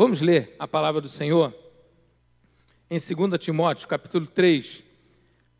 Vamos 0.00 0.20
ler 0.20 0.54
a 0.60 0.68
palavra 0.68 1.00
do 1.00 1.08
Senhor 1.08 1.52
em 2.88 3.00
2 3.00 3.36
Timóteo, 3.36 3.88
capítulo 3.88 4.28
3, 4.28 4.84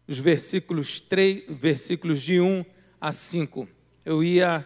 os 0.07 0.17
versículos, 0.17 1.01
3, 1.01 1.43
versículos 1.49 2.23
de 2.23 2.41
1 2.41 2.65
a 3.01 3.11
5. 3.11 3.69
Eu 4.05 4.23
ia 4.23 4.65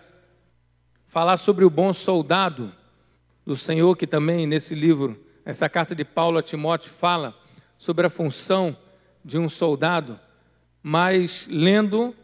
falar 1.06 1.38
sobre 1.38 1.64
o 1.64 1.70
bom 1.70 1.90
soldado 1.94 2.70
do 3.46 3.56
Senhor, 3.56 3.96
que 3.96 4.06
também 4.06 4.46
nesse 4.46 4.74
livro, 4.74 5.18
essa 5.42 5.70
carta 5.70 5.94
de 5.94 6.04
Paulo 6.04 6.36
a 6.36 6.42
Timóteo, 6.42 6.92
fala 6.92 7.34
sobre 7.78 8.06
a 8.06 8.10
função 8.10 8.76
de 9.24 9.38
um 9.38 9.48
soldado, 9.48 10.20
mas 10.82 11.48
lendo 11.50 12.14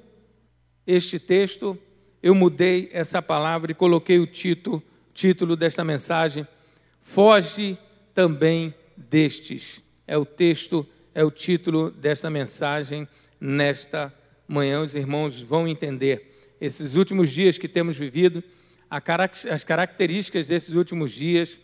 este 0.86 1.18
texto, 1.18 1.78
eu 2.22 2.34
mudei 2.34 2.90
essa 2.92 3.22
palavra 3.22 3.72
e 3.72 3.74
coloquei 3.74 4.18
o 4.18 4.26
título, 4.26 4.82
título 5.14 5.56
desta 5.56 5.82
mensagem: 5.82 6.46
Foge 7.10 7.78
também 8.12 8.74
destes. 8.94 9.82
É 10.06 10.18
o 10.18 10.26
texto, 10.26 10.86
é 11.14 11.24
o 11.24 11.30
título 11.30 11.90
desta 11.90 12.28
mensagem 12.28 13.08
nesta 13.40 14.12
manhã. 14.46 14.82
Os 14.82 14.94
irmãos 14.94 15.42
vão 15.42 15.66
entender 15.66 16.54
esses 16.60 16.96
últimos 16.96 17.30
dias 17.30 17.56
que 17.56 17.66
temos 17.66 17.96
vivido 17.96 18.44
as 18.90 19.64
características 19.64 20.46
desses 20.46 20.74
últimos 20.74 21.10
dias, 21.10 21.58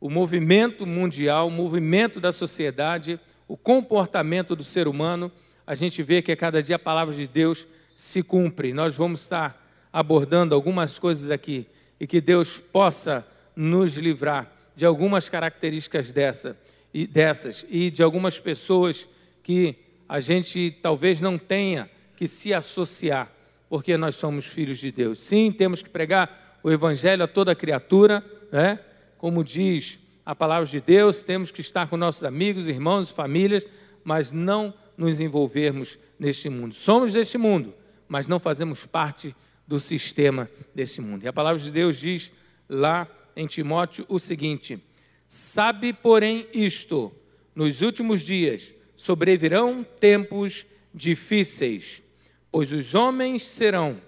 o 0.00 0.08
movimento 0.08 0.86
mundial, 0.86 1.48
o 1.48 1.50
movimento 1.50 2.20
da 2.20 2.30
sociedade, 2.30 3.18
o 3.48 3.56
comportamento 3.56 4.54
do 4.54 4.62
ser 4.62 4.86
humano, 4.86 5.32
a 5.66 5.74
gente 5.74 6.00
vê 6.00 6.22
que 6.22 6.30
a 6.30 6.36
cada 6.36 6.62
dia 6.62 6.76
a 6.76 6.78
palavra 6.78 7.12
de 7.12 7.26
Deus 7.26 7.66
se 7.96 8.22
cumpre. 8.22 8.72
Nós 8.72 8.94
vamos 8.94 9.22
estar 9.22 9.68
abordando 9.92 10.54
algumas 10.54 10.96
coisas 10.96 11.28
aqui 11.28 11.66
e 11.98 12.06
que 12.06 12.20
Deus 12.20 12.56
possa 12.56 13.26
nos 13.56 13.96
livrar 13.96 14.59
de 14.80 14.86
algumas 14.86 15.28
características 15.28 16.10
dessa, 16.10 16.56
e 16.94 17.06
dessas 17.06 17.66
e 17.68 17.90
de 17.90 18.02
algumas 18.02 18.38
pessoas 18.40 19.06
que 19.42 19.76
a 20.08 20.20
gente 20.20 20.74
talvez 20.80 21.20
não 21.20 21.36
tenha 21.36 21.90
que 22.16 22.26
se 22.26 22.54
associar 22.54 23.30
porque 23.68 23.94
nós 23.98 24.16
somos 24.16 24.46
filhos 24.46 24.78
de 24.78 24.90
Deus. 24.90 25.20
Sim, 25.20 25.52
temos 25.52 25.82
que 25.82 25.90
pregar 25.90 26.58
o 26.62 26.70
Evangelho 26.70 27.22
a 27.22 27.28
toda 27.28 27.54
criatura, 27.54 28.24
né? 28.50 28.80
como 29.18 29.44
diz 29.44 29.98
a 30.24 30.34
palavra 30.34 30.66
de 30.66 30.80
Deus, 30.80 31.20
temos 31.20 31.50
que 31.50 31.60
estar 31.60 31.86
com 31.86 31.98
nossos 31.98 32.24
amigos, 32.24 32.66
irmãos 32.66 33.10
e 33.10 33.12
famílias, 33.12 33.66
mas 34.02 34.32
não 34.32 34.72
nos 34.96 35.20
envolvermos 35.20 35.98
neste 36.18 36.48
mundo. 36.48 36.74
Somos 36.74 37.12
deste 37.12 37.36
mundo, 37.36 37.74
mas 38.08 38.26
não 38.26 38.40
fazemos 38.40 38.86
parte 38.86 39.36
do 39.68 39.78
sistema 39.78 40.48
deste 40.74 41.02
mundo. 41.02 41.24
E 41.24 41.28
a 41.28 41.34
palavra 41.34 41.60
de 41.60 41.70
Deus 41.70 41.98
diz 41.98 42.32
lá 42.66 43.06
em 43.36 43.46
Timóteo 43.46 44.04
o 44.08 44.18
seguinte: 44.18 44.82
Sabe, 45.28 45.92
porém, 45.92 46.46
isto: 46.52 47.12
nos 47.54 47.82
últimos 47.82 48.22
dias 48.22 48.74
sobrevirão 48.96 49.84
tempos 49.98 50.66
difíceis 50.92 52.02
Pois 52.50 52.72
os 52.72 52.94
homens 52.94 53.44
serão 53.44 54.00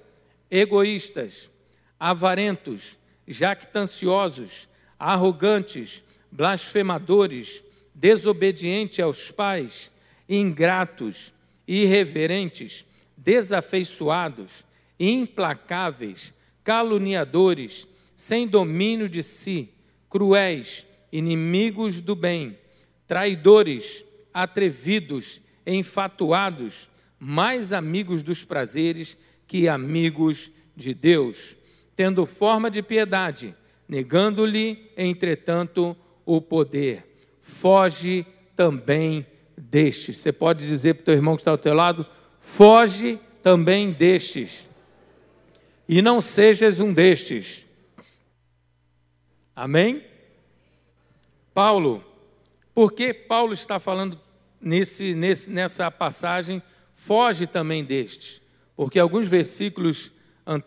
egoístas, 0.50 1.50
avarentos, 1.98 2.98
jactanciosos, 3.26 4.68
arrogantes, 4.98 6.02
blasfemadores, 6.30 7.62
desobedientes 7.94 8.98
aos 8.98 9.30
pais, 9.30 9.92
ingratos, 10.28 11.32
irreverentes, 11.68 12.84
desafeiçoados, 13.16 14.64
implacáveis, 14.98 16.34
caluniadores, 16.64 17.86
sem 18.22 18.46
domínio 18.46 19.08
de 19.08 19.20
si, 19.20 19.70
cruéis, 20.08 20.86
inimigos 21.10 22.00
do 22.00 22.14
bem, 22.14 22.56
traidores, 23.04 24.04
atrevidos, 24.32 25.40
enfatuados, 25.66 26.88
mais 27.18 27.72
amigos 27.72 28.22
dos 28.22 28.44
prazeres 28.44 29.18
que 29.44 29.66
amigos 29.66 30.52
de 30.76 30.94
Deus, 30.94 31.56
tendo 31.96 32.24
forma 32.24 32.70
de 32.70 32.80
piedade, 32.80 33.56
negando-lhe, 33.88 34.92
entretanto, 34.96 35.96
o 36.24 36.40
poder. 36.40 37.04
Foge 37.40 38.24
também 38.54 39.26
destes. 39.58 40.18
Você 40.18 40.30
pode 40.30 40.64
dizer 40.64 40.94
para 40.94 41.02
o 41.02 41.04
teu 41.06 41.14
irmão 41.14 41.34
que 41.34 41.40
está 41.40 41.50
ao 41.50 41.58
teu 41.58 41.74
lado: 41.74 42.06
foge 42.38 43.18
também 43.42 43.90
destes. 43.90 44.70
E 45.88 46.00
não 46.00 46.20
sejas 46.20 46.78
um 46.78 46.92
destes. 46.92 47.71
Amém? 49.54 50.02
Paulo, 51.52 52.02
por 52.74 52.92
que 52.92 53.12
Paulo 53.12 53.52
está 53.52 53.78
falando 53.78 54.18
nesse, 54.60 55.14
nesse, 55.14 55.50
nessa 55.50 55.90
passagem 55.90 56.62
foge 56.94 57.46
também 57.46 57.84
destes, 57.84 58.40
porque 58.74 58.98
alguns 58.98 59.28
versículos 59.28 60.10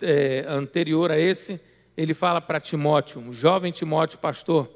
é, 0.02 0.46
anterior 0.48 1.12
a 1.12 1.18
esse, 1.18 1.60
ele 1.98 2.14
fala 2.14 2.40
para 2.40 2.60
Timóteo, 2.60 3.22
um 3.22 3.34
jovem 3.34 3.72
Timóteo, 3.72 4.20
pastor, 4.20 4.70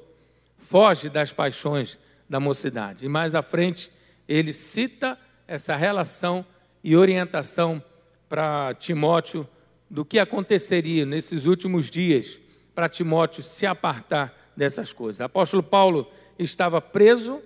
foge 0.58 1.08
das 1.08 1.32
paixões 1.32 1.96
da 2.28 2.40
mocidade. 2.40 3.04
E 3.04 3.08
mais 3.08 3.34
à 3.34 3.42
frente, 3.42 3.92
ele 4.26 4.52
cita 4.52 5.18
essa 5.46 5.76
relação 5.76 6.44
e 6.82 6.96
orientação 6.96 7.82
para 8.28 8.74
Timóteo 8.74 9.46
do 9.88 10.04
que 10.04 10.18
aconteceria 10.18 11.04
nesses 11.04 11.46
últimos 11.46 11.90
dias 11.90 12.39
para 12.80 12.88
Timóteo 12.88 13.42
se 13.42 13.66
apartar 13.66 14.34
dessas 14.56 14.90
coisas. 14.90 15.20
O 15.20 15.24
apóstolo 15.24 15.62
Paulo 15.62 16.10
estava 16.38 16.80
preso 16.80 17.38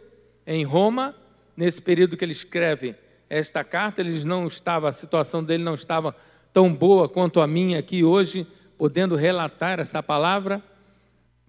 em 0.46 0.62
Roma, 0.62 1.12
nesse 1.56 1.82
período 1.82 2.16
que 2.16 2.24
ele 2.24 2.30
escreve 2.30 2.94
esta 3.28 3.64
carta, 3.64 4.00
ele 4.00 4.24
não 4.24 4.46
estava, 4.46 4.88
a 4.88 4.92
situação 4.92 5.42
dele 5.42 5.64
não 5.64 5.74
estava 5.74 6.14
tão 6.52 6.72
boa 6.72 7.08
quanto 7.08 7.40
a 7.40 7.48
minha 7.48 7.80
aqui 7.80 8.04
hoje, 8.04 8.46
podendo 8.78 9.16
relatar 9.16 9.80
essa 9.80 10.00
palavra. 10.00 10.62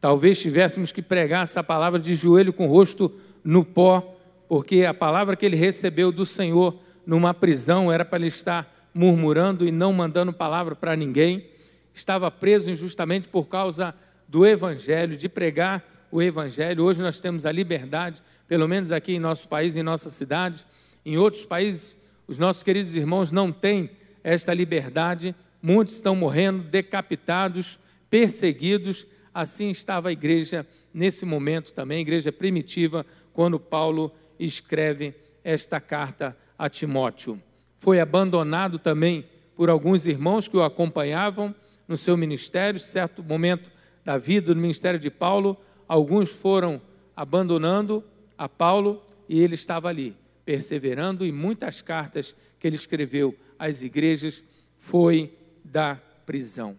Talvez 0.02 0.42
tivéssemos 0.42 0.92
que 0.92 1.04
pregar 1.04 1.44
essa 1.44 1.64
palavra 1.64 2.00
de 2.00 2.16
joelho 2.16 2.54
com 2.54 2.66
o 2.66 2.72
rosto 2.72 3.14
no 3.44 3.64
pó, 3.64 4.18
porque 4.50 4.84
a 4.84 4.96
palavra 4.96 5.36
que 5.36 5.46
ele 5.46 5.56
recebeu 5.56 6.12
do 6.12 6.26
Senhor 6.26 6.76
numa 7.06 7.36
prisão 7.36 7.92
era 7.92 8.04
para 8.04 8.18
ele 8.18 8.30
estar 8.30 8.90
murmurando 8.92 9.64
e 9.64 9.72
não 9.72 9.94
mandando 9.94 10.34
palavra 10.34 10.76
para 10.76 10.96
ninguém. 10.96 11.54
Estava 11.96 12.30
preso 12.30 12.70
injustamente 12.70 13.30
por 13.30 13.48
causa 13.48 13.96
do 14.28 14.46
Evangelho, 14.46 15.16
de 15.16 15.30
pregar 15.30 15.82
o 16.12 16.22
Evangelho. 16.22 16.84
Hoje 16.84 17.02
nós 17.02 17.22
temos 17.22 17.46
a 17.46 17.52
liberdade, 17.54 18.22
pelo 18.50 18.68
menos 18.68 18.92
aqui 18.92 19.14
em 19.14 19.20
nosso 19.20 19.48
país, 19.48 19.78
em 19.78 19.82
nossa 19.82 20.10
cidade, 20.10 20.66
em 21.06 21.18
outros 21.18 21.46
países, 21.46 21.98
os 22.28 22.38
nossos 22.38 22.64
queridos 22.64 22.94
irmãos 22.96 23.32
não 23.32 23.50
têm 23.50 23.90
esta 24.22 24.54
liberdade, 24.54 25.34
muitos 25.62 25.94
estão 25.94 26.14
morrendo, 26.16 26.64
decapitados, 26.64 27.80
perseguidos. 28.10 29.08
Assim 29.34 29.70
estava 29.70 30.10
a 30.10 30.12
igreja 30.12 30.68
nesse 30.94 31.26
momento 31.26 31.72
também, 31.72 32.00
a 32.00 32.02
igreja 32.02 32.32
primitiva, 32.32 33.06
quando 33.32 33.58
Paulo 33.58 34.12
escreve 34.38 35.16
esta 35.46 35.80
carta 35.80 36.36
a 36.60 36.70
Timóteo. 36.70 37.42
Foi 37.80 38.02
abandonado 38.02 38.80
também 38.80 39.26
por 39.56 39.70
alguns 39.70 40.06
irmãos 40.06 40.48
que 40.48 40.58
o 40.58 40.64
acompanhavam 40.64 41.56
no 41.88 41.98
seu 41.98 42.18
ministério, 42.18 42.80
certo 42.80 43.24
momento 43.24 43.70
da 44.04 44.18
vida 44.18 44.54
do 44.54 44.60
ministério 44.60 45.00
de 45.00 45.10
Paulo, 45.10 45.58
alguns 45.88 46.30
foram 46.30 46.82
abandonando 47.16 48.04
a 48.38 48.48
Paulo 48.50 49.02
e 49.28 49.40
ele 49.40 49.56
estava 49.56 49.90
ali 49.90 50.16
perseverando, 50.46 51.26
e 51.26 51.32
muitas 51.32 51.82
cartas 51.82 52.36
que 52.60 52.68
ele 52.68 52.76
escreveu 52.76 53.36
às 53.58 53.82
igrejas 53.82 54.44
foi 54.78 55.36
da 55.64 55.96
prisão. 56.26 56.78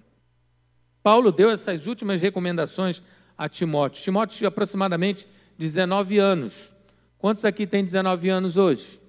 Paulo 1.02 1.32
deu 1.32 1.50
essas 1.50 1.86
últimas 1.86 2.20
recomendações 2.20 3.02
a 3.36 3.48
Timóteo. 3.48 4.02
Timóteo 4.02 4.38
tinha 4.38 4.48
aproximadamente 4.48 5.26
19 5.58 6.18
anos. 6.18 6.74
Quantos 7.18 7.44
aqui 7.44 7.66
tem 7.66 7.84
19 7.84 8.28
anos 8.28 8.56
hoje? 8.56 9.00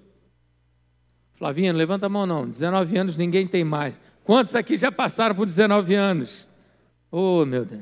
Flavinha, 1.34 1.72
não 1.72 1.78
levanta 1.78 2.06
a 2.06 2.08
mão 2.08 2.26
não. 2.26 2.48
19 2.48 2.98
anos 2.98 3.16
ninguém 3.16 3.46
tem 3.46 3.62
mais. 3.62 4.00
Quantos 4.28 4.54
aqui 4.54 4.76
já 4.76 4.92
passaram 4.92 5.34
por 5.34 5.46
19 5.46 5.94
anos? 5.94 6.46
Oh, 7.10 7.46
meu 7.46 7.64
Deus. 7.64 7.80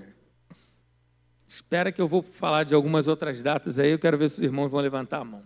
Espera 1.49 1.91
que 1.91 2.01
eu 2.01 2.07
vou 2.07 2.23
falar 2.23 2.63
de 2.63 2.73
algumas 2.73 3.09
outras 3.09 3.43
datas 3.43 3.81
aí, 3.81 3.91
eu 3.91 3.99
quero 3.99 4.17
ver 4.17 4.31
se 4.31 4.37
os 4.37 4.43
irmãos 4.43 4.69
vão 4.69 4.81
levantar 4.81 5.23
a 5.23 5.25
mão. 5.25 5.43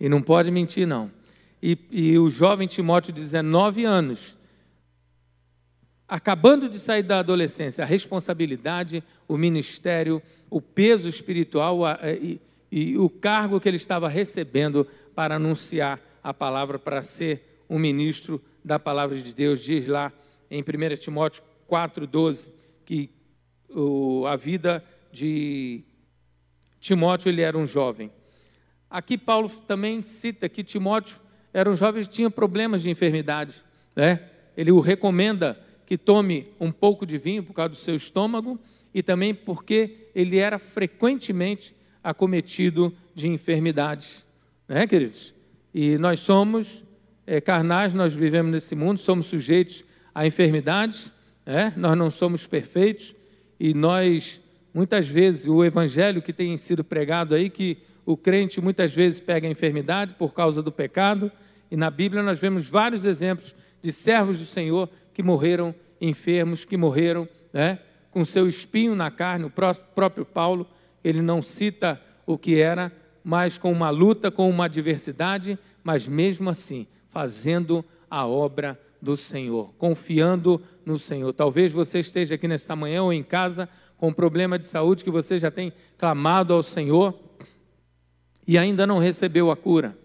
E 0.00 0.08
não 0.08 0.20
pode 0.20 0.50
mentir, 0.50 0.84
não. 0.84 1.12
E, 1.62 1.78
e 1.92 2.18
o 2.18 2.28
jovem 2.28 2.66
Timóteo, 2.66 3.12
de 3.12 3.20
19 3.20 3.84
anos, 3.84 4.36
acabando 6.08 6.68
de 6.68 6.80
sair 6.80 7.04
da 7.04 7.20
adolescência, 7.20 7.84
a 7.84 7.86
responsabilidade, 7.86 9.04
o 9.28 9.36
ministério, 9.36 10.20
o 10.50 10.60
peso 10.60 11.08
espiritual 11.08 11.84
a, 11.84 12.00
a, 12.02 12.10
e, 12.10 12.40
e 12.72 12.98
o 12.98 13.08
cargo 13.08 13.60
que 13.60 13.68
ele 13.68 13.76
estava 13.76 14.08
recebendo 14.08 14.88
para 15.14 15.36
anunciar 15.36 16.00
a 16.20 16.34
palavra, 16.34 16.80
para 16.80 17.00
ser 17.04 17.62
um 17.70 17.78
ministro 17.78 18.42
da 18.66 18.80
palavra 18.80 19.16
de 19.16 19.32
Deus, 19.32 19.62
diz 19.62 19.86
lá 19.86 20.12
em 20.50 20.60
1 20.60 20.96
Timóteo 20.96 21.40
4,12, 21.70 22.50
que 22.84 23.08
o, 23.70 24.26
a 24.26 24.34
vida 24.34 24.82
de 25.12 25.84
Timóteo 26.80 27.28
ele 27.28 27.42
era 27.42 27.56
um 27.56 27.64
jovem. 27.64 28.10
Aqui 28.90 29.16
Paulo 29.16 29.48
também 29.48 30.02
cita 30.02 30.48
que 30.48 30.64
Timóteo 30.64 31.20
era 31.54 31.70
um 31.70 31.76
jovem 31.76 32.02
que 32.02 32.08
tinha 32.08 32.28
problemas 32.28 32.82
de 32.82 32.90
enfermidade. 32.90 33.54
Né? 33.94 34.28
Ele 34.56 34.72
o 34.72 34.80
recomenda 34.80 35.56
que 35.86 35.96
tome 35.96 36.48
um 36.58 36.72
pouco 36.72 37.06
de 37.06 37.18
vinho 37.18 37.44
por 37.44 37.52
causa 37.52 37.68
do 37.68 37.76
seu 37.76 37.94
estômago 37.94 38.58
e 38.92 39.00
também 39.00 39.32
porque 39.32 40.08
ele 40.12 40.38
era 40.38 40.58
frequentemente 40.58 41.72
acometido 42.02 42.92
de 43.14 43.28
enfermidades. 43.28 44.26
Né, 44.68 44.88
queridos? 44.88 45.32
E 45.72 45.96
nós 45.98 46.18
somos 46.18 46.84
é, 47.26 47.40
carnais, 47.40 47.92
nós 47.92 48.14
vivemos 48.14 48.52
nesse 48.52 48.74
mundo, 48.76 48.98
somos 48.98 49.26
sujeitos 49.26 49.84
a 50.14 50.26
enfermidades, 50.26 51.10
né? 51.44 51.72
nós 51.76 51.98
não 51.98 52.10
somos 52.10 52.46
perfeitos 52.46 53.14
e 53.58 53.74
nós, 53.74 54.40
muitas 54.72 55.08
vezes, 55.08 55.46
o 55.46 55.64
evangelho 55.64 56.22
que 56.22 56.32
tem 56.32 56.56
sido 56.56 56.84
pregado 56.84 57.34
aí, 57.34 57.50
que 57.50 57.78
o 58.04 58.16
crente 58.16 58.60
muitas 58.60 58.94
vezes 58.94 59.18
pega 59.18 59.48
a 59.48 59.50
enfermidade 59.50 60.14
por 60.14 60.32
causa 60.32 60.62
do 60.62 60.70
pecado, 60.70 61.32
e 61.70 61.76
na 61.76 61.90
Bíblia 61.90 62.22
nós 62.22 62.38
vemos 62.38 62.68
vários 62.68 63.04
exemplos 63.04 63.54
de 63.82 63.92
servos 63.92 64.38
do 64.38 64.46
Senhor 64.46 64.88
que 65.12 65.22
morreram 65.22 65.74
enfermos, 66.00 66.64
que 66.64 66.76
morreram 66.76 67.28
né, 67.52 67.80
com 68.10 68.24
seu 68.24 68.46
espinho 68.46 68.94
na 68.94 69.10
carne. 69.10 69.46
O 69.46 69.50
próprio 69.50 70.24
Paulo, 70.24 70.68
ele 71.02 71.20
não 71.20 71.42
cita 71.42 72.00
o 72.24 72.38
que 72.38 72.60
era, 72.60 72.92
mas 73.24 73.58
com 73.58 73.72
uma 73.72 73.90
luta, 73.90 74.30
com 74.30 74.48
uma 74.48 74.66
adversidade, 74.66 75.58
mas 75.82 76.06
mesmo 76.06 76.48
assim, 76.48 76.86
fazendo 77.16 77.82
a 78.10 78.26
obra 78.26 78.78
do 79.00 79.16
Senhor, 79.16 79.72
confiando 79.78 80.60
no 80.84 80.98
Senhor. 80.98 81.32
Talvez 81.32 81.72
você 81.72 82.00
esteja 82.00 82.34
aqui 82.34 82.46
nesta 82.46 82.76
manhã 82.76 83.04
ou 83.04 83.10
em 83.10 83.22
casa 83.22 83.70
com 83.96 84.08
um 84.08 84.12
problema 84.12 84.58
de 84.58 84.66
saúde 84.66 85.02
que 85.02 85.10
você 85.10 85.38
já 85.38 85.50
tem 85.50 85.72
clamado 85.96 86.52
ao 86.52 86.62
Senhor 86.62 87.18
e 88.46 88.58
ainda 88.58 88.86
não 88.86 88.98
recebeu 88.98 89.50
a 89.50 89.56
cura. 89.56 89.96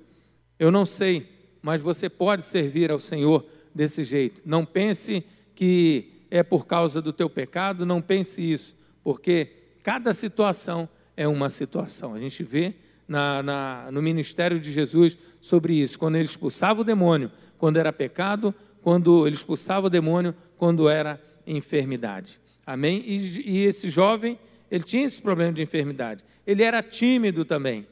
Eu 0.57 0.71
não 0.71 0.85
sei, 0.85 1.27
mas 1.61 1.81
você 1.81 2.07
pode 2.07 2.45
servir 2.45 2.89
ao 2.89 2.99
Senhor 3.01 3.45
desse 3.75 4.05
jeito. 4.05 4.41
Não 4.45 4.65
pense 4.65 5.21
que 5.53 6.27
é 6.31 6.41
por 6.41 6.65
causa 6.65 7.01
do 7.01 7.11
teu 7.11 7.29
pecado, 7.29 7.85
não 7.85 8.01
pense 8.01 8.41
isso, 8.41 8.73
porque 9.03 9.51
cada 9.83 10.13
situação 10.13 10.87
é 11.17 11.27
uma 11.27 11.49
situação. 11.49 12.13
A 12.13 12.19
gente 12.21 12.41
vê 12.41 12.73
na, 13.05 13.43
na, 13.43 13.89
no 13.91 14.01
ministério 14.01 14.61
de 14.61 14.71
Jesus 14.71 15.17
sobre 15.41 15.73
isso, 15.73 15.97
quando 15.97 16.15
ele 16.15 16.25
expulsava 16.25 16.81
o 16.81 16.83
demônio, 16.83 17.31
quando 17.57 17.77
era 17.77 17.91
pecado, 17.91 18.53
quando 18.81 19.25
ele 19.27 19.35
expulsava 19.35 19.87
o 19.87 19.89
demônio, 19.89 20.35
quando 20.57 20.87
era 20.87 21.19
enfermidade. 21.45 22.39
Amém? 22.65 23.03
E, 23.05 23.51
e 23.51 23.65
esse 23.65 23.89
jovem, 23.89 24.39
ele 24.69 24.83
tinha 24.83 25.03
esse 25.03 25.21
problema 25.21 25.51
de 25.51 25.61
enfermidade. 25.61 26.23
Ele 26.45 26.63
era 26.63 26.81
tímido 26.81 27.43
também. 27.43 27.87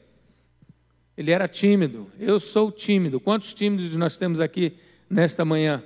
Ele 1.16 1.30
era 1.32 1.46
tímido. 1.46 2.06
Eu 2.18 2.40
sou 2.40 2.72
tímido. 2.72 3.20
Quantos 3.20 3.52
tímidos 3.52 3.94
nós 3.96 4.16
temos 4.16 4.40
aqui 4.40 4.72
nesta 5.08 5.44
manhã? 5.44 5.82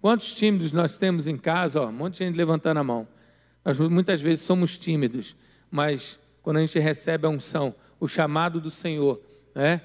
Quantos 0.00 0.34
tímidos 0.34 0.72
nós 0.72 0.98
temos 0.98 1.26
em 1.26 1.36
casa? 1.36 1.80
Ó, 1.80 1.88
um 1.88 1.92
monte 1.92 2.18
de 2.18 2.24
gente 2.24 2.36
levantando 2.36 2.78
a 2.78 2.84
mão. 2.84 3.08
Nós 3.64 3.78
muitas 3.78 4.20
vezes 4.20 4.44
somos 4.44 4.76
tímidos, 4.78 5.34
mas 5.70 6.20
quando 6.42 6.58
a 6.58 6.60
gente 6.60 6.78
recebe 6.78 7.26
a 7.26 7.30
unção, 7.30 7.74
o 7.98 8.06
chamado 8.06 8.60
do 8.60 8.70
Senhor, 8.70 9.20
né? 9.54 9.80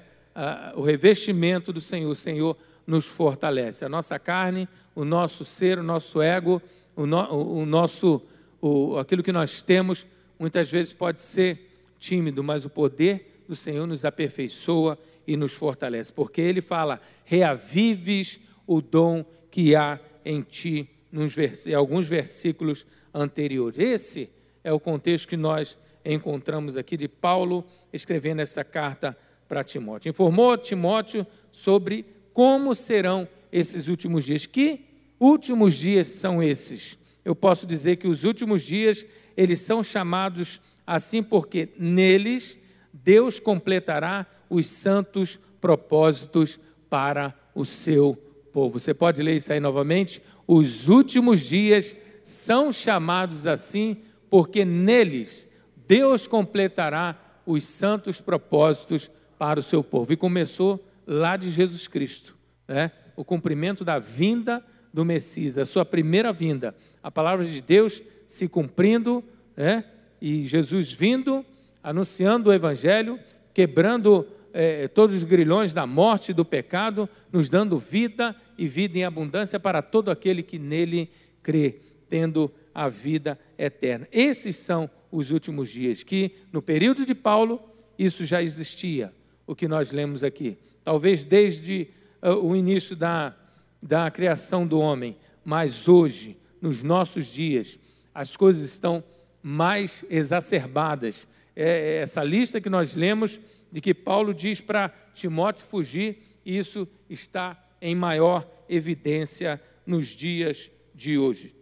O 0.74 0.82
revestimento 0.82 1.72
do 1.72 1.80
Senhor, 1.80 2.10
o 2.10 2.16
Senhor 2.16 2.56
nos 2.86 3.06
fortalece. 3.06 3.84
A 3.84 3.88
nossa 3.88 4.18
carne, 4.18 4.68
o 4.94 5.04
nosso 5.04 5.44
ser, 5.44 5.78
o 5.78 5.82
nosso 5.82 6.20
ego, 6.20 6.60
o, 6.96 7.06
no, 7.06 7.32
o 7.32 7.66
nosso, 7.66 8.22
o, 8.60 8.98
aquilo 8.98 9.22
que 9.22 9.32
nós 9.32 9.62
temos, 9.62 10.06
muitas 10.38 10.70
vezes 10.70 10.92
pode 10.92 11.22
ser 11.22 11.70
tímido, 11.98 12.42
mas 12.42 12.64
o 12.64 12.70
poder 12.70 13.42
do 13.48 13.56
Senhor 13.56 13.86
nos 13.86 14.04
aperfeiçoa 14.04 14.98
e 15.26 15.36
nos 15.36 15.52
fortalece, 15.52 16.12
porque 16.12 16.40
ele 16.40 16.60
fala: 16.60 17.00
reavives 17.24 18.40
o 18.66 18.80
dom 18.80 19.24
que 19.50 19.74
há 19.74 19.98
em 20.24 20.42
ti, 20.42 20.88
nos 21.10 21.34
vers 21.34 21.66
em 21.66 21.74
alguns 21.74 22.06
versículos 22.06 22.84
anteriores. 23.12 23.78
Esse 23.78 24.28
é 24.62 24.72
o 24.72 24.80
contexto 24.80 25.28
que 25.28 25.36
nós 25.36 25.76
encontramos 26.04 26.76
aqui 26.76 26.96
de 26.96 27.08
Paulo 27.08 27.64
escrevendo 27.92 28.40
essa 28.40 28.64
carta 28.64 29.16
para 29.48 29.64
Timóteo. 29.64 30.10
Informou 30.10 30.56
Timóteo 30.56 31.26
sobre 31.50 32.04
como 32.32 32.74
serão 32.74 33.28
esses 33.52 33.88
últimos 33.88 34.24
dias. 34.24 34.46
Que 34.46 34.84
últimos 35.18 35.74
dias 35.74 36.08
são 36.08 36.42
esses? 36.42 36.98
Eu 37.24 37.34
posso 37.34 37.66
dizer 37.66 37.96
que 37.96 38.08
os 38.08 38.24
últimos 38.24 38.62
dias, 38.62 39.06
eles 39.36 39.60
são 39.60 39.82
chamados 39.82 40.60
assim 40.86 41.22
porque 41.22 41.70
neles 41.78 42.60
Deus 42.92 43.40
completará 43.40 44.26
os 44.50 44.66
santos 44.66 45.38
propósitos 45.60 46.58
para 46.90 47.34
o 47.54 47.64
seu 47.64 48.16
povo. 48.52 48.78
Você 48.78 48.92
pode 48.92 49.22
ler 49.22 49.36
isso 49.36 49.52
aí 49.52 49.60
novamente? 49.60 50.22
Os 50.46 50.88
últimos 50.88 51.40
dias 51.40 51.96
são 52.22 52.72
chamados 52.72 53.46
assim 53.46 53.98
porque 54.28 54.64
neles 54.64 55.48
Deus 55.86 56.26
completará 56.26 57.18
os 57.46 57.64
santos 57.64 58.20
propósitos 58.20 59.10
para 59.44 59.60
o 59.60 59.62
seu 59.62 59.84
povo. 59.84 60.10
E 60.10 60.16
começou 60.16 60.82
lá 61.06 61.36
de 61.36 61.50
Jesus 61.50 61.86
Cristo, 61.86 62.34
né? 62.66 62.90
o 63.14 63.22
cumprimento 63.22 63.84
da 63.84 63.98
vinda 63.98 64.64
do 64.90 65.04
Messias, 65.04 65.58
a 65.58 65.66
sua 65.66 65.84
primeira 65.84 66.32
vinda. 66.32 66.74
A 67.02 67.10
palavra 67.10 67.44
de 67.44 67.60
Deus 67.60 68.02
se 68.26 68.48
cumprindo, 68.48 69.22
né? 69.54 69.84
e 70.18 70.46
Jesus 70.46 70.90
vindo 70.90 71.44
anunciando 71.82 72.48
o 72.48 72.54
Evangelho, 72.54 73.20
quebrando 73.52 74.26
eh, 74.54 74.88
todos 74.88 75.14
os 75.14 75.24
grilhões 75.24 75.74
da 75.74 75.86
morte 75.86 76.30
e 76.30 76.34
do 76.34 76.42
pecado, 76.42 77.06
nos 77.30 77.50
dando 77.50 77.78
vida 77.78 78.34
e 78.56 78.66
vida 78.66 78.96
em 78.96 79.04
abundância 79.04 79.60
para 79.60 79.82
todo 79.82 80.10
aquele 80.10 80.42
que 80.42 80.58
nele 80.58 81.10
crê, 81.42 81.80
tendo 82.08 82.50
a 82.74 82.88
vida 82.88 83.38
eterna. 83.58 84.08
Esses 84.10 84.56
são 84.56 84.88
os 85.12 85.30
últimos 85.30 85.68
dias, 85.68 86.02
que 86.02 86.32
no 86.50 86.62
período 86.62 87.04
de 87.04 87.14
Paulo 87.14 87.60
isso 87.98 88.24
já 88.24 88.42
existia, 88.42 89.12
o 89.46 89.54
que 89.54 89.68
nós 89.68 89.92
lemos 89.92 90.24
aqui. 90.24 90.58
Talvez 90.82 91.24
desde 91.24 91.88
uh, 92.22 92.34
o 92.34 92.54
início 92.56 92.94
da, 92.96 93.34
da 93.82 94.10
criação 94.10 94.66
do 94.66 94.78
homem, 94.78 95.16
mas 95.44 95.88
hoje, 95.88 96.36
nos 96.60 96.82
nossos 96.82 97.26
dias, 97.26 97.78
as 98.14 98.36
coisas 98.36 98.62
estão 98.62 99.02
mais 99.42 100.04
exacerbadas, 100.08 101.28
é, 101.54 101.68
é 101.68 101.96
essa 101.96 102.22
lista 102.24 102.60
que 102.60 102.70
nós 102.70 102.94
lemos 102.94 103.38
de 103.70 103.80
que 103.80 103.92
Paulo 103.92 104.32
diz 104.32 104.60
para 104.60 104.88
Timóteo 105.12 105.64
fugir, 105.66 106.18
isso 106.44 106.88
está 107.08 107.62
em 107.80 107.94
maior 107.94 108.48
evidência 108.68 109.60
nos 109.86 110.08
dias 110.08 110.70
de 110.94 111.18
hoje. 111.18 111.54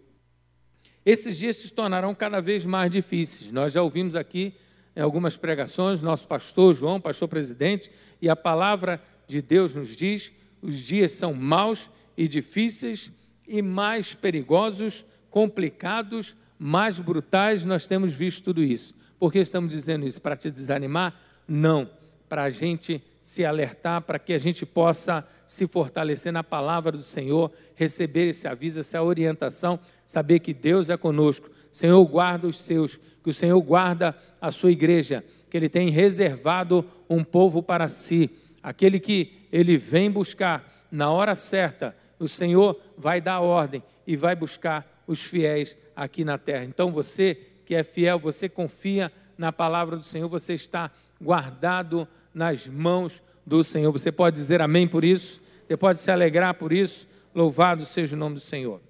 Esses 1.05 1.39
dias 1.39 1.57
se 1.57 1.73
tornarão 1.73 2.15
cada 2.15 2.41
vez 2.41 2.65
mais 2.65 2.91
difíceis. 2.91 3.51
Nós 3.51 3.73
já 3.73 3.83
ouvimos 3.83 4.15
aqui 4.15 4.55
em 4.95 5.01
algumas 5.01 5.37
pregações, 5.37 6.03
nosso 6.03 6.27
pastor 6.27 6.75
João, 6.75 7.01
pastor 7.01 7.29
presidente, 7.29 7.91
e 8.21 8.29
a 8.29 8.37
palavra 8.37 9.03
de 9.27 9.41
Deus 9.41 9.75
nos 9.75 9.97
diz: 9.97 10.33
os 10.61 10.79
dias 10.79 11.13
são 11.13 11.33
maus 11.35 11.91
e 12.17 12.29
difíceis 12.29 13.11
e 13.47 13.61
mais 13.63 14.15
perigosos, 14.15 15.05
complicados, 15.31 16.37
mais 16.59 16.99
brutais, 16.99 17.65
nós 17.65 17.87
temos 17.87 18.13
visto 18.13 18.45
tudo 18.45 18.63
isso. 18.63 18.95
Por 19.19 19.33
que 19.33 19.39
estamos 19.39 19.71
dizendo 19.71 20.07
isso? 20.07 20.21
Para 20.21 20.37
te 20.37 20.51
desanimar? 20.51 21.15
Não. 21.47 21.89
Para 22.29 22.45
a 22.45 22.51
gente 22.51 23.03
se 23.21 23.45
alertar, 23.45 24.03
para 24.03 24.19
que 24.19 24.33
a 24.33 24.39
gente 24.39 24.67
possa 24.67 25.27
se 25.47 25.67
fortalecer 25.67 26.33
na 26.33 26.43
palavra 26.43 26.93
do 26.93 27.03
Senhor, 27.03 27.53
receber 27.75 28.29
esse 28.29 28.49
aviso, 28.49 28.81
essa 28.81 29.03
orientação, 29.03 29.79
saber 30.07 30.41
que 30.41 30.53
Deus 30.53 30.91
é 30.91 30.97
conosco. 30.97 31.49
Senhor 31.73 32.05
guarda 32.05 32.47
os 32.47 32.61
seus, 32.61 33.01
que 33.23 33.31
o 33.31 33.35
Senhor 33.35 33.61
guarda 33.61 34.17
a 34.41 34.53
sua 34.53 34.71
igreja, 34.71 35.25
que 35.49 35.57
Ele 35.57 35.69
tem 35.69 35.89
reservado 35.89 36.85
um 37.09 37.25
povo 37.25 37.63
para 37.63 37.89
si, 37.89 38.31
aquele 38.63 39.01
que 39.01 39.47
Ele 39.51 39.77
vem 39.77 40.11
buscar 40.11 40.87
na 40.91 41.11
hora 41.11 41.35
certa. 41.35 41.97
O 42.19 42.29
Senhor 42.29 42.79
vai 42.97 43.21
dar 43.21 43.41
ordem 43.41 43.83
e 44.07 44.17
vai 44.17 44.37
buscar 44.37 45.03
os 45.07 45.21
fiéis 45.21 45.77
aqui 45.97 46.25
na 46.25 46.39
terra. 46.39 46.65
Então 46.65 46.93
você 46.93 47.35
que 47.65 47.75
é 47.75 47.83
fiel, 47.83 48.19
você 48.19 48.49
confia 48.49 49.11
na 49.39 49.53
palavra 49.53 49.97
do 49.97 50.03
Senhor, 50.03 50.29
você 50.29 50.53
está 50.53 50.91
guardado 51.21 52.07
nas 52.35 52.67
mãos 52.67 53.23
do 53.47 53.65
Senhor. 53.65 53.91
Você 53.93 54.13
pode 54.13 54.37
dizer 54.37 54.61
amém 54.61 54.87
por 54.87 55.05
isso? 55.05 55.41
Você 55.67 55.77
pode 55.77 56.01
se 56.01 56.11
alegrar 56.11 56.55
por 56.55 56.73
isso? 56.73 57.09
Louvado 57.35 57.85
seja 57.85 58.15
o 58.15 58.19
nome 58.19 58.35
do 58.35 58.41
Senhor. 58.41 58.81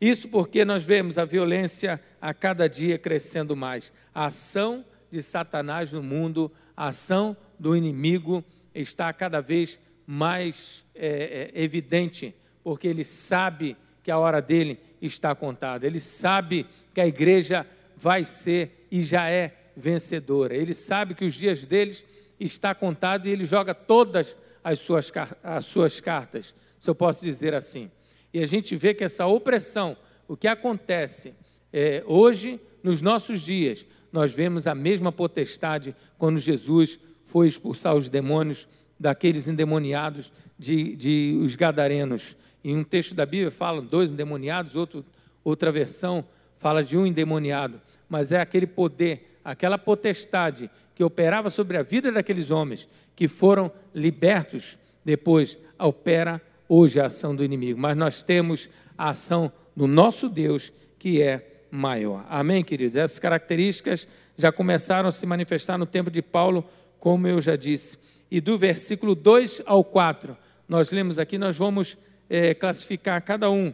Isso 0.00 0.28
porque 0.28 0.64
nós 0.64 0.84
vemos 0.84 1.16
a 1.18 1.24
violência 1.24 2.00
a 2.20 2.34
cada 2.34 2.68
dia 2.68 2.98
crescendo 2.98 3.56
mais. 3.56 3.92
A 4.14 4.26
ação 4.26 4.84
de 5.10 5.22
Satanás 5.22 5.92
no 5.92 6.02
mundo, 6.02 6.52
a 6.76 6.88
ação 6.88 7.36
do 7.58 7.74
inimigo 7.74 8.44
está 8.74 9.12
cada 9.12 9.40
vez 9.40 9.80
mais 10.06 10.84
é, 10.94 11.52
é, 11.54 11.62
evidente, 11.62 12.34
porque 12.62 12.86
ele 12.86 13.04
sabe 13.04 13.76
que 14.02 14.10
a 14.10 14.18
hora 14.18 14.40
dele 14.40 14.78
está 15.00 15.34
contada. 15.34 15.86
Ele 15.86 16.00
sabe 16.00 16.66
que 16.94 17.00
a 17.00 17.06
igreja 17.06 17.66
vai 17.96 18.24
ser 18.24 18.86
e 18.90 19.02
já 19.02 19.30
é 19.30 19.54
vencedora. 19.76 20.54
Ele 20.54 20.74
sabe 20.74 21.14
que 21.14 21.24
os 21.24 21.34
dias 21.34 21.64
deles 21.64 22.04
está 22.38 22.74
contado 22.74 23.26
e 23.26 23.30
ele 23.30 23.44
joga 23.44 23.74
todas 23.74 24.36
as 24.62 24.78
suas, 24.78 25.10
as 25.42 25.64
suas 25.64 26.00
cartas, 26.00 26.54
se 26.78 26.90
eu 26.90 26.94
posso 26.94 27.24
dizer 27.24 27.54
assim. 27.54 27.90
E 28.36 28.42
a 28.42 28.44
gente 28.44 28.76
vê 28.76 28.92
que 28.92 29.02
essa 29.02 29.24
opressão, 29.24 29.96
o 30.28 30.36
que 30.36 30.46
acontece 30.46 31.32
é, 31.72 32.04
hoje, 32.06 32.60
nos 32.82 33.00
nossos 33.00 33.40
dias, 33.40 33.86
nós 34.12 34.34
vemos 34.34 34.66
a 34.66 34.74
mesma 34.74 35.10
potestade 35.10 35.96
quando 36.18 36.38
Jesus 36.38 37.00
foi 37.24 37.48
expulsar 37.48 37.96
os 37.96 38.10
demônios 38.10 38.68
daqueles 39.00 39.48
endemoniados 39.48 40.30
de, 40.58 40.94
de 40.96 41.38
os 41.42 41.56
gadarenos. 41.56 42.36
Em 42.62 42.76
um 42.76 42.84
texto 42.84 43.14
da 43.14 43.24
Bíblia 43.24 43.50
fala 43.50 43.80
dois 43.80 44.12
endemoniados, 44.12 44.76
outro, 44.76 45.02
outra 45.42 45.72
versão 45.72 46.22
fala 46.58 46.84
de 46.84 46.94
um 46.94 47.06
endemoniado, 47.06 47.80
mas 48.06 48.32
é 48.32 48.40
aquele 48.42 48.66
poder, 48.66 49.38
aquela 49.42 49.78
potestade 49.78 50.70
que 50.94 51.02
operava 51.02 51.48
sobre 51.48 51.78
a 51.78 51.82
vida 51.82 52.12
daqueles 52.12 52.50
homens 52.50 52.86
que 53.16 53.28
foram 53.28 53.72
libertos, 53.94 54.76
depois 55.02 55.56
opera 55.78 56.38
hoje 56.68 57.00
a 57.00 57.06
ação 57.06 57.34
do 57.34 57.44
inimigo. 57.44 57.78
Mas 57.78 57.96
nós 57.96 58.22
temos 58.22 58.68
a 58.96 59.10
ação 59.10 59.52
do 59.74 59.86
nosso 59.86 60.28
Deus 60.28 60.72
que 60.98 61.22
é 61.22 61.64
maior. 61.70 62.24
Amém, 62.28 62.64
queridos? 62.64 62.96
Essas 62.96 63.18
características 63.18 64.08
já 64.36 64.50
começaram 64.50 65.08
a 65.08 65.12
se 65.12 65.26
manifestar 65.26 65.78
no 65.78 65.86
tempo 65.86 66.10
de 66.10 66.22
Paulo, 66.22 66.64
como 66.98 67.26
eu 67.26 67.40
já 67.40 67.56
disse. 67.56 67.98
E 68.30 68.40
do 68.40 68.58
versículo 68.58 69.14
2 69.14 69.62
ao 69.66 69.84
4, 69.84 70.36
nós 70.68 70.90
lemos 70.90 71.18
aqui, 71.18 71.38
nós 71.38 71.56
vamos 71.56 71.96
é, 72.28 72.54
classificar 72.54 73.22
cada 73.22 73.50
um 73.50 73.72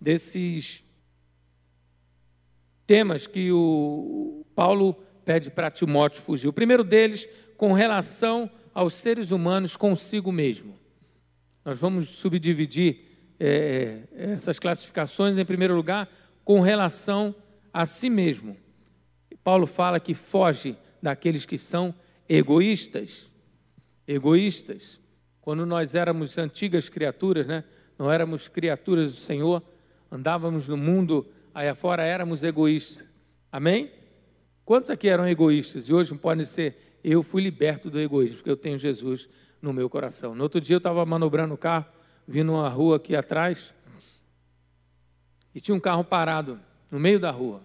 desses 0.00 0.84
temas 2.86 3.26
que 3.26 3.52
o 3.52 4.44
Paulo 4.54 4.94
pede 5.24 5.50
para 5.50 5.70
Timóteo 5.70 6.20
fugir. 6.20 6.48
O 6.48 6.52
primeiro 6.52 6.82
deles, 6.82 7.28
com 7.56 7.72
relação 7.72 8.50
aos 8.74 8.94
seres 8.94 9.30
humanos 9.30 9.76
consigo 9.76 10.32
mesmo. 10.32 10.81
Nós 11.64 11.78
vamos 11.78 12.08
subdividir 12.08 13.12
é, 13.38 14.02
essas 14.12 14.58
classificações, 14.58 15.38
em 15.38 15.44
primeiro 15.44 15.74
lugar, 15.74 16.08
com 16.44 16.60
relação 16.60 17.34
a 17.72 17.86
si 17.86 18.10
mesmo. 18.10 18.56
Paulo 19.42 19.66
fala 19.66 19.98
que 19.98 20.14
foge 20.14 20.76
daqueles 21.00 21.44
que 21.44 21.58
são 21.58 21.94
egoístas. 22.28 23.30
Egoístas. 24.06 25.00
Quando 25.40 25.66
nós 25.66 25.94
éramos 25.94 26.38
antigas 26.38 26.88
criaturas, 26.88 27.46
né? 27.46 27.64
não 27.98 28.10
éramos 28.10 28.48
criaturas 28.48 29.14
do 29.14 29.20
Senhor, 29.20 29.62
andávamos 30.10 30.68
no 30.68 30.76
mundo 30.76 31.26
aí 31.54 31.68
afora, 31.68 32.04
éramos 32.04 32.44
egoístas. 32.44 33.06
Amém? 33.50 33.90
Quantos 34.64 34.90
aqui 34.90 35.08
eram 35.08 35.28
egoístas 35.28 35.88
e 35.88 35.94
hoje 35.94 36.14
podem 36.14 36.44
ser? 36.44 36.98
Eu 37.02 37.22
fui 37.22 37.42
liberto 37.42 37.90
do 37.90 38.00
egoísmo, 38.00 38.36
porque 38.36 38.50
eu 38.50 38.56
tenho 38.56 38.78
Jesus 38.78 39.28
no 39.62 39.72
meu 39.72 39.88
coração. 39.88 40.34
No 40.34 40.42
outro 40.42 40.60
dia 40.60 40.74
eu 40.74 40.78
estava 40.78 41.06
manobrando 41.06 41.54
o 41.54 41.56
carro, 41.56 41.86
vindo 42.26 42.52
uma 42.52 42.68
rua 42.68 42.96
aqui 42.96 43.14
atrás, 43.14 43.72
e 45.54 45.60
tinha 45.60 45.74
um 45.74 45.80
carro 45.80 46.02
parado 46.02 46.58
no 46.90 46.98
meio 46.98 47.20
da 47.20 47.30
rua. 47.30 47.62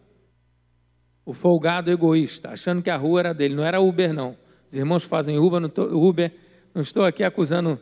O 1.25 1.33
folgado 1.33 1.91
egoísta, 1.91 2.51
achando 2.51 2.81
que 2.81 2.89
a 2.89 2.95
rua 2.95 3.19
era 3.19 3.33
dele, 3.33 3.55
não 3.55 3.63
era 3.63 3.81
Uber, 3.81 4.13
não. 4.13 4.37
Os 4.69 4.75
irmãos 4.75 5.03
fazem 5.03 5.39
Uber, 5.39 5.59
não, 5.59 5.69
tô, 5.69 5.83
Uber, 5.83 6.31
não 6.73 6.81
estou 6.81 7.03
aqui 7.03 7.23
acusando 7.23 7.79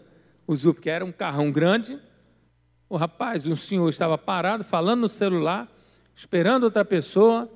os 0.48 0.64
Uber, 0.64 0.76
porque 0.76 0.90
era 0.90 1.04
um 1.04 1.12
carrão 1.12 1.52
grande. 1.52 2.00
O 2.88 2.96
rapaz, 2.98 3.46
um 3.46 3.56
senhor, 3.56 3.90
estava 3.90 4.18
parado, 4.18 4.64
falando 4.64 5.02
no 5.02 5.10
celular, 5.10 5.68
esperando 6.16 6.64
outra 6.64 6.86
pessoa 6.86 7.50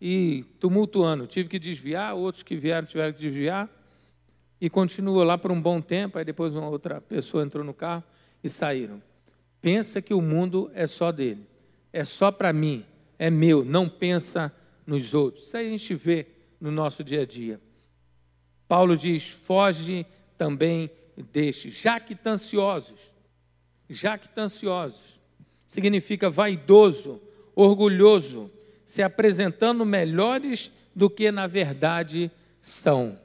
e 0.00 0.44
tumultuando. 0.60 1.26
Tive 1.26 1.48
que 1.48 1.58
desviar, 1.58 2.14
outros 2.14 2.42
que 2.42 2.56
vieram 2.56 2.86
tiveram 2.86 3.12
que 3.12 3.20
desviar. 3.20 3.68
E 4.60 4.70
continuou 4.70 5.22
lá 5.22 5.36
por 5.36 5.52
um 5.52 5.60
bom 5.60 5.80
tempo, 5.80 6.18
aí 6.18 6.24
depois 6.24 6.54
uma 6.54 6.68
outra 6.68 7.00
pessoa 7.00 7.44
entrou 7.44 7.64
no 7.64 7.74
carro 7.74 8.04
e 8.42 8.48
saíram. 8.48 9.02
Pensa 9.60 10.00
que 10.00 10.14
o 10.14 10.22
mundo 10.22 10.70
é 10.74 10.86
só 10.86 11.12
dele, 11.12 11.46
é 11.92 12.04
só 12.04 12.30
para 12.30 12.52
mim, 12.52 12.84
é 13.18 13.30
meu, 13.30 13.64
não 13.64 13.88
pensa 13.88 14.52
nos 14.86 15.12
outros. 15.12 15.46
Isso 15.46 15.56
aí 15.56 15.66
a 15.66 15.70
gente 15.70 15.94
vê 15.94 16.26
no 16.60 16.70
nosso 16.70 17.02
dia 17.04 17.22
a 17.22 17.26
dia. 17.26 17.60
Paulo 18.68 18.96
diz: 18.96 19.28
foge 19.28 20.06
também 20.38 20.90
destes, 21.32 21.74
jactanciosos. 21.74 23.14
Jactanciosos 23.88 25.20
significa 25.66 26.30
vaidoso, 26.30 27.20
orgulhoso, 27.54 28.50
se 28.84 29.02
apresentando 29.02 29.84
melhores 29.84 30.72
do 30.94 31.10
que 31.10 31.30
na 31.30 31.46
verdade 31.46 32.30
são. 32.60 33.18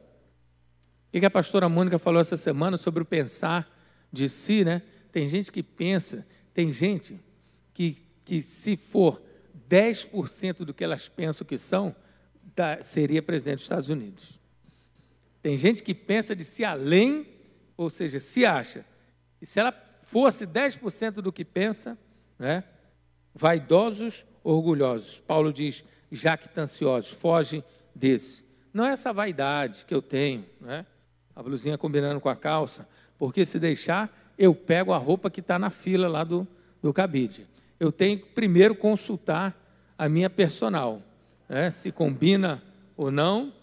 O 1.13 1.20
que 1.20 1.25
a 1.25 1.30
pastora 1.30 1.68
Mônica 1.68 2.00
falou 2.00 2.22
essa 2.22 2.38
semana 2.38 2.77
sobre 2.77 3.03
o 3.03 3.06
pensar 3.06 3.70
de 4.12 4.30
si, 4.30 4.63
né? 4.63 4.82
Tem 5.12 5.27
gente 5.27 5.51
que 5.51 5.62
pensa, 5.62 6.25
tem 6.53 6.72
gente 6.72 7.20
que, 7.74 7.98
que 8.24 8.41
se 8.41 8.77
for 8.77 9.22
10% 9.70 10.63
do 10.63 10.74
que 10.74 10.84
elas 10.84 11.10
pensam 11.10 11.46
que 11.46 11.58
são, 11.58 11.94
tá, 12.56 12.82
seria 12.82 13.22
presidente 13.22 13.58
dos 13.58 13.65
Estados 13.65 13.89
Unidos. 13.89 14.39
Tem 15.41 15.58
gente 15.58 15.84
que 15.84 15.94
pensa 15.94 16.34
de 16.34 16.46
si 16.46 16.63
além, 16.63 17.27
ou 17.75 17.89
seja, 17.89 18.20
se 18.20 18.46
acha. 18.46 18.86
E 19.41 19.46
se 19.46 19.60
ela 19.60 19.74
fosse 20.03 20.48
10% 20.48 21.15
do 21.15 21.32
que 21.32 21.44
pensa, 21.44 21.98
né? 22.39 22.63
Vaidosos 23.34 24.25
orgulhosos. 24.44 25.20
Paulo 25.20 25.51
diz, 25.51 25.84
jactanciosos, 26.12 27.12
foge 27.12 27.63
desse. 27.94 28.46
Não 28.74 28.86
é 28.86 28.91
essa 28.91 29.12
vaidade 29.12 29.86
que 29.86 29.94
eu 29.94 30.01
tenho, 30.01 30.46
né? 30.60 30.86
A 31.35 31.41
blusinha 31.41 31.77
combinando 31.77 32.19
com 32.19 32.29
a 32.29 32.35
calça, 32.35 32.88
porque 33.17 33.45
se 33.45 33.59
deixar, 33.59 34.09
eu 34.38 34.53
pego 34.55 34.93
a 34.93 34.97
roupa 34.97 35.29
que 35.29 35.39
está 35.39 35.57
na 35.59 35.69
fila 35.69 36.07
lá 36.07 36.23
do, 36.23 36.47
do 36.81 36.93
cabide. 36.93 37.47
Eu 37.79 37.91
tenho 37.91 38.19
que 38.19 38.25
primeiro 38.25 38.75
consultar 38.75 39.55
a 39.97 40.09
minha 40.09 40.29
personal, 40.29 41.01
né? 41.47 41.71
se 41.71 41.91
combina 41.91 42.61
ou 42.97 43.11
não. 43.11 43.53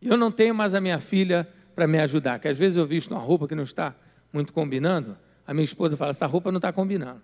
Eu 0.00 0.16
não 0.16 0.30
tenho 0.30 0.54
mais 0.54 0.74
a 0.74 0.80
minha 0.80 0.98
filha 0.98 1.48
para 1.74 1.86
me 1.86 1.98
ajudar, 1.98 2.38
que 2.38 2.48
às 2.48 2.56
vezes 2.56 2.76
eu 2.76 2.86
visto 2.86 3.10
uma 3.10 3.20
roupa 3.20 3.46
que 3.46 3.54
não 3.54 3.64
está 3.64 3.94
muito 4.32 4.52
combinando, 4.52 5.16
a 5.46 5.52
minha 5.52 5.64
esposa 5.64 5.96
fala, 5.96 6.10
essa 6.10 6.26
roupa 6.26 6.50
não 6.50 6.58
está 6.58 6.72
combinando. 6.72 7.20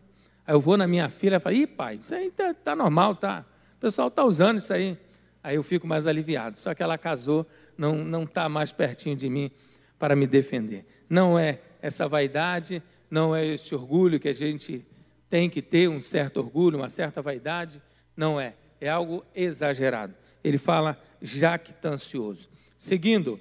Aí 0.46 0.54
eu 0.54 0.60
vou 0.60 0.76
na 0.76 0.86
minha 0.86 1.08
filha 1.08 1.36
e 1.36 1.40
falo, 1.40 1.56
ih, 1.56 1.66
pai, 1.66 1.96
isso 1.96 2.14
aí 2.14 2.30
tá, 2.30 2.54
tá 2.54 2.76
normal, 2.76 3.16
tá? 3.16 3.44
O 3.76 3.80
pessoal 3.80 4.08
está 4.08 4.24
usando 4.24 4.58
isso 4.58 4.72
aí. 4.72 4.98
Aí 5.42 5.56
eu 5.56 5.62
fico 5.62 5.86
mais 5.86 6.06
aliviado. 6.06 6.58
Só 6.58 6.74
que 6.74 6.82
ela 6.82 6.96
casou, 6.96 7.46
não 7.76 8.24
está 8.24 8.48
mais 8.48 8.72
pertinho 8.72 9.16
de 9.16 9.28
mim 9.28 9.50
para 9.98 10.14
me 10.14 10.26
defender. 10.26 10.86
Não 11.08 11.38
é 11.38 11.60
essa 11.80 12.06
vaidade, 12.06 12.82
não 13.10 13.34
é 13.34 13.44
esse 13.46 13.74
orgulho 13.74 14.20
que 14.20 14.28
a 14.28 14.34
gente 14.34 14.86
tem 15.28 15.48
que 15.50 15.60
ter, 15.60 15.88
um 15.88 16.00
certo 16.00 16.38
orgulho, 16.38 16.78
uma 16.78 16.88
certa 16.88 17.20
vaidade. 17.20 17.82
Não 18.16 18.40
é. 18.40 18.54
É 18.80 18.88
algo 18.88 19.24
exagerado. 19.34 20.14
Ele 20.42 20.58
fala 20.58 21.00
jactancioso. 21.20 22.48
Seguindo, 22.76 23.38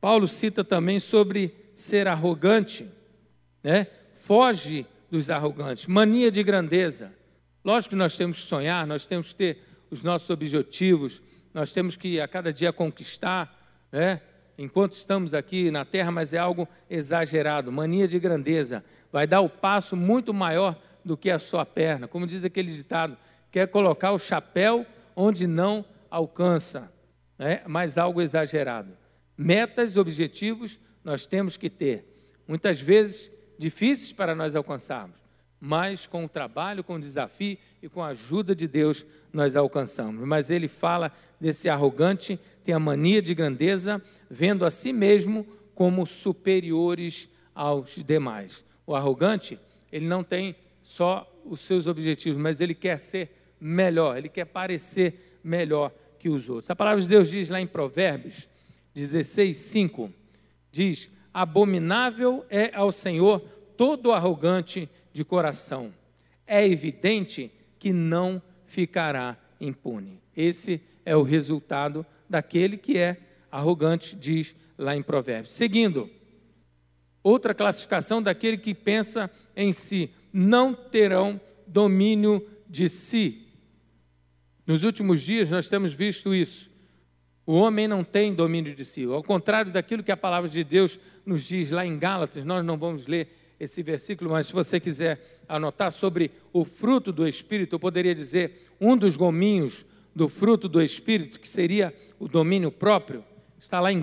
Paulo 0.00 0.28
cita 0.28 0.62
também 0.62 1.00
sobre 1.00 1.54
ser 1.74 2.06
arrogante, 2.06 2.88
né? 3.62 3.88
Foge 4.14 4.86
dos 5.10 5.28
arrogantes, 5.30 5.86
mania 5.86 6.30
de 6.30 6.42
grandeza. 6.42 7.12
Lógico 7.64 7.90
que 7.90 7.96
nós 7.96 8.16
temos 8.16 8.36
que 8.36 8.42
sonhar, 8.42 8.86
nós 8.86 9.06
temos 9.06 9.28
que 9.28 9.34
ter 9.34 9.58
os 9.90 10.02
nossos 10.02 10.30
objetivos, 10.30 11.20
nós 11.56 11.72
temos 11.72 11.96
que 11.96 12.20
a 12.20 12.28
cada 12.28 12.52
dia 12.52 12.70
conquistar, 12.70 13.58
né? 13.90 14.20
enquanto 14.58 14.92
estamos 14.92 15.32
aqui 15.32 15.70
na 15.70 15.86
terra, 15.86 16.10
mas 16.10 16.34
é 16.34 16.38
algo 16.38 16.68
exagerado, 16.90 17.72
mania 17.72 18.06
de 18.06 18.18
grandeza. 18.18 18.84
Vai 19.10 19.26
dar 19.26 19.40
o 19.40 19.48
passo 19.48 19.96
muito 19.96 20.34
maior 20.34 20.78
do 21.02 21.16
que 21.16 21.30
a 21.30 21.38
sua 21.38 21.64
perna. 21.64 22.06
Como 22.06 22.26
diz 22.26 22.44
aquele 22.44 22.70
ditado, 22.70 23.16
quer 23.50 23.68
colocar 23.68 24.12
o 24.12 24.18
chapéu 24.18 24.84
onde 25.16 25.46
não 25.46 25.82
alcança, 26.10 26.92
né? 27.38 27.62
mas 27.66 27.96
algo 27.96 28.20
exagerado. 28.20 28.92
Metas, 29.34 29.96
objetivos, 29.96 30.78
nós 31.02 31.24
temos 31.24 31.56
que 31.56 31.70
ter. 31.70 32.20
Muitas 32.46 32.78
vezes 32.78 33.32
difíceis 33.58 34.12
para 34.12 34.34
nós 34.34 34.54
alcançarmos, 34.54 35.16
mas 35.60 36.06
com 36.06 36.24
o 36.24 36.28
trabalho, 36.28 36.84
com 36.84 36.94
o 36.94 37.00
desafio 37.00 37.58
e 37.82 37.88
com 37.88 38.02
a 38.02 38.08
ajuda 38.08 38.54
de 38.54 38.68
Deus 38.68 39.06
nós 39.32 39.56
alcançamos. 39.56 40.26
Mas 40.26 40.50
ele 40.50 40.68
fala 40.68 41.12
desse 41.40 41.68
arrogante, 41.68 42.38
tem 42.64 42.74
a 42.74 42.78
mania 42.78 43.22
de 43.22 43.34
grandeza, 43.34 44.02
vendo 44.30 44.64
a 44.64 44.70
si 44.70 44.92
mesmo 44.92 45.46
como 45.74 46.06
superiores 46.06 47.28
aos 47.54 47.96
demais. 48.04 48.64
O 48.86 48.94
arrogante, 48.94 49.58
ele 49.90 50.06
não 50.06 50.22
tem 50.22 50.56
só 50.82 51.30
os 51.44 51.60
seus 51.60 51.86
objetivos, 51.86 52.40
mas 52.40 52.60
ele 52.60 52.74
quer 52.74 52.98
ser 52.98 53.30
melhor, 53.60 54.16
ele 54.16 54.28
quer 54.28 54.44
parecer 54.44 55.38
melhor 55.42 55.92
que 56.18 56.28
os 56.28 56.48
outros. 56.48 56.70
A 56.70 56.76
palavra 56.76 57.00
de 57.00 57.08
Deus 57.08 57.30
diz 57.30 57.48
lá 57.48 57.60
em 57.60 57.66
Provérbios 57.66 58.48
16, 58.94 59.56
5, 59.56 60.12
diz: 60.72 61.10
Abominável 61.32 62.44
é 62.48 62.74
ao 62.74 62.90
Senhor 62.90 63.40
todo 63.76 64.12
arrogante 64.12 64.88
de 65.16 65.24
coração. 65.24 65.94
É 66.46 66.64
evidente 66.66 67.50
que 67.78 67.90
não 67.90 68.40
ficará 68.66 69.38
impune. 69.58 70.20
Esse 70.36 70.80
é 71.06 71.16
o 71.16 71.22
resultado 71.22 72.04
daquele 72.28 72.76
que 72.76 72.98
é 72.98 73.16
arrogante, 73.50 74.14
diz 74.14 74.54
lá 74.76 74.94
em 74.94 75.02
Provérbios. 75.02 75.52
Seguindo, 75.52 76.10
outra 77.22 77.54
classificação 77.54 78.22
daquele 78.22 78.58
que 78.58 78.74
pensa 78.74 79.30
em 79.56 79.72
si, 79.72 80.10
não 80.30 80.74
terão 80.74 81.40
domínio 81.66 82.46
de 82.68 82.86
si. 82.90 83.48
Nos 84.66 84.84
últimos 84.84 85.22
dias 85.22 85.50
nós 85.50 85.66
temos 85.66 85.94
visto 85.94 86.34
isso. 86.34 86.70
O 87.46 87.54
homem 87.54 87.88
não 87.88 88.04
tem 88.04 88.34
domínio 88.34 88.74
de 88.74 88.84
si. 88.84 89.04
Ao 89.04 89.22
contrário 89.22 89.72
daquilo 89.72 90.02
que 90.02 90.12
a 90.12 90.16
palavra 90.16 90.50
de 90.50 90.62
Deus 90.62 90.98
nos 91.24 91.44
diz 91.44 91.70
lá 91.70 91.86
em 91.86 91.98
Gálatas, 91.98 92.44
nós 92.44 92.62
não 92.62 92.76
vamos 92.76 93.06
ler 93.06 93.45
esse 93.58 93.82
versículo, 93.82 94.30
mas 94.30 94.48
se 94.48 94.52
você 94.52 94.78
quiser 94.78 95.42
anotar 95.48 95.90
sobre 95.90 96.30
o 96.52 96.64
fruto 96.64 97.12
do 97.12 97.26
Espírito, 97.26 97.74
eu 97.74 97.80
poderia 97.80 98.14
dizer 98.14 98.68
um 98.80 98.96
dos 98.96 99.16
gominhos 99.16 99.84
do 100.14 100.28
fruto 100.28 100.68
do 100.68 100.82
Espírito, 100.82 101.40
que 101.40 101.48
seria 101.48 101.94
o 102.18 102.28
domínio 102.28 102.70
próprio, 102.70 103.24
está 103.58 103.80
lá 103.80 103.92
em 103.92 104.02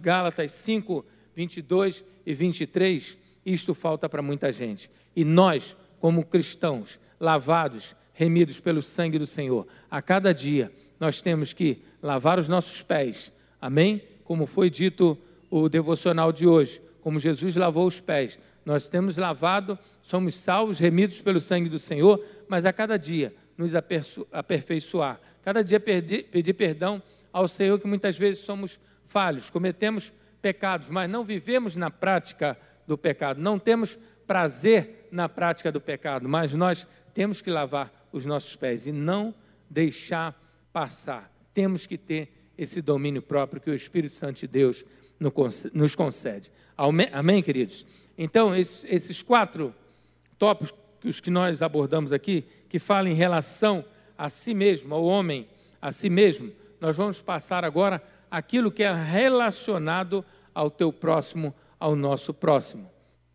Gálatas 0.00 0.52
5, 0.52 1.04
22 1.34 2.04
e 2.26 2.34
23. 2.34 3.18
Isto 3.44 3.74
falta 3.74 4.08
para 4.08 4.22
muita 4.22 4.52
gente. 4.52 4.90
E 5.14 5.24
nós, 5.24 5.76
como 6.00 6.24
cristãos, 6.24 6.98
lavados, 7.18 7.94
remidos 8.12 8.60
pelo 8.60 8.82
sangue 8.82 9.18
do 9.18 9.26
Senhor, 9.26 9.66
a 9.90 10.00
cada 10.00 10.32
dia 10.32 10.72
nós 10.98 11.20
temos 11.20 11.52
que 11.52 11.82
lavar 12.02 12.38
os 12.38 12.48
nossos 12.48 12.82
pés. 12.82 13.32
Amém? 13.60 14.02
Como 14.24 14.46
foi 14.46 14.70
dito 14.70 15.18
o 15.50 15.68
devocional 15.68 16.32
de 16.32 16.46
hoje, 16.46 16.80
como 17.00 17.18
Jesus 17.18 17.56
lavou 17.56 17.86
os 17.86 18.00
pés. 18.00 18.38
Nós 18.64 18.88
temos 18.88 19.16
lavado, 19.16 19.78
somos 20.02 20.36
salvos, 20.36 20.78
remidos 20.78 21.20
pelo 21.20 21.40
sangue 21.40 21.68
do 21.68 21.78
Senhor, 21.78 22.24
mas 22.48 22.64
a 22.64 22.72
cada 22.72 22.96
dia 22.96 23.34
nos 23.56 23.72
aperfeiçoar, 23.74 25.20
cada 25.42 25.62
dia 25.62 25.80
pedir, 25.80 26.24
pedir 26.24 26.54
perdão 26.54 27.02
ao 27.32 27.48
Senhor, 27.48 27.78
que 27.78 27.86
muitas 27.86 28.16
vezes 28.16 28.44
somos 28.44 28.78
falhos, 29.06 29.50
cometemos 29.50 30.12
pecados, 30.40 30.90
mas 30.90 31.10
não 31.10 31.24
vivemos 31.24 31.76
na 31.76 31.90
prática 31.90 32.58
do 32.86 32.96
pecado, 32.96 33.40
não 33.40 33.58
temos 33.58 33.98
prazer 34.26 35.08
na 35.10 35.28
prática 35.28 35.70
do 35.70 35.80
pecado, 35.80 36.28
mas 36.28 36.54
nós 36.54 36.86
temos 37.12 37.42
que 37.42 37.50
lavar 37.50 38.08
os 38.12 38.24
nossos 38.24 38.56
pés 38.56 38.86
e 38.86 38.92
não 38.92 39.34
deixar 39.68 40.40
passar. 40.72 41.30
Temos 41.52 41.86
que 41.86 41.98
ter 41.98 42.32
esse 42.56 42.80
domínio 42.80 43.22
próprio 43.22 43.60
que 43.60 43.70
o 43.70 43.74
Espírito 43.74 44.14
Santo 44.14 44.40
de 44.40 44.46
Deus 44.46 44.84
nos 45.74 45.94
concede. 45.94 46.50
Amém, 46.76 47.42
queridos? 47.42 47.86
Então, 48.24 48.54
esses 48.54 49.20
quatro 49.20 49.74
tópicos 50.38 51.18
que 51.18 51.28
nós 51.28 51.60
abordamos 51.60 52.12
aqui, 52.12 52.44
que 52.68 52.78
falam 52.78 53.10
em 53.10 53.16
relação 53.16 53.84
a 54.16 54.28
si 54.28 54.54
mesmo, 54.54 54.94
ao 54.94 55.02
homem, 55.02 55.48
a 55.80 55.90
si 55.90 56.08
mesmo, 56.08 56.52
nós 56.80 56.96
vamos 56.96 57.20
passar 57.20 57.64
agora 57.64 58.00
aquilo 58.30 58.70
que 58.70 58.84
é 58.84 58.94
relacionado 58.94 60.24
ao 60.54 60.70
teu 60.70 60.92
próximo, 60.92 61.52
ao 61.80 61.96
nosso 61.96 62.32
próximo. 62.32 62.88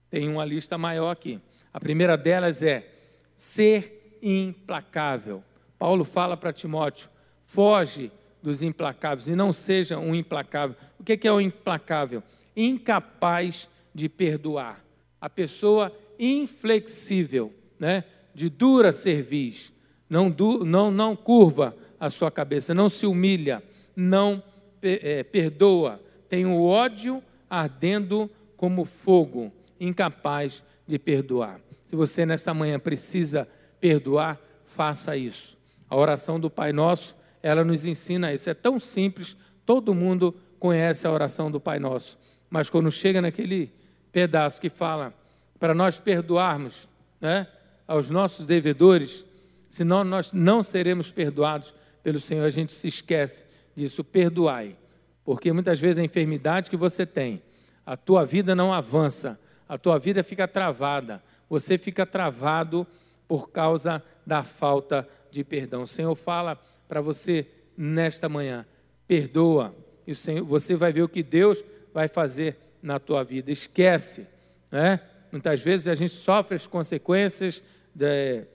Tem 0.10 0.30
uma 0.30 0.46
lista 0.46 0.78
maior 0.78 1.12
aqui. 1.12 1.38
A 1.74 1.82
primeira 1.82 2.16
delas 2.16 2.64
é 2.64 2.90
ser 3.36 4.18
implacável. 4.24 5.44
Paulo 5.78 6.06
fala 6.06 6.38
para 6.38 6.54
Timóteo: 6.54 7.10
foge 7.44 8.10
dos 8.42 8.62
implacáveis 8.62 9.28
e 9.28 9.36
não 9.36 9.52
seja 9.52 10.00
um 10.00 10.16
implacável. 10.16 10.78
O 10.98 11.04
que 11.04 11.28
é 11.28 11.32
o 11.34 11.42
implacável? 11.42 12.24
Incapaz 12.56 13.68
de 13.98 14.08
perdoar. 14.08 14.86
A 15.20 15.28
pessoa 15.28 15.92
inflexível, 16.20 17.52
né? 17.80 18.04
de 18.32 18.48
dura 18.48 18.92
cerviz, 18.92 19.74
não, 20.08 20.30
não, 20.64 20.92
não 20.92 21.16
curva 21.16 21.76
a 22.00 22.08
sua 22.08 22.30
cabeça, 22.30 22.76
não 22.76 22.90
se 22.90 23.08
humilha, 23.08 23.64
não 23.96 24.44
é, 24.84 25.24
perdoa, 25.24 26.00
tem 26.30 26.46
o 26.46 26.62
ódio 26.64 27.24
ardendo 27.50 28.30
como 28.56 28.86
fogo, 28.86 29.52
incapaz 29.80 30.64
de 30.86 31.00
perdoar. 31.00 31.60
Se 31.84 31.96
você 31.96 32.24
nesta 32.24 32.54
manhã 32.54 32.78
precisa 32.78 33.48
perdoar, 33.80 34.40
faça 34.64 35.18
isso. 35.18 35.58
A 35.90 35.96
oração 35.96 36.40
do 36.40 36.52
Pai 36.52 36.72
Nosso, 36.72 37.16
ela 37.42 37.64
nos 37.64 37.84
ensina 37.84 38.32
isso. 38.32 38.48
É 38.48 38.54
tão 38.54 38.80
simples, 38.80 39.36
todo 39.66 39.96
mundo 39.96 40.36
conhece 40.60 41.08
a 41.08 41.12
oração 41.12 41.50
do 41.50 41.60
Pai 41.60 41.80
Nosso. 41.80 42.20
Mas 42.48 42.70
quando 42.70 42.92
chega 42.92 43.20
naquele 43.20 43.72
pedaço 44.12 44.62
que 44.62 44.70
fala 44.70 45.14
para 45.60 45.74
nós 45.74 45.98
perdoarmos 46.00 46.88
né, 47.20 47.48
aos 47.88 48.10
nossos 48.10 48.46
devedores, 48.46 49.26
senão 49.70 50.04
nós 50.04 50.32
não 50.34 50.62
seremos 50.62 51.12
perdoados 51.12 51.74
pelo 52.04 52.20
Senhor. 52.20 52.46
A 52.46 52.50
gente 52.50 52.72
se 52.72 52.88
esquece 52.88 53.46
disso, 53.76 54.04
perdoai. 54.04 54.76
Porque 55.24 55.52
muitas 55.52 55.80
vezes 55.80 55.98
a 55.98 56.04
enfermidade 56.04 56.70
que 56.70 56.78
você 56.78 57.06
tem, 57.06 57.42
a 57.86 57.98
tua 57.98 58.26
vida 58.26 58.56
não 58.56 58.74
avança, 58.74 59.40
a 59.68 59.78
tua 59.78 60.00
vida 60.00 60.24
fica 60.24 60.48
travada, 60.48 61.22
você 61.50 61.78
fica 61.78 62.06
travado 62.06 62.88
por 63.28 63.50
causa 63.50 64.04
da 64.26 64.44
falta 64.44 65.08
de 65.30 65.44
perdão. 65.44 65.84
O 65.84 65.88
Senhor 65.88 66.16
fala 66.16 66.58
para 66.88 67.02
você 67.02 67.48
nesta 67.76 68.30
manhã: 68.30 68.66
perdoa, 69.08 69.76
e 70.06 70.12
o 70.12 70.16
Senhor, 70.16 70.46
você 70.46 70.76
vai 70.76 70.94
ver 70.94 71.04
o 71.04 71.10
que 71.10 71.22
Deus 71.22 71.64
vai 71.94 72.08
fazer 72.08 72.58
na 72.88 73.00
tua 73.00 73.24
vida. 73.24 73.52
Esquece, 73.52 74.26
né? 74.72 75.02
Muitas 75.32 75.62
vezes 75.62 75.88
a 75.88 75.94
gente 75.94 76.14
sofre 76.14 76.56
as 76.56 76.66
consequências 76.66 77.62
de, 77.94 78.46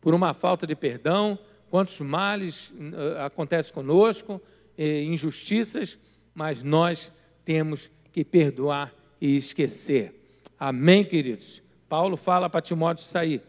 por 0.00 0.12
uma 0.12 0.34
falta 0.34 0.66
de 0.66 0.76
perdão, 0.76 1.38
quantos 1.70 1.98
males 2.00 2.70
uh, 2.70 3.24
acontecem 3.24 3.72
conosco, 3.72 4.40
injustiças, 4.78 5.98
mas 6.32 6.62
nós 6.62 7.10
temos 7.44 7.90
que 8.12 8.24
perdoar 8.24 8.94
e 9.20 9.36
esquecer. 9.36 10.30
Amém, 10.56 11.04
queridos? 11.04 11.60
Paulo 11.88 12.16
fala 12.16 12.48
para 12.48 12.60
Timóteo 12.60 13.04
sair. 13.04 13.42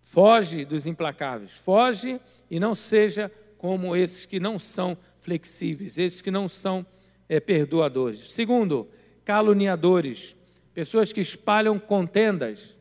Foge 0.00 0.64
dos 0.64 0.86
implacáveis, 0.86 1.52
foge 1.52 2.18
e 2.50 2.58
não 2.58 2.74
seja 2.74 3.30
como 3.58 3.94
esses 3.94 4.24
que 4.24 4.40
não 4.40 4.58
são 4.58 4.96
flexíveis, 5.20 5.98
esses 5.98 6.22
que 6.22 6.30
não 6.30 6.48
são 6.48 6.86
é, 7.28 7.40
perdoadores. 7.40 8.32
Segundo, 8.32 8.88
caluniadores, 9.24 10.36
pessoas 10.72 11.12
que 11.12 11.20
espalham 11.20 11.78
contendas, 11.78 12.76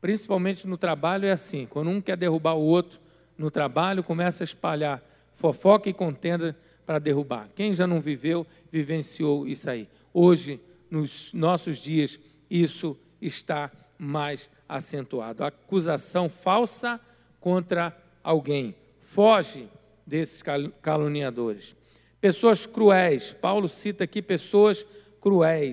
principalmente 0.00 0.66
no 0.66 0.76
trabalho 0.76 1.26
é 1.26 1.32
assim, 1.32 1.66
quando 1.66 1.90
um 1.90 2.00
quer 2.00 2.16
derrubar 2.16 2.54
o 2.54 2.62
outro 2.62 2.98
no 3.38 3.50
trabalho, 3.50 4.02
começa 4.02 4.42
a 4.42 4.44
espalhar 4.44 5.02
fofoca 5.34 5.88
e 5.88 5.92
contenda 5.92 6.56
para 6.84 6.98
derrubar. 6.98 7.48
Quem 7.54 7.72
já 7.74 7.86
não 7.86 8.00
viveu, 8.00 8.46
vivenciou 8.70 9.46
isso 9.46 9.68
aí. 9.70 9.88
Hoje, 10.12 10.60
nos 10.90 11.32
nossos 11.32 11.78
dias, 11.78 12.18
isso 12.50 12.96
está 13.20 13.70
mais 13.98 14.50
acentuado. 14.68 15.44
Acusação 15.44 16.28
falsa 16.28 17.00
contra 17.40 17.96
alguém. 18.22 18.74
Foge 19.00 19.68
desses 20.06 20.42
caluniadores. 20.80 21.74
Pessoas 22.20 22.66
cruéis. 22.66 23.32
Paulo 23.32 23.68
cita 23.68 24.04
aqui 24.04 24.20
pessoas 24.20 24.82
cruéis, 24.82 25.01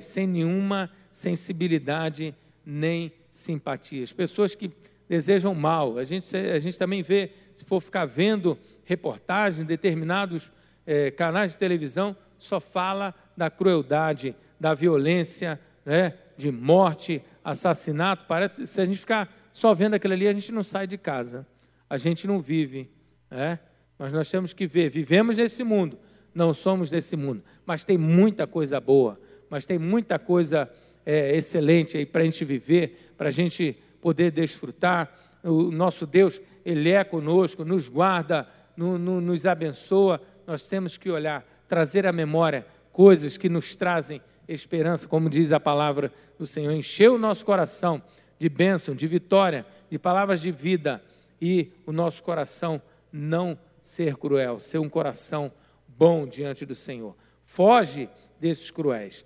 sem 0.01 0.27
nenhuma 0.27 0.91
sensibilidade 1.11 2.35
nem 2.65 3.11
simpatias. 3.31 4.13
Pessoas 4.13 4.53
que 4.53 4.71
desejam 5.07 5.55
mal. 5.55 5.97
A 5.97 6.03
gente, 6.03 6.35
a 6.35 6.59
gente 6.59 6.77
também 6.77 7.01
vê, 7.01 7.31
se 7.55 7.65
for 7.65 7.81
ficar 7.81 8.05
vendo 8.05 8.57
reportagens, 8.85 9.65
determinados 9.65 10.51
é, 10.85 11.11
canais 11.11 11.53
de 11.53 11.57
televisão, 11.57 12.15
só 12.37 12.59
fala 12.59 13.13
da 13.35 13.49
crueldade, 13.49 14.35
da 14.59 14.73
violência, 14.73 15.59
né, 15.85 16.13
de 16.37 16.51
morte, 16.51 17.21
assassinato. 17.43 18.25
Parece 18.27 18.67
se 18.67 18.79
a 18.79 18.85
gente 18.85 18.99
ficar 18.99 19.33
só 19.51 19.73
vendo 19.73 19.95
aquilo 19.95 20.13
ali, 20.13 20.27
a 20.27 20.33
gente 20.33 20.51
não 20.51 20.63
sai 20.63 20.87
de 20.87 20.97
casa. 20.97 21.45
A 21.89 21.97
gente 21.97 22.27
não 22.27 22.39
vive. 22.39 22.89
Né? 23.29 23.59
Mas 23.97 24.13
nós 24.13 24.29
temos 24.29 24.53
que 24.53 24.65
ver, 24.65 24.89
vivemos 24.89 25.35
nesse 25.35 25.63
mundo, 25.63 25.99
não 26.33 26.53
somos 26.53 26.89
desse 26.89 27.17
mundo, 27.17 27.43
mas 27.65 27.83
tem 27.83 27.97
muita 27.97 28.47
coisa 28.47 28.79
boa, 28.79 29.19
mas 29.49 29.65
tem 29.65 29.79
muita 29.79 30.19
coisa 30.19 30.69
é, 31.05 31.35
excelente 31.35 31.97
aí 31.97 32.05
para 32.05 32.21
a 32.21 32.25
gente 32.25 32.45
viver, 32.45 33.13
para 33.17 33.29
a 33.29 33.31
gente 33.31 33.77
poder 34.01 34.31
desfrutar. 34.31 35.11
O 35.43 35.71
nosso 35.71 36.05
Deus, 36.05 36.41
Ele 36.65 36.91
é 36.91 37.03
conosco, 37.03 37.65
nos 37.65 37.89
guarda, 37.89 38.47
no, 38.75 38.97
no, 38.97 39.19
nos 39.19 39.45
abençoa. 39.45 40.21
Nós 40.45 40.67
temos 40.67 40.97
que 40.97 41.09
olhar, 41.09 41.45
trazer 41.67 42.05
à 42.05 42.11
memória 42.11 42.65
coisas 42.91 43.37
que 43.37 43.49
nos 43.49 43.75
trazem 43.75 44.21
esperança, 44.47 45.07
como 45.07 45.29
diz 45.29 45.51
a 45.51 45.59
palavra 45.59 46.11
do 46.37 46.45
Senhor, 46.45 46.71
encher 46.73 47.09
o 47.09 47.17
nosso 47.17 47.45
coração 47.45 48.01
de 48.39 48.49
bênção, 48.49 48.95
de 48.95 49.05
vitória, 49.07 49.65
de 49.89 49.99
palavras 49.99 50.41
de 50.41 50.51
vida 50.51 51.01
e 51.41 51.71
o 51.85 51.91
nosso 51.91 52.23
coração 52.23 52.81
não 53.11 53.57
ser 53.81 54.15
cruel, 54.15 54.59
ser 54.59 54.79
um 54.79 54.89
coração 54.89 55.51
bom 55.87 56.25
diante 56.25 56.65
do 56.65 56.75
Senhor. 56.75 57.15
Foge 57.43 58.09
desses 58.39 58.71
cruéis. 58.71 59.25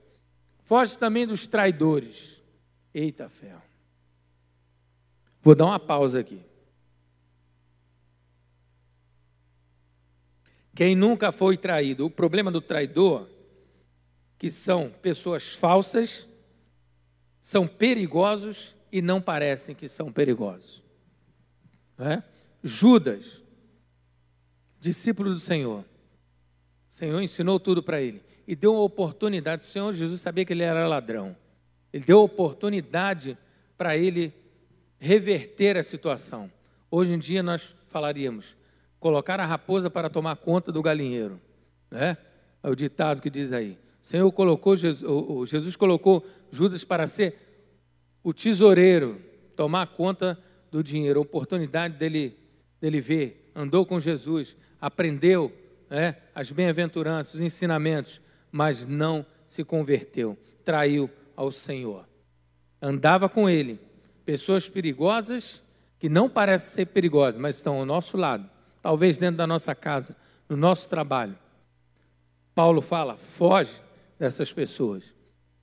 Foge 0.74 0.98
também 0.98 1.28
dos 1.28 1.46
traidores. 1.46 2.42
Eita 2.92 3.30
fé. 3.30 3.54
Vou 5.40 5.54
dar 5.54 5.66
uma 5.66 5.80
pausa 5.80 6.20
aqui. 6.20 6.42
Quem 10.74 10.96
nunca 10.96 11.32
foi 11.32 11.58
traído? 11.58 12.08
O 12.08 12.10
problema 12.10 12.50
do 12.50 12.60
traidor, 12.60 13.30
que 14.36 14.50
são 14.50 14.90
pessoas 14.90 15.54
falsas, 15.54 16.28
são 17.38 17.68
perigosos 17.68 18.76
e 18.92 19.00
não 19.00 19.22
parecem 19.22 19.76
que 19.76 19.88
são 19.88 20.12
perigosos. 20.12 20.82
É? 22.00 22.24
Judas, 22.64 23.44
discípulo 24.80 25.36
do 25.36 25.40
Senhor, 25.40 25.82
o 25.82 25.86
Senhor 26.92 27.22
ensinou 27.22 27.60
tudo 27.60 27.84
para 27.84 28.02
ele 28.02 28.33
e 28.48 28.56
deu 28.56 28.74
uma 28.74 28.84
oportunidade. 28.84 29.64
O 29.64 29.68
Senhor 29.68 29.94
Jesus 29.94 30.22
sabia 30.22 30.46
que 30.46 30.54
ele 30.54 30.64
era 30.64 30.88
ladrão. 30.88 31.36
Ele 31.92 32.04
deu 32.04 32.22
oportunidade 32.22 33.38
para 33.78 33.96
ele 33.98 34.34
reverter 35.00 35.78
a 35.78 35.84
situação. 35.84 36.52
Hoje 36.90 37.14
em 37.14 37.20
dia 37.20 37.44
nós 37.44 37.76
falaríamos: 37.90 38.56
colocar 39.00 39.40
a 39.40 39.46
raposa 39.46 39.90
para 39.90 40.10
tomar 40.10 40.36
conta 40.38 40.72
do 40.72 40.82
galinheiro. 40.82 41.40
Né? 41.90 42.18
É 42.62 42.70
o 42.70 42.76
ditado 42.76 43.22
que 43.22 43.30
diz 43.30 43.52
aí. 43.52 43.78
O 44.02 44.06
Senhor 44.06 44.32
colocou, 44.32 44.76
Jesus, 44.76 45.50
Jesus 45.50 45.76
colocou 45.76 46.26
Judas 46.52 46.84
para 46.84 47.08
ser 47.08 47.36
o 48.24 48.34
tesoureiro, 48.34 49.22
tomar 49.56 49.88
conta 49.88 50.38
do 50.72 50.84
dinheiro, 50.84 51.20
a 51.20 51.22
oportunidade 51.22 51.98
dele, 51.98 52.38
dele 52.82 53.00
ver, 53.00 53.52
andou 53.56 53.86
com 53.86 54.00
Jesus, 54.00 54.56
aprendeu 54.82 55.52
né, 55.90 56.16
as 56.34 56.52
bem-aventuranças, 56.52 57.36
os 57.36 57.42
ensinamentos, 57.42 58.20
mas 58.54 58.86
não 58.86 59.26
se 59.48 59.64
converteu, 59.64 60.38
traiu 60.64 61.10
ao 61.36 61.52
Senhor. 61.52 62.08
Andava 62.80 63.28
com 63.28 63.50
ele, 63.50 63.80
pessoas 64.24 64.70
perigosas 64.70 65.64
que 65.98 66.08
não 66.08 66.30
parecem 66.30 66.70
ser 66.70 66.86
perigosas, 66.86 67.42
mas 67.42 67.56
estão 67.56 67.80
ao 67.80 67.86
nosso 67.86 68.16
lado, 68.16 68.48
talvez 68.80 69.18
dentro 69.18 69.38
da 69.38 69.48
nossa 69.48 69.74
casa, 69.74 70.16
no 70.48 70.56
nosso 70.56 70.88
trabalho. 70.88 71.36
Paulo 72.54 72.80
fala: 72.80 73.18
foge 73.18 73.82
dessas 74.20 74.54
pessoas 74.54 75.16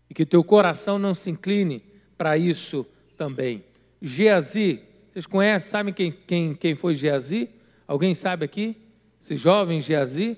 e 0.09 0.14
que 0.14 0.26
teu 0.26 0.42
coração 0.42 0.98
não 0.98 1.14
se 1.14 1.31
incline 1.31 1.85
para 2.18 2.37
isso 2.37 2.85
também. 3.16 3.62
Geazi, 4.03 4.83
vocês 5.12 5.26
conhecem, 5.26 5.70
sabem 5.70 5.94
quem, 5.94 6.11
quem, 6.11 6.55
quem 6.55 6.74
foi 6.74 6.96
Geazi? 6.96 7.50
Alguém 7.87 8.16
sabe 8.16 8.44
aqui? 8.44 8.76
Esse 9.20 9.37
jovem 9.37 9.81
Geazi, 9.81 10.37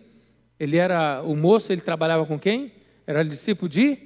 ele 0.62 0.76
era 0.76 1.20
o 1.24 1.34
moço, 1.34 1.72
ele 1.72 1.80
trabalhava 1.80 2.24
com 2.24 2.38
quem? 2.38 2.70
Era 3.04 3.24
discípulo 3.24 3.68
de 3.68 3.98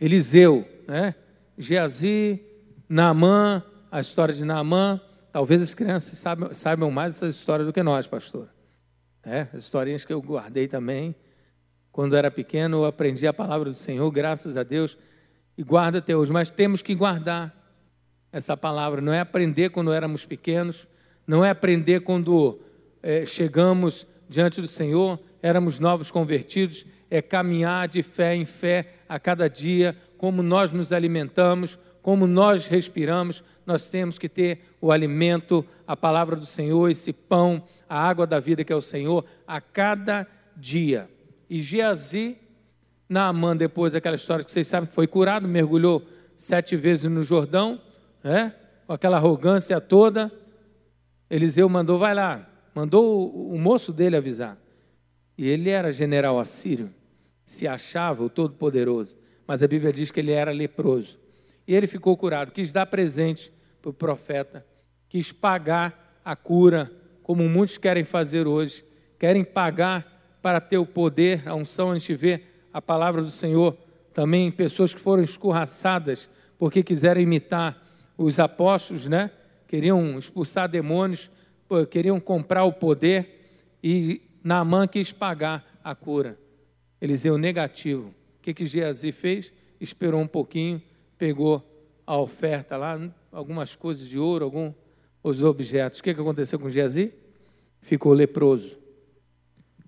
Eliseu, 0.00 0.64
né? 0.86 1.12
Geazi, 1.58 2.40
Naamã, 2.88 3.60
a 3.90 3.98
história 3.98 4.32
de 4.32 4.44
Naamã. 4.44 5.00
Talvez 5.32 5.60
as 5.60 5.74
crianças 5.74 6.16
saibam, 6.18 6.54
saibam 6.54 6.88
mais 6.88 7.16
essas 7.16 7.34
histórias 7.34 7.66
do 7.66 7.72
que 7.72 7.82
nós, 7.82 8.06
pastor. 8.06 8.48
É, 9.24 9.48
as 9.52 9.64
historinhas 9.64 10.04
que 10.04 10.12
eu 10.12 10.22
guardei 10.22 10.68
também. 10.68 11.16
Quando 11.90 12.14
era 12.14 12.30
pequeno, 12.30 12.82
eu 12.82 12.84
aprendi 12.84 13.26
a 13.26 13.32
palavra 13.32 13.70
do 13.70 13.74
Senhor, 13.74 14.08
graças 14.12 14.56
a 14.56 14.62
Deus, 14.62 14.96
e 15.58 15.64
guardo 15.64 15.96
até 15.96 16.16
hoje. 16.16 16.30
Mas 16.30 16.48
temos 16.48 16.80
que 16.80 16.94
guardar 16.94 17.52
essa 18.30 18.56
palavra. 18.56 19.00
Não 19.00 19.12
é 19.12 19.18
aprender 19.18 19.70
quando 19.70 19.92
éramos 19.92 20.24
pequenos, 20.24 20.86
não 21.26 21.44
é 21.44 21.50
aprender 21.50 22.02
quando 22.02 22.60
é, 23.02 23.26
chegamos 23.26 24.06
diante 24.28 24.60
do 24.60 24.66
Senhor, 24.66 25.18
éramos 25.42 25.78
novos 25.78 26.10
convertidos, 26.10 26.86
é 27.10 27.20
caminhar 27.20 27.88
de 27.88 28.02
fé 28.02 28.34
em 28.34 28.44
fé 28.44 28.94
a 29.08 29.18
cada 29.18 29.48
dia, 29.48 29.96
como 30.16 30.42
nós 30.42 30.72
nos 30.72 30.92
alimentamos, 30.92 31.78
como 32.02 32.26
nós 32.26 32.66
respiramos, 32.66 33.42
nós 33.66 33.88
temos 33.88 34.18
que 34.18 34.28
ter 34.28 34.60
o 34.80 34.90
alimento, 34.92 35.64
a 35.86 35.96
palavra 35.96 36.36
do 36.36 36.46
Senhor, 36.46 36.90
esse 36.90 37.12
pão, 37.12 37.62
a 37.88 37.98
água 37.98 38.26
da 38.26 38.40
vida 38.40 38.64
que 38.64 38.72
é 38.72 38.76
o 38.76 38.82
Senhor, 38.82 39.24
a 39.46 39.60
cada 39.60 40.26
dia. 40.56 41.08
E 41.48 41.60
Geazi, 41.60 42.36
Naamã, 43.08 43.56
depois 43.56 43.92
daquela 43.92 44.16
história 44.16 44.44
que 44.44 44.50
vocês 44.50 44.66
sabem 44.66 44.88
foi 44.90 45.06
curado, 45.06 45.46
mergulhou 45.46 46.06
sete 46.36 46.76
vezes 46.76 47.10
no 47.10 47.22
Jordão, 47.22 47.80
né? 48.22 48.54
com 48.86 48.92
aquela 48.92 49.16
arrogância 49.16 49.80
toda, 49.80 50.30
Eliseu 51.30 51.68
mandou, 51.68 51.98
vai 51.98 52.14
lá, 52.14 52.48
mandou 52.74 53.30
o, 53.30 53.58
moço 53.58 53.92
dele 53.92 54.16
avisar. 54.16 54.58
E 55.38 55.48
ele 55.48 55.70
era 55.70 55.92
general 55.92 56.38
assírio, 56.38 56.92
se 57.44 57.66
achava 57.66 58.24
o 58.24 58.30
Todo-Poderoso, 58.30 59.16
mas 59.46 59.62
a 59.62 59.68
Bíblia 59.68 59.92
diz 59.92 60.10
que 60.10 60.20
ele 60.20 60.32
era 60.32 60.50
leproso. 60.50 61.18
E 61.66 61.74
ele 61.74 61.86
ficou 61.86 62.16
curado, 62.16 62.52
quis 62.52 62.72
dar 62.72 62.86
presente 62.86 63.52
para 63.80 63.90
o 63.90 63.94
profeta, 63.94 64.66
quis 65.08 65.32
pagar 65.32 66.20
a 66.24 66.34
cura, 66.34 66.90
como 67.22 67.48
muitos 67.48 67.78
querem 67.78 68.04
fazer 68.04 68.46
hoje, 68.46 68.84
querem 69.18 69.44
pagar 69.44 70.38
para 70.42 70.60
ter 70.60 70.78
o 70.78 70.86
poder, 70.86 71.48
a 71.48 71.54
unção, 71.54 71.90
a 71.90 71.98
gente 71.98 72.14
vê 72.14 72.42
a 72.72 72.82
palavra 72.82 73.22
do 73.22 73.30
Senhor, 73.30 73.76
também 74.12 74.50
pessoas 74.50 74.92
que 74.92 75.00
foram 75.00 75.22
escorraçadas 75.22 76.28
porque 76.58 76.82
quiseram 76.82 77.20
imitar 77.20 77.82
os 78.16 78.38
apóstolos, 78.38 79.06
né? 79.06 79.30
Queriam 79.66 80.18
expulsar 80.18 80.68
demônios, 80.68 81.30
queriam 81.90 82.20
comprar 82.20 82.64
o 82.64 82.72
poder 82.72 83.78
e 83.82 84.20
Naamã 84.42 84.86
quis 84.86 85.12
pagar 85.12 85.78
a 85.82 85.94
cura. 85.94 86.38
Eliseu 87.00 87.36
negativo. 87.38 88.08
O 88.38 88.42
que 88.42 88.54
que 88.54 88.66
Geazi 88.66 89.12
fez? 89.12 89.52
Esperou 89.80 90.20
um 90.20 90.26
pouquinho, 90.26 90.80
pegou 91.18 91.62
a 92.06 92.18
oferta 92.18 92.76
lá, 92.76 93.00
algumas 93.32 93.74
coisas 93.74 94.06
de 94.06 94.18
ouro, 94.18 94.44
alguns 94.44 94.74
os 95.24 95.42
objetos. 95.42 96.00
O 96.00 96.02
que, 96.02 96.14
que 96.14 96.20
aconteceu 96.20 96.58
com 96.58 96.68
Geazi? 96.68 97.12
Ficou 97.80 98.12
leproso. 98.12 98.78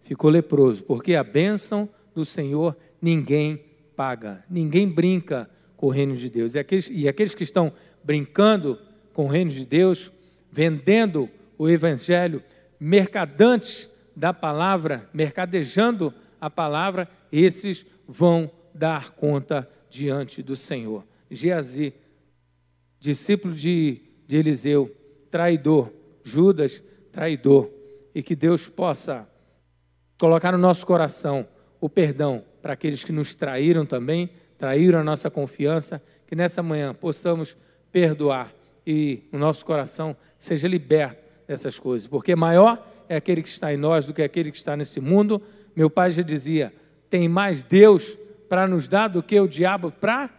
Ficou 0.01 0.31
leproso, 0.31 0.83
porque 0.85 1.15
a 1.15 1.23
bênção 1.23 1.89
do 2.15 2.25
Senhor 2.25 2.77
ninguém 3.03 3.63
paga, 3.95 4.45
ninguém 4.49 4.89
brinca 4.89 5.51
com 5.77 5.87
o 5.87 5.91
reino 5.91 6.17
de 6.17 6.31
Deus. 6.31 6.55
E 6.55 6.59
aqueles, 6.59 6.89
e 6.91 7.09
aqueles 7.09 7.35
que 7.35 7.43
estão 7.43 7.73
brincando 8.03 8.79
com 9.13 9.25
o 9.25 9.29
reino 9.29 9.51
de 9.51 9.67
Deus, 9.67 10.11
vendendo 10.51 11.29
o 11.59 11.69
evangelho, 11.69 12.43
mercadantes 12.79 13.89
da 14.15 14.33
palavra, 14.33 15.09
mercadejando 15.13 16.13
a 16.41 16.49
palavra, 16.49 17.09
esses 17.31 17.85
vão 18.07 18.51
dar 18.75 19.11
conta 19.13 19.69
diante 19.91 20.43
do 20.43 20.57
Senhor. 20.57 21.05
Geazi, 21.31 21.95
discípulo 22.99 23.55
de, 23.55 24.01
de 24.27 24.37
Eliseu, 24.37 24.95
traidor, 25.31 25.93
Judas, 26.23 26.83
traidor, 27.11 27.71
e 28.15 28.23
que 28.23 28.35
Deus 28.35 28.69
possa 28.69 29.29
colocar 30.19 30.53
no 30.53 30.59
nosso 30.59 30.87
coração 30.87 31.47
o 31.81 31.89
perdão 31.89 32.43
para 32.63 32.73
aqueles 32.73 33.05
que 33.05 33.13
nos 33.13 33.35
traíram 33.35 33.85
também, 33.85 34.31
traíram 34.59 34.99
a 34.99 35.05
nossa 35.05 35.31
confiança, 35.31 36.03
que 36.27 36.35
nessa 36.35 36.63
manhã 36.63 36.95
possamos 36.95 37.57
perdoar 37.93 38.53
e 38.87 39.25
o 39.33 39.39
nosso 39.39 39.65
coração 39.65 40.17
seja 40.39 40.67
liberto 40.67 41.26
dessas 41.47 41.79
coisas, 41.79 42.09
porque 42.09 42.35
maior 42.35 42.85
é 43.09 43.17
aquele 43.17 43.43
que 43.43 43.49
está 43.49 43.73
em 43.73 43.77
nós 43.77 44.07
do 44.07 44.15
que 44.15 44.23
aquele 44.23 44.51
que 44.51 44.57
está 44.57 44.77
nesse 44.77 45.01
mundo. 45.01 45.41
Meu 45.75 45.89
pai 45.89 46.11
já 46.11 46.23
dizia: 46.23 46.73
tem 47.09 47.29
mais 47.29 47.63
Deus 47.63 48.17
para 48.49 48.67
nos 48.67 48.89
dar 48.89 49.09
do 49.09 49.23
que 49.23 49.39
o 49.39 49.49
diabo 49.49 49.91
para 49.91 50.31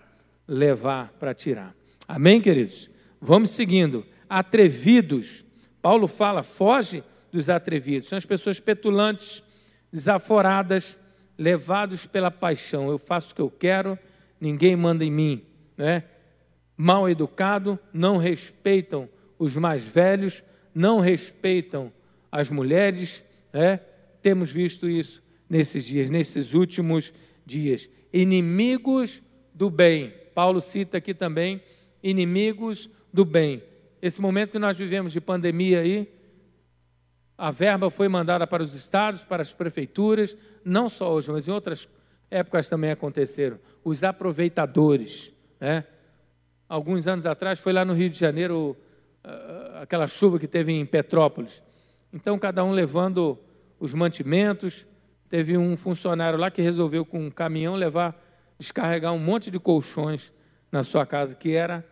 levar, 0.48 1.14
para 1.20 1.34
tirar. 1.34 1.76
Amém, 2.08 2.42
queridos? 2.42 2.90
Vamos 3.20 3.52
seguindo. 3.52 4.06
Atrevidos. 4.30 5.46
Paulo 5.82 6.08
fala: 6.08 6.44
foge 6.44 7.04
dos 7.32 7.50
atrevidos. 7.50 8.10
São 8.10 8.18
as 8.18 8.26
pessoas 8.26 8.60
petulantes, 8.60 9.44
desaforadas, 9.92 10.98
levados 11.38 12.06
pela 12.06 12.32
paixão. 12.32 12.90
Eu 12.90 12.98
faço 12.98 13.32
o 13.32 13.36
que 13.36 13.42
eu 13.42 13.50
quero, 13.50 13.98
ninguém 14.40 14.76
manda 14.76 15.06
em 15.06 15.12
mim. 15.12 15.44
Né? 15.78 16.04
Mal 16.76 17.10
educado, 17.10 17.80
não 17.94 18.18
respeitam 18.18 19.08
os 19.38 19.56
mais 19.56 19.84
velhos, 19.84 20.44
não 20.78 21.00
respeitam 21.00 21.92
as 22.32 22.52
mulheres. 22.52 23.24
Né? 23.52 23.80
Temos 24.22 24.52
visto 24.52 24.88
isso 24.88 25.24
nesses 25.50 25.86
dias, 25.86 26.08
nesses 26.08 26.54
últimos 26.54 27.12
dias. 27.44 27.90
Inimigos 28.14 29.24
do 29.56 29.72
bem. 29.72 30.14
Paulo 30.36 30.62
cita 30.62 30.98
aqui 30.98 31.16
também 31.16 31.62
inimigos 32.04 32.90
do 33.12 33.26
bem. 33.26 33.64
Esse 34.00 34.22
momento 34.22 34.52
que 34.52 34.60
nós 34.60 34.78
vivemos 34.78 35.12
de 35.12 35.20
pandemia 35.20 35.80
aí, 35.80 36.14
a 37.36 37.50
verba 37.50 37.90
foi 37.90 38.08
mandada 38.08 38.46
para 38.46 38.62
os 38.62 38.76
estados, 38.76 39.24
para 39.24 39.42
as 39.42 39.52
prefeituras, 39.52 40.38
não 40.64 40.90
só 40.90 41.12
hoje, 41.12 41.32
mas 41.32 41.48
em 41.48 41.52
outras 41.52 41.90
épocas 42.30 42.70
também 42.70 42.92
aconteceram. 42.92 43.60
Os 43.84 44.04
aproveitadores. 44.04 45.34
Né? 45.60 45.84
Alguns 46.70 47.08
anos 47.08 47.26
atrás, 47.26 47.60
foi 47.60 47.74
lá 47.74 47.84
no 47.84 47.94
Rio 47.94 48.12
de 48.12 48.20
Janeiro, 48.20 48.78
aquela 49.82 50.08
chuva 50.08 50.40
que 50.40 50.48
teve 50.48 50.72
em 50.72 50.86
Petrópolis. 50.86 51.62
Então, 52.14 52.38
cada 52.38 52.64
um 52.64 52.72
levando 52.72 53.38
os 53.80 53.94
mantimentos. 53.94 54.86
Teve 55.30 55.58
um 55.58 55.76
funcionário 55.76 56.40
lá 56.40 56.50
que 56.50 56.62
resolveu, 56.62 57.06
com 57.06 57.26
um 57.26 57.32
caminhão, 57.32 57.76
levar 57.76 58.24
descarregar 58.58 59.14
um 59.14 59.20
monte 59.20 59.52
de 59.52 59.60
colchões 59.60 60.32
na 60.72 60.84
sua 60.84 61.06
casa, 61.06 61.36
que 61.36 61.54
era 61.54 61.86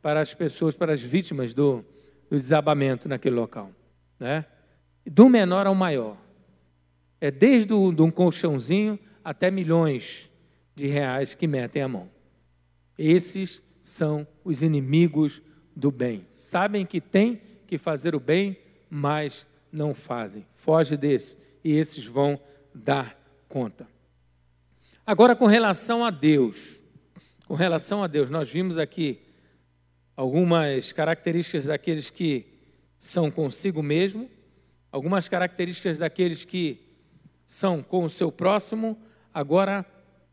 para 0.00 0.20
as 0.20 0.32
pessoas, 0.32 0.74
para 0.74 0.92
as 0.92 1.00
vítimas 1.00 1.52
do, 1.52 1.84
do 2.30 2.36
desabamento 2.36 3.08
naquele 3.08 3.36
local. 3.36 3.70
Né? 4.18 4.44
Do 5.04 5.28
menor 5.28 5.66
ao 5.66 5.74
maior. 5.74 6.16
É 7.20 7.30
desde 7.30 7.72
um, 7.72 7.88
um 7.88 8.10
colchãozinho 8.10 8.98
até 9.24 9.50
milhões 9.50 10.30
de 10.74 10.86
reais 10.86 11.34
que 11.34 11.46
metem 11.46 11.82
a 11.82 11.88
mão. 11.88 12.08
Esses 12.98 13.62
são 13.82 14.26
os 14.44 14.62
inimigos 14.62 15.42
do 15.76 15.90
bem. 15.90 16.26
Sabem 16.32 16.86
que 16.86 17.00
tem 17.00 17.42
que 17.66 17.76
fazer 17.76 18.14
o 18.14 18.20
bem, 18.20 18.58
mas 18.88 19.46
não 19.70 19.94
fazem. 19.94 20.46
Foge 20.54 20.96
desse 20.96 21.36
e 21.62 21.76
esses 21.76 22.06
vão 22.06 22.40
dar 22.74 23.20
conta. 23.48 23.86
Agora, 25.06 25.36
com 25.36 25.46
relação 25.46 26.04
a 26.04 26.10
Deus, 26.10 26.82
com 27.46 27.54
relação 27.54 28.02
a 28.02 28.06
Deus, 28.06 28.30
nós 28.30 28.50
vimos 28.50 28.78
aqui 28.78 29.20
algumas 30.16 30.92
características 30.92 31.66
daqueles 31.66 32.08
que 32.08 32.46
são 32.98 33.30
consigo 33.30 33.82
mesmo, 33.82 34.30
algumas 34.90 35.28
características 35.28 35.98
daqueles 35.98 36.44
que 36.44 36.86
são 37.46 37.82
com 37.82 38.04
o 38.04 38.10
seu 38.10 38.32
próximo. 38.32 38.98
Agora, 39.32 39.84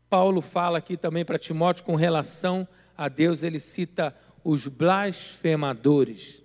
Paulo 0.08 0.40
fala 0.40 0.78
aqui 0.78 0.96
também 0.96 1.24
para 1.24 1.38
Timóteo 1.38 1.84
com 1.84 1.94
relação 1.94 2.66
a 2.96 3.08
Deus, 3.08 3.42
ele 3.42 3.60
cita 3.60 4.14
os 4.44 4.66
blasfemadores. 4.66 6.42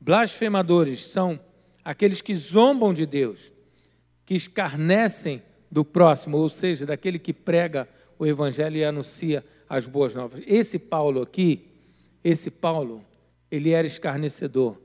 Blasfemadores 0.00 1.06
são 1.06 1.38
aqueles 1.84 2.20
que 2.20 2.34
zombam 2.34 2.92
de 2.92 3.06
Deus, 3.06 3.52
que 4.26 4.34
escarnecem 4.34 5.40
do 5.70 5.84
próximo, 5.84 6.36
ou 6.36 6.48
seja, 6.48 6.84
daquele 6.84 7.18
que 7.18 7.32
prega 7.32 7.88
o 8.18 8.26
evangelho 8.26 8.76
e 8.76 8.84
anuncia 8.84 9.44
as 9.68 9.86
boas 9.86 10.14
novas. 10.14 10.42
Esse 10.46 10.78
Paulo 10.78 11.22
aqui, 11.22 11.68
esse 12.22 12.50
Paulo, 12.50 13.04
ele 13.50 13.70
era 13.70 13.86
escarnecedor. 13.86 14.76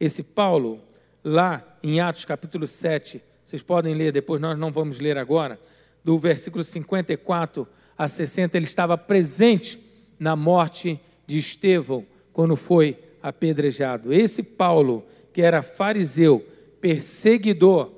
Esse 0.00 0.22
Paulo, 0.22 0.80
lá 1.22 1.78
em 1.82 2.00
Atos 2.00 2.24
capítulo 2.24 2.66
7, 2.66 3.22
vocês 3.44 3.62
podem 3.62 3.94
ler 3.94 4.10
depois, 4.10 4.40
nós 4.40 4.58
não 4.58 4.72
vamos 4.72 4.98
ler 4.98 5.18
agora, 5.18 5.60
do 6.02 6.18
versículo 6.18 6.64
54 6.64 7.66
a 7.96 8.08
60, 8.08 8.56
ele 8.56 8.66
estava 8.66 8.98
presente 8.98 9.80
na 10.18 10.34
morte 10.34 10.94
de 10.94 11.00
Estevão, 11.28 12.04
quando 12.32 12.56
foi 12.56 12.96
apedrejado. 13.22 14.12
Esse 14.12 14.42
Paulo, 14.42 15.04
que 15.32 15.40
era 15.40 15.62
fariseu, 15.62 16.44
perseguidor 16.80 17.92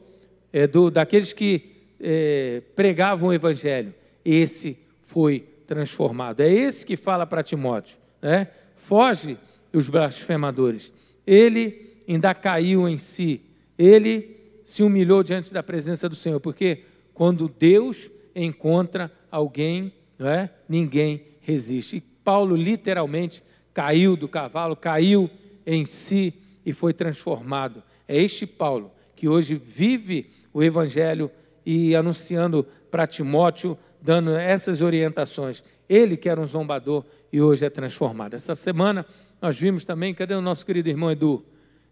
é, 0.53 0.67
do, 0.67 0.91
daqueles 0.91 1.33
que 1.33 1.73
é, 2.01 2.63
pregavam 2.75 3.31
o 3.31 3.33
evangelho, 3.33 3.93
esse 4.25 4.79
foi 5.03 5.45
transformado. 5.67 6.41
É 6.41 6.53
esse 6.53 6.87
que 6.87 6.97
fala 6.97 7.27
para 7.27 7.43
Timóteo, 7.43 7.97
né? 8.23 8.49
Foge 8.77 9.37
dos 9.73 9.89
blasfemadores. 9.89 10.93
Ele 11.27 11.95
ainda 12.09 12.33
caiu 12.33 12.89
em 12.89 12.99
si. 12.99 13.41
Ele 13.77 14.37
se 14.65 14.83
humilhou 14.83 15.23
diante 15.23 15.53
da 15.53 15.63
presença 15.63 16.09
do 16.09 16.15
Senhor, 16.15 16.41
porque 16.41 16.85
quando 17.13 17.49
Deus 17.49 18.11
encontra 18.35 19.11
alguém, 19.31 19.93
não 20.19 20.29
é? 20.29 20.51
ninguém 20.69 21.23
resiste. 21.41 22.03
Paulo 22.27 22.57
literalmente 22.57 23.41
caiu 23.73 24.17
do 24.17 24.27
cavalo, 24.27 24.75
caiu 24.75 25.31
em 25.65 25.85
si 25.85 26.35
e 26.65 26.73
foi 26.73 26.93
transformado. 26.93 27.85
É 28.09 28.21
este 28.21 28.45
Paulo 28.45 28.91
que 29.15 29.29
hoje 29.29 29.55
vive 29.55 30.29
o 30.53 30.61
Evangelho 30.61 31.31
e 31.65 31.95
anunciando 31.95 32.67
para 32.91 33.07
Timóteo, 33.07 33.79
dando 34.03 34.33
essas 34.33 34.83
orientações. 34.83 35.63
Ele 35.89 36.17
que 36.17 36.29
era 36.29 36.41
um 36.41 36.47
zombador 36.49 37.05
e 37.33 37.41
hoje 37.41 37.65
é 37.65 37.71
transformado. 37.71 38.35
Essa 38.35 38.57
semana 38.57 39.07
nós 39.41 39.57
vimos 39.57 39.85
também, 39.85 40.13
cadê 40.13 40.35
o 40.35 40.41
nosso 40.41 40.67
querido 40.67 40.89
irmão 40.89 41.13
Edu? 41.13 41.45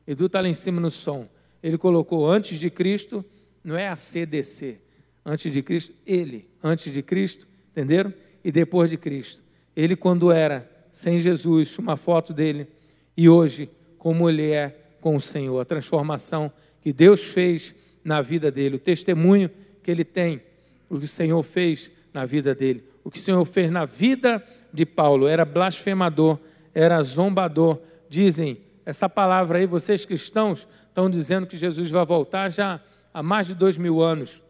Edu 0.04 0.26
está 0.26 0.40
lá 0.40 0.48
em 0.48 0.54
cima 0.54 0.80
no 0.80 0.90
som. 0.90 1.28
Ele 1.62 1.78
colocou 1.78 2.28
antes 2.28 2.58
de 2.58 2.70
Cristo, 2.70 3.24
não 3.62 3.76
é 3.76 3.86
a 3.86 3.94
CDC, 3.94 4.80
antes 5.24 5.52
de 5.52 5.62
Cristo, 5.62 5.94
ele, 6.04 6.48
antes 6.60 6.92
de 6.92 7.04
Cristo, 7.04 7.46
entenderam? 7.70 8.12
E 8.42 8.50
depois 8.50 8.90
de 8.90 8.96
Cristo. 8.96 9.43
Ele, 9.76 9.96
quando 9.96 10.30
era 10.30 10.70
sem 10.92 11.18
Jesus, 11.18 11.78
uma 11.78 11.96
foto 11.96 12.32
dele, 12.32 12.68
e 13.16 13.28
hoje, 13.28 13.68
como 13.98 14.28
ele 14.28 14.50
é 14.50 14.76
com 15.00 15.16
o 15.16 15.20
Senhor, 15.20 15.60
a 15.60 15.64
transformação 15.64 16.52
que 16.80 16.92
Deus 16.92 17.22
fez 17.22 17.74
na 18.04 18.20
vida 18.20 18.50
dele, 18.50 18.76
o 18.76 18.78
testemunho 18.78 19.50
que 19.82 19.90
ele 19.90 20.04
tem, 20.04 20.40
o 20.88 20.98
que 20.98 21.04
o 21.04 21.08
Senhor 21.08 21.42
fez 21.42 21.90
na 22.12 22.24
vida 22.24 22.54
dele, 22.54 22.84
o 23.02 23.10
que 23.10 23.18
o 23.18 23.22
Senhor 23.22 23.44
fez 23.44 23.70
na 23.70 23.84
vida 23.84 24.42
de 24.72 24.86
Paulo, 24.86 25.26
era 25.26 25.44
blasfemador, 25.44 26.38
era 26.72 27.02
zombador. 27.02 27.80
Dizem, 28.08 28.58
essa 28.86 29.08
palavra 29.08 29.58
aí, 29.58 29.66
vocês 29.66 30.04
cristãos 30.04 30.66
estão 30.88 31.10
dizendo 31.10 31.46
que 31.46 31.56
Jesus 31.56 31.90
vai 31.90 32.04
voltar 32.06 32.50
já 32.50 32.80
há 33.12 33.22
mais 33.22 33.46
de 33.46 33.54
dois 33.54 33.76
mil 33.76 34.00
anos. 34.00 34.42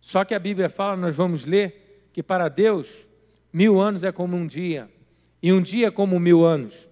Só 0.00 0.24
que 0.24 0.34
a 0.34 0.38
Bíblia 0.38 0.68
fala, 0.68 0.96
nós 0.96 1.16
vamos 1.16 1.44
ler, 1.44 2.08
que 2.12 2.22
para 2.22 2.48
Deus, 2.48 3.07
mil 3.58 3.80
anos 3.80 4.04
é 4.04 4.12
como 4.12 4.36
um 4.36 4.46
dia, 4.46 4.88
e 5.42 5.52
um 5.52 5.60
dia 5.60 5.88
é 5.88 5.90
como 5.90 6.20
mil 6.20 6.44
anos. 6.44 6.88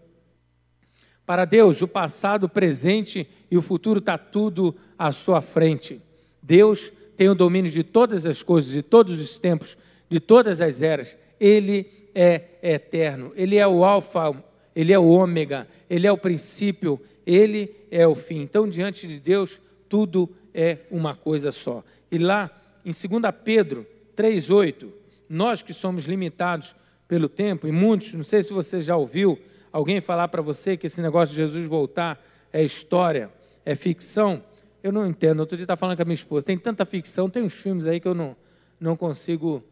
Para 1.25 1.45
Deus, 1.45 1.81
o 1.81 1.87
passado, 1.87 2.47
o 2.47 2.49
presente 2.49 3.25
e 3.49 3.57
o 3.57 3.63
futuro 3.63 4.01
está 4.01 4.19
tudo 4.19 4.75
à 4.99 5.13
sua 5.13 5.41
frente. 5.41 6.03
Deus 6.43 6.91
tem 7.17 7.29
o 7.29 7.37
domínio 7.37 7.71
de 7.71 7.85
todas 7.85 8.27
as 8.27 8.43
coisas, 8.43 8.73
de 8.73 8.83
todos 8.83 9.21
os 9.21 9.39
tempos, 9.39 9.79
de 10.11 10.19
todas 10.19 10.61
as 10.61 10.83
eras. 10.83 11.17
Ele 11.39 11.87
é 12.13 12.43
eterno. 12.61 13.33
Ele 13.37 13.57
é 13.57 13.67
o 13.67 13.85
Alfa, 13.85 14.35
ele 14.75 14.93
é 14.93 14.99
o 14.99 15.07
Ômega, 15.07 15.69
ele 15.89 16.09
é 16.09 16.11
o 16.11 16.19
princípio, 16.19 17.01
ele 17.25 17.77
é 17.93 18.05
o 18.09 18.17
fim. 18.17 18.41
Então, 18.41 18.69
diante 18.69 19.07
de 19.07 19.21
Deus, 19.21 19.61
tudo 19.89 20.29
é 20.53 20.79
uma 20.91 21.15
coisa 21.15 21.53
só. 21.53 21.85
E 22.11 22.19
lá 22.19 22.51
em 22.85 22.91
2 22.91 23.23
Pedro 23.45 23.87
3,8, 24.17 25.06
nós 25.29 25.63
que 25.63 25.73
somos 25.73 26.05
limitados 26.05 26.75
pelo 27.09 27.29
tempo, 27.29 27.67
e 27.67 27.73
muitos, 27.73 28.13
não 28.15 28.25
sei 28.25 28.43
se 28.43 28.53
você 28.53 28.81
já 28.81 28.97
ouviu 28.97 29.39
alguém 29.73 30.01
falar 30.01 30.29
para 30.29 30.43
você 30.43 30.77
que 30.77 30.87
esse 30.87 31.01
negócio 31.01 31.35
de 31.35 31.43
Jesus 31.43 31.69
voltar 31.69 32.25
é 32.53 32.63
história, 32.63 33.31
é 33.65 33.75
ficção. 33.75 34.43
Eu 34.83 34.93
não 34.93 35.07
entendo. 35.07 35.41
Outro 35.41 35.57
dia 35.57 35.65
estava 35.65 35.79
falando 35.79 35.97
com 35.97 36.03
a 36.03 36.05
minha 36.05 36.15
esposa, 36.15 36.47
tem 36.47 36.57
tanta 36.57 36.85
ficção, 36.85 37.29
tem 37.29 37.43
uns 37.43 37.53
filmes 37.53 37.87
aí 37.87 38.01
que 38.01 38.09
eu 38.09 38.15
não, 38.15 38.37
não 38.81 38.97
consigo 38.97 39.63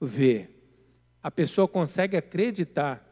ver. 0.00 0.50
A 1.22 1.30
pessoa 1.30 1.68
consegue 1.68 2.16
acreditar, 2.16 3.06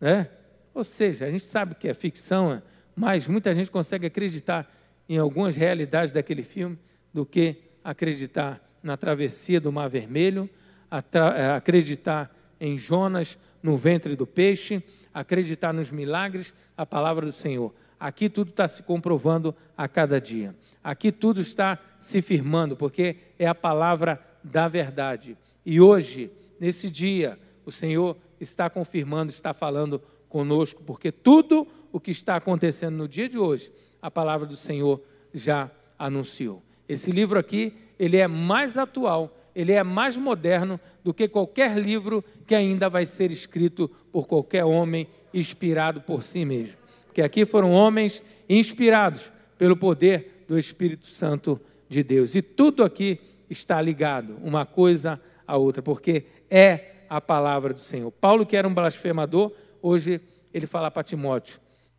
né? 0.00 0.28
Ou 0.74 0.84
seja, 0.84 1.26
a 1.26 1.30
gente 1.30 1.44
sabe 1.44 1.74
que 1.74 1.88
é 1.88 1.94
ficção, 1.94 2.62
mas 2.94 3.26
muita 3.26 3.54
gente 3.54 3.70
consegue 3.70 4.06
acreditar 4.06 4.70
em 5.08 5.16
algumas 5.16 5.56
realidades 5.56 6.12
daquele 6.12 6.42
filme 6.42 6.78
do 7.12 7.24
que 7.24 7.56
acreditar 7.82 8.62
na 8.82 8.96
travessia 8.96 9.60
do 9.60 9.72
Mar 9.72 9.88
Vermelho, 9.88 10.48
é, 10.48 10.48
acreditar 10.90 12.34
em 12.60 12.78
Jonas 12.78 13.38
no 13.62 13.76
ventre 13.76 14.16
do 14.16 14.26
peixe, 14.26 14.82
acreditar 15.12 15.72
nos 15.72 15.90
milagres, 15.90 16.54
a 16.76 16.86
palavra 16.86 17.26
do 17.26 17.32
Senhor. 17.32 17.74
Aqui 17.98 18.28
tudo 18.28 18.50
está 18.50 18.68
se 18.68 18.82
comprovando 18.82 19.54
a 19.76 19.88
cada 19.88 20.20
dia. 20.20 20.54
Aqui 20.82 21.10
tudo 21.10 21.40
está 21.40 21.78
se 21.98 22.22
firmando, 22.22 22.76
porque 22.76 23.16
é 23.38 23.46
a 23.46 23.54
palavra 23.54 24.20
da 24.42 24.68
verdade. 24.68 25.36
E 25.66 25.80
hoje, 25.80 26.30
nesse 26.60 26.88
dia, 26.88 27.38
o 27.66 27.72
Senhor 27.72 28.16
está 28.40 28.70
confirmando, 28.70 29.30
está 29.30 29.52
falando 29.52 30.00
conosco, 30.28 30.82
porque 30.84 31.10
tudo 31.10 31.66
o 31.92 31.98
que 31.98 32.10
está 32.10 32.36
acontecendo 32.36 32.96
no 32.96 33.08
dia 33.08 33.28
de 33.28 33.38
hoje, 33.38 33.72
a 34.00 34.10
palavra 34.10 34.46
do 34.46 34.56
Senhor 34.56 35.02
já 35.34 35.70
anunciou. 35.98 36.62
Esse 36.88 37.10
livro 37.10 37.38
aqui 37.38 37.74
ele 37.98 38.16
é 38.16 38.28
mais 38.28 38.78
atual, 38.78 39.36
ele 39.58 39.72
é 39.72 39.82
mais 39.82 40.16
moderno 40.16 40.78
do 41.02 41.12
que 41.12 41.26
qualquer 41.26 41.76
livro 41.76 42.24
que 42.46 42.54
ainda 42.54 42.88
vai 42.88 43.04
ser 43.04 43.32
escrito 43.32 43.90
por 44.12 44.28
qualquer 44.28 44.64
homem 44.64 45.08
inspirado 45.34 46.00
por 46.00 46.22
si 46.22 46.44
mesmo. 46.44 46.76
Porque 47.06 47.20
aqui 47.20 47.44
foram 47.44 47.72
homens 47.72 48.22
inspirados 48.48 49.32
pelo 49.58 49.76
poder 49.76 50.44
do 50.46 50.56
Espírito 50.56 51.08
Santo 51.08 51.60
de 51.88 52.04
Deus. 52.04 52.36
E 52.36 52.40
tudo 52.40 52.84
aqui 52.84 53.18
está 53.50 53.82
ligado, 53.82 54.38
uma 54.44 54.64
coisa 54.64 55.20
à 55.44 55.56
outra, 55.56 55.82
porque 55.82 56.26
é 56.48 56.92
a 57.10 57.20
palavra 57.20 57.74
do 57.74 57.80
Senhor. 57.80 58.12
Paulo, 58.12 58.46
que 58.46 58.56
era 58.56 58.68
um 58.68 58.72
blasfemador, 58.72 59.50
hoje 59.82 60.20
ele 60.54 60.68
fala 60.68 60.88
para 60.88 61.02
Timóteo: 61.02 61.58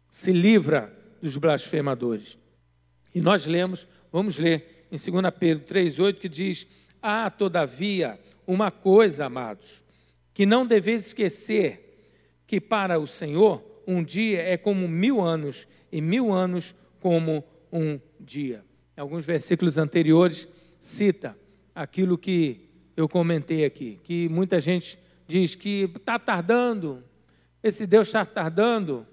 se 0.10 0.32
livra 0.32 0.94
dos 1.22 1.36
blasfemadores. 1.36 2.40
E 3.14 3.20
nós 3.20 3.46
lemos, 3.46 3.86
vamos 4.14 4.38
ler 4.38 4.86
em 4.90 4.96
2 4.96 5.34
Pedro 5.38 5.66
3,8, 5.66 6.14
que 6.14 6.30
diz: 6.30 6.66
Há, 7.02 7.30
todavia, 7.30 8.20
uma 8.46 8.72
coisa, 8.72 9.26
amados, 9.26 9.84
que 10.34 10.46
não 10.46 10.66
deveis 10.66 11.08
esquecer, 11.08 12.12
que 12.46 12.60
para 12.60 13.00
o 13.00 13.08
Senhor 13.08 13.64
um 13.88 14.04
dia 14.04 14.42
é 14.42 14.58
como 14.58 14.88
mil 14.88 15.22
anos, 15.22 15.68
e 15.92 16.02
mil 16.02 16.32
anos 16.32 16.76
como 17.00 17.44
um 17.72 18.00
dia. 18.20 18.64
Em 18.98 19.02
alguns 19.02 19.26
versículos 19.26 19.78
anteriores, 19.78 20.48
cita 20.80 21.38
aquilo 21.74 22.18
que 22.18 22.70
eu 22.96 23.08
comentei 23.08 23.66
aqui, 23.66 24.00
que 24.04 24.28
muita 24.30 24.60
gente 24.60 25.00
diz 25.28 25.56
que 25.56 25.90
está 25.96 26.20
tardando, 26.20 27.04
esse 27.64 27.86
Deus 27.86 28.08
está 28.08 28.26
tardando, 28.26 29.06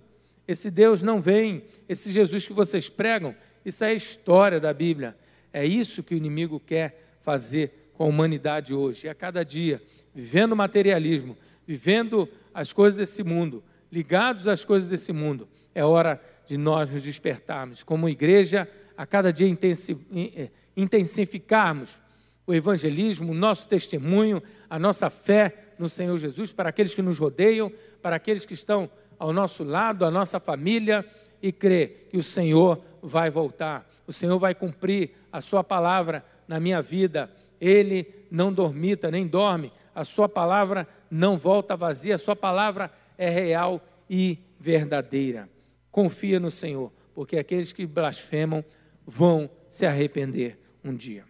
esse 0.47 0.71
Deus 0.71 1.03
não 1.03 1.21
vem, 1.21 1.65
esse 1.89 2.11
Jesus 2.11 2.47
que 2.47 2.53
vocês 2.53 2.89
pregam, 2.89 3.35
isso 3.65 3.85
é 3.85 3.95
história 3.95 4.61
da 4.61 4.73
Bíblia. 4.73 5.17
É 5.53 5.65
isso 5.65 6.03
que 6.03 6.15
o 6.15 6.17
inimigo 6.17 6.61
quer 6.61 7.06
fazer 7.27 7.91
com 7.95 8.05
a 8.05 8.07
humanidade 8.07 8.73
hoje. 8.73 9.09
E 9.09 9.11
a 9.11 9.15
cada 9.15 9.45
dia, 9.45 9.83
vivendo 10.15 10.53
o 10.53 10.57
materialismo, 10.57 11.37
vivendo 11.67 12.29
as 12.55 12.73
coisas 12.73 12.97
desse 12.97 13.25
mundo, 13.25 13.65
ligados 13.91 14.47
às 14.47 14.65
coisas 14.65 14.89
desse 14.89 15.13
mundo, 15.13 15.49
é 15.75 15.85
hora 15.85 16.23
de 16.47 16.57
nós 16.57 16.89
nos 16.89 17.03
despertarmos. 17.03 17.83
Como 17.83 18.09
igreja, 18.09 18.69
a 18.97 19.05
cada 19.05 19.33
dia 19.33 19.49
eh, 19.51 20.51
intensificarmos 20.77 21.99
o 22.47 22.55
evangelismo, 22.55 23.33
o 23.33 23.35
nosso 23.35 23.67
testemunho, 23.67 24.41
a 24.71 24.79
nossa 24.79 25.11
fé 25.11 25.73
no 25.81 25.89
Senhor 25.89 26.17
Jesus 26.17 26.53
para 26.53 26.69
aqueles 26.69 26.95
que 26.95 27.03
nos 27.03 27.19
rodeiam, 27.19 27.73
para 28.01 28.15
aqueles 28.15 28.47
que 28.47 28.55
estão 28.55 28.89
ao 29.19 29.33
nosso 29.33 29.65
lado, 29.65 30.05
a 30.05 30.13
nossa 30.13 30.39
família, 30.39 31.05
e 31.43 31.51
crer 31.51 32.07
que 32.09 32.17
o 32.17 32.23
Senhor 32.23 32.81
vai 33.03 33.31
voltar, 33.31 33.85
o 34.07 34.13
Senhor 34.13 34.39
vai 34.39 34.55
cumprir 34.55 35.11
a 35.33 35.41
Sua 35.41 35.65
palavra 35.65 36.25
na 36.47 36.61
minha 36.61 36.81
vida. 36.83 37.31
Ele 37.61 38.27
não 38.31 38.53
dormita, 38.53 39.11
nem 39.11 39.27
dorme, 39.27 39.73
a 39.95 40.05
Sua 40.05 40.29
palavra 40.29 40.87
não 41.11 41.39
volta 41.39 41.77
vazia, 41.77 42.15
a 42.15 42.19
Sua 42.19 42.37
palavra 42.37 42.91
é 43.17 43.29
real 43.29 43.81
e 44.09 44.39
verdadeira. 44.59 45.49
Confia 45.91 46.39
no 46.39 46.51
Senhor, 46.51 46.93
porque 47.15 47.39
aqueles 47.39 47.73
que 47.73 47.87
blasfemam 47.87 48.65
vão 49.07 49.51
se 49.71 49.87
arrepender 49.87 50.59
um 50.85 50.95
dia. 50.95 51.25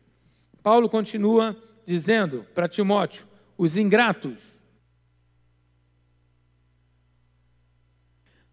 Paulo 0.62 0.88
continua 0.88 1.57
dizendo 1.85 2.44
para 2.55 2.68
Timóteo: 2.68 3.26
os 3.57 3.76
ingratos. 3.76 4.57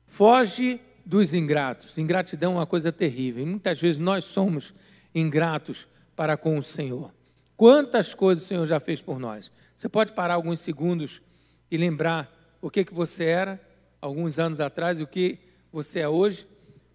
Foge 0.06 0.80
dos 1.04 1.34
ingratos. 1.34 1.98
Ingratidão 1.98 2.54
é 2.54 2.56
uma 2.58 2.68
coisa 2.68 2.92
terrível. 2.92 3.42
E 3.42 3.48
muitas 3.48 3.82
vezes 3.82 3.98
nós 3.98 4.26
somos 4.26 4.74
ingratos 5.14 5.88
para 6.16 6.38
com 6.38 6.58
o 6.58 6.64
Senhor. 6.64 7.14
Quantas 7.56 8.14
coisas 8.14 8.44
o 8.44 8.48
Senhor 8.48 8.66
já 8.66 8.80
fez 8.80 9.02
por 9.02 9.20
nós? 9.20 9.52
Você 9.76 9.88
pode 9.88 10.14
parar 10.14 10.36
alguns 10.36 10.60
segundos 10.60 11.22
e 11.70 11.78
lembrar 11.78 12.32
o 12.62 12.70
que, 12.70 12.84
que 12.86 12.94
você 12.94 13.26
era 13.26 13.62
alguns 14.02 14.40
anos 14.40 14.60
atrás 14.60 15.00
e 15.00 15.04
o 15.04 15.08
que 15.08 15.40
você 15.72 16.02
é 16.02 16.10
hoje? 16.10 16.48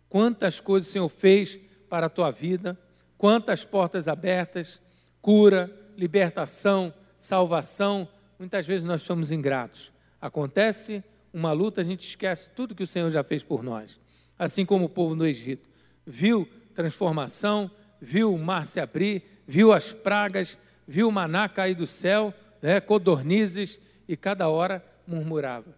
Quantas 0.08 0.60
coisas 0.60 0.88
o 0.88 0.92
Senhor 0.92 1.08
fez 1.08 1.58
para 1.88 2.06
a 2.06 2.10
tua 2.10 2.30
vida? 2.30 2.78
Quantas 3.16 3.64
portas 3.64 4.08
abertas? 4.08 4.80
cura, 5.20 5.70
libertação, 5.96 6.92
salvação. 7.18 8.08
Muitas 8.38 8.66
vezes 8.66 8.82
nós 8.82 9.02
somos 9.02 9.30
ingratos. 9.30 9.92
Acontece 10.20 11.02
uma 11.32 11.52
luta, 11.52 11.80
a 11.80 11.84
gente 11.84 12.06
esquece 12.06 12.50
tudo 12.50 12.74
que 12.74 12.82
o 12.82 12.86
Senhor 12.86 13.10
já 13.10 13.22
fez 13.22 13.42
por 13.42 13.62
nós. 13.62 14.00
Assim 14.38 14.64
como 14.64 14.86
o 14.86 14.88
povo 14.88 15.14
no 15.14 15.26
Egito. 15.26 15.68
Viu 16.06 16.48
transformação, 16.74 17.70
viu 18.00 18.34
o 18.34 18.38
mar 18.38 18.66
se 18.66 18.80
abrir, 18.80 19.22
viu 19.46 19.72
as 19.72 19.92
pragas, 19.92 20.58
viu 20.86 21.08
o 21.08 21.12
maná 21.12 21.48
cair 21.48 21.74
do 21.74 21.86
céu, 21.86 22.32
né, 22.62 22.80
codornizes, 22.80 23.80
e 24.06 24.16
cada 24.16 24.48
hora 24.48 24.84
murmurava. 25.06 25.76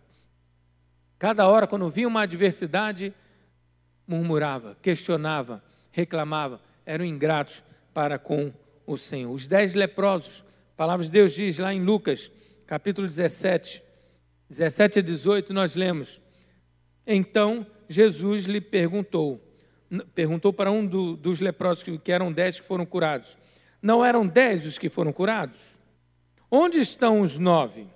Cada 1.18 1.46
hora, 1.48 1.66
quando 1.66 1.90
vinha 1.90 2.09
uma 2.09 2.22
adversidade, 2.22 3.12
murmurava, 4.06 4.76
questionava, 4.80 5.62
reclamava, 5.90 6.61
eram 6.87 7.04
ingratos 7.04 7.62
para 7.92 8.18
com 8.18 8.52
o 8.87 8.96
Senhor. 8.96 9.33
Os 9.33 9.46
dez 9.46 9.74
leprosos, 9.74 10.42
a 10.74 10.76
palavra 10.76 11.04
de 11.04 11.11
Deus 11.11 11.35
diz 11.35 11.59
lá 11.59 11.74
em 11.74 11.83
Lucas, 11.83 12.30
capítulo 12.66 13.06
17, 13.06 13.83
17 14.48 14.98
a 15.00 15.02
18, 15.02 15.52
nós 15.52 15.74
lemos. 15.74 16.20
Então 17.06 17.66
Jesus 17.88 18.44
lhe 18.44 18.61
perguntou, 18.61 19.40
perguntou 20.14 20.53
para 20.53 20.70
um 20.70 20.87
do, 20.87 21.16
dos 21.16 21.40
leprosos, 21.40 21.83
que, 21.83 22.12
eram 22.12 22.33
dez 22.33 22.59
que 22.59 22.66
foram 22.66 22.87
curados: 22.87 23.37
Não 23.83 24.05
eram 24.05 24.26
dez 24.26 24.66
os 24.66 24.79
que 24.79 24.88
foram 24.88 25.12
curados? 25.12 25.59
Onde 26.50 26.79
estão 26.79 27.20
os 27.20 27.38
nove? 27.38 27.87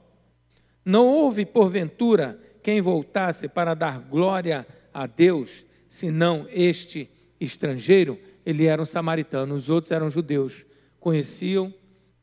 Não 0.85 1.07
houve, 1.07 1.45
porventura, 1.47 2.39
quem 2.63 2.81
voltasse 2.81 3.49
para 3.49 3.75
dar 3.75 3.99
glória 3.99 4.67
a 4.93 5.07
Deus, 5.07 5.65
senão 5.89 6.47
este 6.51 7.11
estrangeiro? 7.41 8.19
Ele 8.45 8.67
era 8.67 8.81
um 8.81 8.87
samaritano, 8.87 9.55
os 9.55 9.69
outros 9.71 9.91
eram 9.91 10.11
judeus 10.11 10.67
conheciam 11.05 11.73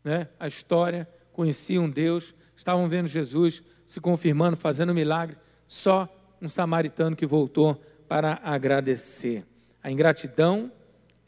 né, 0.03 0.27
a 0.39 0.47
história, 0.47 1.07
conheciam 1.31 1.87
Deus, 1.87 2.33
estavam 2.57 2.89
vendo 2.89 3.07
Jesus 3.07 3.61
se 3.85 4.01
confirmando, 4.01 4.57
fazendo 4.57 4.91
milagre, 4.91 5.37
só 5.67 6.09
um 6.41 6.49
samaritano 6.49 7.15
que 7.15 7.27
voltou 7.27 7.79
para 8.07 8.39
agradecer. 8.43 9.45
A 9.83 9.91
ingratidão 9.91 10.71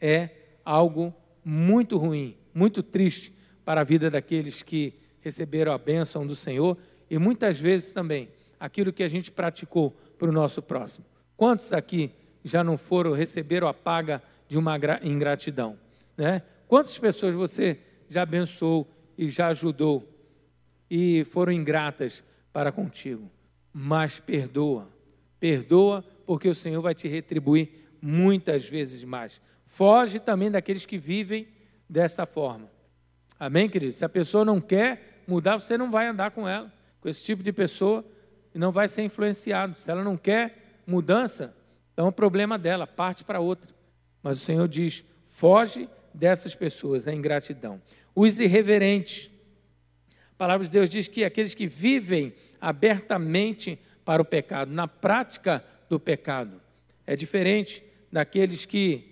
é 0.00 0.30
algo 0.64 1.14
muito 1.44 1.96
ruim, 1.96 2.36
muito 2.52 2.82
triste 2.82 3.34
para 3.64 3.80
a 3.80 3.84
vida 3.84 4.10
daqueles 4.10 4.62
que 4.62 4.94
receberam 5.20 5.72
a 5.72 5.78
bênção 5.78 6.26
do 6.26 6.36
Senhor 6.36 6.76
e 7.10 7.18
muitas 7.18 7.58
vezes 7.58 7.92
também 7.92 8.28
aquilo 8.60 8.92
que 8.92 9.02
a 9.02 9.08
gente 9.08 9.30
praticou 9.30 9.90
para 10.18 10.28
o 10.28 10.32
nosso 10.32 10.62
próximo. 10.62 11.04
Quantos 11.36 11.72
aqui 11.72 12.10
já 12.44 12.62
não 12.62 12.78
foram, 12.78 13.12
receberam 13.12 13.66
a 13.66 13.74
paga 13.74 14.22
de 14.48 14.56
uma 14.56 14.78
ingratidão? 15.02 15.78
Né? 16.16 16.42
Quantas 16.68 16.96
pessoas 16.96 17.34
você 17.34 17.78
já 18.08 18.22
abençoou 18.22 18.88
e 19.18 19.28
já 19.28 19.48
ajudou 19.48 20.08
e 20.90 21.24
foram 21.24 21.52
ingratas 21.52 22.22
para 22.52 22.70
contigo? 22.70 23.30
Mas 23.72 24.20
perdoa, 24.20 24.88
perdoa, 25.40 26.04
porque 26.24 26.48
o 26.48 26.54
Senhor 26.54 26.80
vai 26.80 26.94
te 26.94 27.08
retribuir 27.08 27.83
muitas 28.04 28.68
vezes 28.68 29.02
mais. 29.02 29.40
Foge 29.64 30.20
também 30.20 30.50
daqueles 30.50 30.84
que 30.84 30.98
vivem 30.98 31.48
dessa 31.88 32.26
forma. 32.26 32.70
Amém, 33.40 33.66
querido? 33.66 33.92
Se 33.92 34.04
a 34.04 34.08
pessoa 34.10 34.44
não 34.44 34.60
quer 34.60 35.22
mudar, 35.26 35.56
você 35.56 35.78
não 35.78 35.90
vai 35.90 36.06
andar 36.06 36.30
com 36.30 36.46
ela, 36.46 36.70
com 37.00 37.08
esse 37.08 37.24
tipo 37.24 37.42
de 37.42 37.50
pessoa, 37.50 38.04
e 38.54 38.58
não 38.58 38.70
vai 38.70 38.88
ser 38.88 39.02
influenciado. 39.02 39.78
Se 39.78 39.90
ela 39.90 40.04
não 40.04 40.18
quer 40.18 40.82
mudança, 40.86 41.56
é 41.96 42.02
um 42.02 42.12
problema 42.12 42.58
dela, 42.58 42.86
parte 42.86 43.24
para 43.24 43.40
outra. 43.40 43.74
Mas 44.22 44.36
o 44.36 44.44
Senhor 44.44 44.68
diz: 44.68 45.02
foge 45.30 45.88
dessas 46.12 46.54
pessoas, 46.54 47.08
a 47.08 47.12
ingratidão. 47.12 47.80
Os 48.14 48.38
irreverentes. 48.38 49.30
A 50.32 50.36
palavra 50.36 50.66
de 50.66 50.70
Deus 50.70 50.90
diz 50.90 51.08
que 51.08 51.24
aqueles 51.24 51.54
que 51.54 51.66
vivem 51.66 52.34
abertamente 52.60 53.78
para 54.04 54.20
o 54.20 54.24
pecado, 54.24 54.70
na 54.70 54.86
prática 54.86 55.64
do 55.88 55.98
pecado, 55.98 56.60
é 57.06 57.16
diferente 57.16 57.82
daqueles 58.14 58.64
que, 58.64 59.08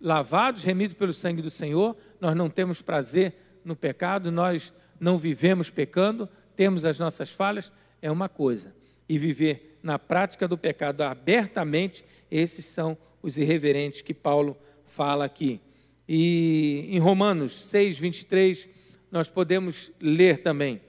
lavados, 0.00 0.64
remidos 0.64 0.96
pelo 0.96 1.12
sangue 1.12 1.42
do 1.42 1.50
Senhor, 1.50 1.94
nós 2.18 2.34
não 2.34 2.48
temos 2.48 2.80
prazer 2.80 3.34
no 3.62 3.76
pecado, 3.76 4.32
nós 4.32 4.72
não 4.98 5.18
vivemos 5.18 5.68
pecando, 5.68 6.26
temos 6.56 6.86
as 6.86 6.98
nossas 6.98 7.28
falhas, 7.28 7.70
é 8.00 8.10
uma 8.10 8.30
coisa. 8.30 8.74
E 9.06 9.18
viver 9.18 9.78
na 9.82 9.98
prática 9.98 10.48
do 10.48 10.56
pecado 10.56 11.02
abertamente, 11.02 12.06
esses 12.30 12.64
são 12.64 12.96
os 13.20 13.36
irreverentes 13.36 14.00
que 14.00 14.14
Paulo 14.14 14.56
fala 14.86 15.26
aqui. 15.26 15.60
E 16.08 16.86
em 16.88 16.98
Romanos 16.98 17.60
6, 17.66 17.98
23, 17.98 18.66
nós 19.10 19.28
podemos 19.28 19.92
ler 20.00 20.38
também: 20.38 20.80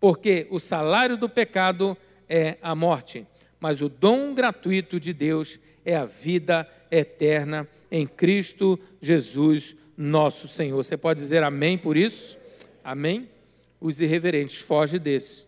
Porque 0.00 0.48
o 0.50 0.58
salário 0.58 1.16
do 1.16 1.28
pecado 1.28 1.96
é 2.28 2.58
a 2.60 2.74
morte, 2.74 3.24
mas 3.60 3.80
o 3.80 3.88
dom 3.88 4.34
gratuito 4.34 4.98
de 4.98 5.12
Deus 5.12 5.60
é 5.84 5.94
a 5.94 6.04
vida 6.04 6.62
eterna 6.62 6.79
em 7.90 8.06
Cristo 8.06 8.78
Jesus, 9.00 9.76
nosso 9.96 10.48
Senhor. 10.48 10.76
Você 10.76 10.96
pode 10.96 11.20
dizer 11.20 11.42
amém 11.42 11.76
por 11.76 11.96
isso? 11.96 12.38
Amém? 12.82 13.28
Os 13.80 14.00
irreverentes, 14.00 14.56
foge 14.56 14.98
desse. 14.98 15.46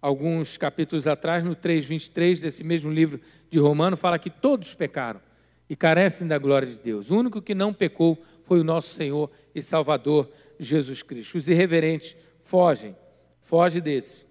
Alguns 0.00 0.56
capítulos 0.56 1.06
atrás, 1.06 1.42
no 1.42 1.56
3,23 1.56 2.40
desse 2.40 2.62
mesmo 2.62 2.92
livro 2.92 3.20
de 3.50 3.58
Romano, 3.58 3.96
fala 3.96 4.18
que 4.18 4.28
todos 4.28 4.74
pecaram 4.74 5.20
e 5.68 5.74
carecem 5.74 6.26
da 6.26 6.38
glória 6.38 6.68
de 6.68 6.78
Deus. 6.78 7.10
O 7.10 7.16
único 7.16 7.40
que 7.40 7.54
não 7.54 7.72
pecou 7.72 8.22
foi 8.44 8.60
o 8.60 8.64
nosso 8.64 8.88
Senhor 8.88 9.30
e 9.54 9.62
Salvador 9.62 10.30
Jesus 10.58 11.02
Cristo. 11.02 11.38
Os 11.38 11.48
irreverentes 11.48 12.16
fogem, 12.42 12.94
foge 13.42 13.80
desse. 13.80 14.26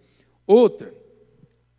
Outra, 0.45 0.93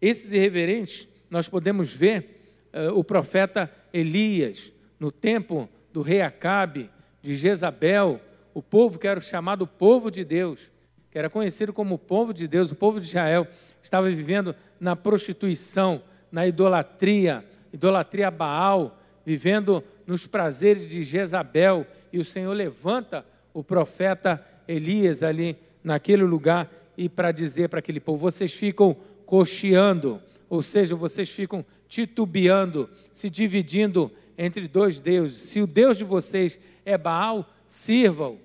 esses 0.00 0.32
irreverentes, 0.32 1.08
nós 1.30 1.48
podemos 1.48 1.92
ver 1.92 2.68
uh, 2.72 2.98
o 2.98 3.04
profeta 3.04 3.70
Elias, 3.94 4.72
no 4.98 5.12
tempo 5.12 5.68
do 5.92 6.02
rei 6.02 6.20
Acabe, 6.20 6.90
de 7.22 7.36
Jezabel, 7.36 8.20
o 8.52 8.60
povo 8.60 8.98
que 8.98 9.06
era 9.06 9.20
chamado 9.20 9.68
povo 9.68 10.10
de 10.10 10.24
Deus, 10.24 10.72
que 11.12 11.18
era 11.18 11.30
conhecido 11.30 11.72
como 11.72 11.96
povo 11.96 12.34
de 12.34 12.48
Deus, 12.48 12.72
o 12.72 12.74
povo 12.74 12.98
de 12.98 13.06
Israel, 13.06 13.46
estava 13.80 14.10
vivendo 14.10 14.54
na 14.80 14.96
prostituição, 14.96 16.02
na 16.32 16.44
idolatria, 16.44 17.44
idolatria 17.72 18.26
a 18.26 18.30
Baal, 18.32 18.98
vivendo 19.24 19.82
nos 20.04 20.26
prazeres 20.26 20.88
de 20.88 21.04
Jezabel, 21.04 21.86
e 22.12 22.18
o 22.18 22.24
Senhor 22.24 22.52
levanta 22.52 23.24
o 23.52 23.62
profeta 23.62 24.44
Elias 24.66 25.22
ali 25.22 25.56
naquele 25.84 26.24
lugar 26.24 26.68
e 26.96 27.08
para 27.08 27.30
dizer 27.30 27.68
para 27.68 27.78
aquele 27.78 28.00
povo: 28.00 28.18
vocês 28.18 28.52
ficam 28.52 28.96
cocheando, 29.24 30.20
ou 30.54 30.62
seja, 30.62 30.94
vocês 30.94 31.28
ficam 31.28 31.64
titubeando, 31.88 32.88
se 33.12 33.28
dividindo 33.28 34.10
entre 34.36 34.68
dois 34.68 35.00
deuses. 35.00 35.38
Se 35.38 35.60
o 35.60 35.66
Deus 35.66 35.98
de 35.98 36.04
vocês 36.04 36.58
é 36.84 36.96
Baal, 36.96 37.48
sirvam. 37.66 38.38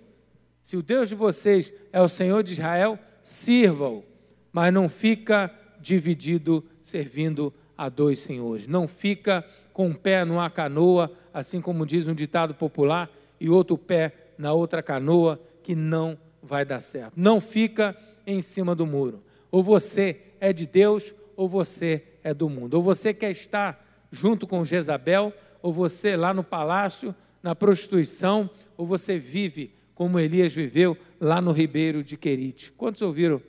Se 0.62 0.78
o 0.78 0.84
Deus 0.84 1.10
de 1.10 1.16
vocês 1.16 1.74
é 1.92 2.02
o 2.02 2.08
Senhor 2.08 2.44
de 2.44 2.54
Israel, 2.54 2.98
sirvam, 3.22 4.04
mas 4.52 4.74
não 4.74 4.90
fica 4.90 5.54
dividido 5.80 6.64
servindo 6.82 7.54
a 7.78 7.90
dois 7.90 8.20
senhores. 8.20 8.68
Não 8.68 8.88
fica 8.88 9.46
com 9.72 9.88
um 9.88 9.94
pé 9.94 10.26
numa 10.26 10.50
canoa, 10.50 11.12
assim 11.34 11.62
como 11.62 11.86
diz 11.86 12.08
um 12.08 12.14
ditado 12.14 12.54
popular, 12.54 13.10
e 13.40 13.50
outro 13.50 13.78
pé 13.78 14.14
na 14.38 14.52
outra 14.54 14.84
canoa, 14.84 15.40
que 15.64 15.76
não 15.76 16.18
vai 16.42 16.66
dar 16.66 16.82
certo. 16.82 17.14
Não 17.16 17.40
fica 17.40 17.96
em 18.26 18.42
cima 18.42 18.76
do 18.76 18.86
muro. 18.86 19.24
Ou 19.52 19.64
você 19.64 20.20
é 20.40 20.54
de 20.54 20.66
Deus, 20.66 21.14
ou 21.40 21.48
você 21.48 22.04
é 22.22 22.34
do 22.34 22.50
mundo. 22.50 22.74
Ou 22.74 22.84
você 22.84 23.14
quer 23.14 23.32
estar 23.32 23.82
junto 24.12 24.46
com 24.46 24.66
Jezabel, 24.66 25.34
ou 25.62 25.72
você 25.72 26.18
lá 26.18 26.34
no 26.34 26.44
palácio, 26.44 27.16
na 27.42 27.56
prostituição, 27.56 28.50
ou 28.76 28.86
você 28.86 29.18
vive 29.18 29.74
como 29.96 30.20
Elias 30.20 30.54
viveu 30.54 30.98
lá 31.18 31.40
no 31.40 31.54
Ribeiro 31.54 32.04
de 32.04 32.18
Querite. 32.18 32.74
Quantos 32.74 33.02
ouviram 33.02 33.42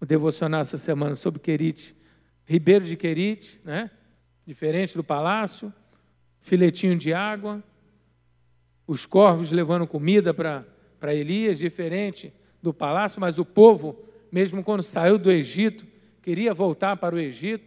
o 0.00 0.06
devocional 0.06 0.60
essa 0.60 0.78
semana 0.78 1.16
sobre 1.16 1.40
Querite? 1.40 1.96
Ribeiro 2.44 2.84
de 2.84 2.96
Querite, 2.96 3.60
né? 3.64 3.90
Diferente 4.46 4.96
do 4.96 5.02
palácio, 5.02 5.74
filetinho 6.40 6.96
de 6.96 7.12
água, 7.12 7.64
os 8.86 9.06
corvos 9.06 9.50
levando 9.50 9.88
comida 9.88 10.32
para 10.32 11.14
Elias, 11.14 11.58
diferente 11.58 12.32
do 12.62 12.72
palácio, 12.72 13.20
mas 13.20 13.40
o 13.40 13.44
povo, 13.44 13.98
mesmo 14.30 14.62
quando 14.62 14.84
saiu 14.84 15.18
do 15.18 15.32
Egito, 15.32 15.90
queria 16.22 16.54
voltar 16.54 16.96
para 16.96 17.14
o 17.14 17.18
Egito. 17.18 17.64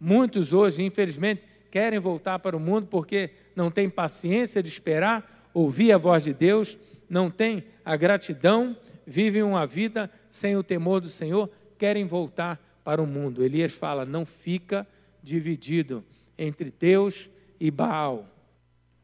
Muitos 0.00 0.52
hoje, 0.52 0.82
infelizmente, 0.82 1.42
querem 1.70 1.98
voltar 1.98 2.38
para 2.38 2.56
o 2.56 2.60
mundo 2.60 2.88
porque 2.90 3.30
não 3.54 3.70
têm 3.70 3.88
paciência 3.88 4.62
de 4.62 4.68
esperar, 4.68 5.48
ouvir 5.54 5.92
a 5.92 5.98
voz 5.98 6.24
de 6.24 6.32
Deus 6.32 6.78
não 7.08 7.30
têm 7.30 7.64
a 7.84 7.96
gratidão, 7.96 8.76
vivem 9.06 9.42
uma 9.42 9.66
vida 9.66 10.10
sem 10.30 10.56
o 10.56 10.62
temor 10.62 11.00
do 11.00 11.08
Senhor, 11.08 11.50
querem 11.78 12.04
voltar 12.04 12.60
para 12.84 13.02
o 13.02 13.06
mundo. 13.06 13.44
Elias 13.44 13.72
fala: 13.72 14.04
não 14.04 14.26
fica 14.26 14.86
dividido 15.22 16.04
entre 16.36 16.72
Deus 16.76 17.28
e 17.58 17.70
Baal. 17.70 18.26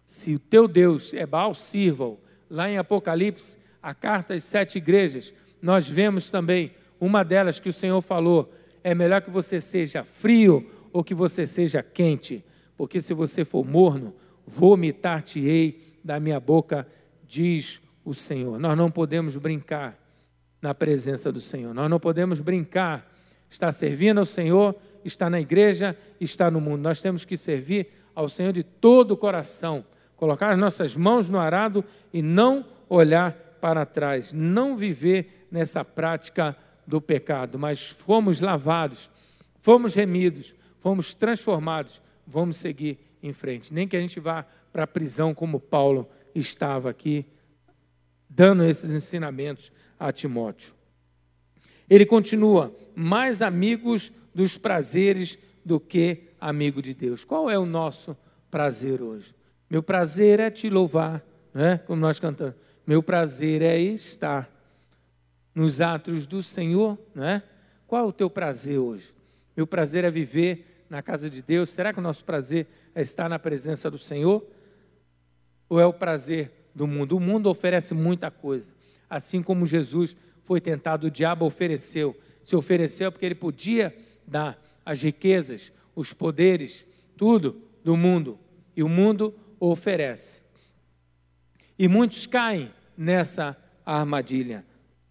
Se 0.04 0.34
o 0.34 0.38
teu 0.38 0.68
Deus 0.68 1.14
é 1.14 1.24
Baal, 1.24 1.54
sirva-o. 1.54 2.20
Lá 2.50 2.68
em 2.68 2.76
Apocalipse, 2.76 3.56
a 3.82 3.94
carta 3.94 4.34
às 4.34 4.44
sete 4.44 4.76
igrejas, 4.76 5.32
nós 5.60 5.88
vemos 5.88 6.30
também 6.30 6.72
uma 7.00 7.24
delas 7.24 7.58
que 7.58 7.68
o 7.68 7.72
Senhor 7.72 8.00
falou: 8.02 8.52
é 8.84 8.94
melhor 8.94 9.22
que 9.22 9.30
você 9.30 9.60
seja 9.60 10.02
frio 10.04 10.70
ou 10.92 11.02
que 11.02 11.14
você 11.14 11.46
seja 11.46 11.82
quente, 11.82 12.44
porque 12.76 13.00
se 13.00 13.14
você 13.14 13.44
for 13.44 13.64
morno, 13.64 14.14
vomitar-te-ei 14.46 15.98
da 16.02 16.18
minha 16.18 16.40
boca, 16.40 16.86
diz 17.26 17.80
o 18.04 18.12
Senhor. 18.12 18.58
Nós 18.58 18.76
não 18.76 18.90
podemos 18.90 19.36
brincar 19.36 19.98
na 20.60 20.74
presença 20.74 21.32
do 21.32 21.40
Senhor. 21.40 21.74
Nós 21.74 21.88
não 21.90 21.98
podemos 21.98 22.40
brincar. 22.40 23.10
Está 23.48 23.70
servindo 23.70 24.18
ao 24.18 24.24
Senhor, 24.24 24.74
está 25.04 25.28
na 25.28 25.40
igreja, 25.40 25.96
está 26.20 26.50
no 26.50 26.60
mundo. 26.60 26.82
Nós 26.82 27.00
temos 27.00 27.24
que 27.24 27.36
servir 27.36 27.88
ao 28.14 28.28
Senhor 28.28 28.52
de 28.52 28.62
todo 28.62 29.12
o 29.12 29.16
coração, 29.16 29.84
colocar 30.16 30.50
as 30.52 30.58
nossas 30.58 30.96
mãos 30.96 31.28
no 31.28 31.38
arado 31.38 31.84
e 32.12 32.22
não 32.22 32.64
olhar 32.88 33.32
para 33.60 33.86
trás, 33.86 34.32
não 34.32 34.76
viver 34.76 35.46
nessa 35.50 35.84
prática 35.84 36.56
do 36.86 37.00
pecado, 37.00 37.58
mas 37.58 37.86
fomos 37.86 38.40
lavados, 38.40 39.10
fomos 39.60 39.94
remidos, 39.94 40.54
fomos 40.80 41.14
transformados, 41.14 42.02
vamos 42.26 42.56
seguir 42.56 42.98
em 43.22 43.32
frente. 43.32 43.72
Nem 43.72 43.86
que 43.86 43.96
a 43.96 44.00
gente 44.00 44.18
vá 44.18 44.44
para 44.72 44.84
a 44.84 44.86
prisão 44.86 45.34
como 45.34 45.60
Paulo 45.60 46.08
estava 46.34 46.90
aqui 46.90 47.26
dando 48.28 48.64
esses 48.64 48.94
ensinamentos 48.94 49.70
a 49.98 50.10
Timóteo. 50.10 50.74
Ele 51.88 52.06
continua: 52.06 52.74
mais 52.94 53.42
amigos 53.42 54.12
dos 54.34 54.56
prazeres 54.56 55.38
do 55.64 55.78
que 55.78 56.30
amigo 56.40 56.82
de 56.82 56.94
Deus. 56.94 57.24
Qual 57.24 57.50
é 57.50 57.58
o 57.58 57.66
nosso 57.66 58.16
prazer 58.50 59.00
hoje? 59.02 59.34
Meu 59.70 59.82
prazer 59.82 60.40
é 60.40 60.50
te 60.50 60.68
louvar, 60.68 61.24
né? 61.54 61.78
como 61.86 62.00
nós 62.00 62.18
cantamos. 62.18 62.56
Meu 62.86 63.02
prazer 63.02 63.62
é 63.62 63.78
estar 63.78 64.51
nos 65.54 65.80
atos 65.80 66.26
do 66.26 66.42
Senhor, 66.42 66.98
né? 67.14 67.42
Qual 67.86 68.04
é 68.04 68.08
o 68.08 68.12
teu 68.12 68.30
prazer 68.30 68.78
hoje? 68.78 69.14
Meu 69.56 69.66
prazer 69.66 70.04
é 70.04 70.10
viver 70.10 70.84
na 70.88 71.02
casa 71.02 71.28
de 71.28 71.42
Deus. 71.42 71.70
Será 71.70 71.92
que 71.92 71.98
o 71.98 72.02
nosso 72.02 72.24
prazer 72.24 72.66
é 72.94 73.02
estar 73.02 73.28
na 73.28 73.38
presença 73.38 73.90
do 73.90 73.98
Senhor? 73.98 74.46
Ou 75.68 75.80
é 75.80 75.86
o 75.86 75.92
prazer 75.92 76.68
do 76.74 76.86
mundo. 76.86 77.16
O 77.16 77.20
mundo 77.20 77.48
oferece 77.50 77.92
muita 77.94 78.30
coisa. 78.30 78.72
Assim 79.08 79.42
como 79.42 79.66
Jesus 79.66 80.16
foi 80.44 80.60
tentado, 80.60 81.06
o 81.06 81.10
diabo 81.10 81.44
ofereceu. 81.44 82.18
Se 82.42 82.56
ofereceu 82.56 83.12
porque 83.12 83.26
ele 83.26 83.34
podia 83.34 83.94
dar 84.26 84.58
as 84.84 85.02
riquezas, 85.02 85.70
os 85.94 86.12
poderes, 86.12 86.86
tudo 87.16 87.60
do 87.84 87.96
mundo. 87.96 88.38
E 88.74 88.82
o 88.82 88.88
mundo 88.88 89.34
oferece. 89.60 90.40
E 91.78 91.88
muitos 91.88 92.26
caem 92.26 92.70
nessa 92.96 93.56
armadilha. 93.84 94.64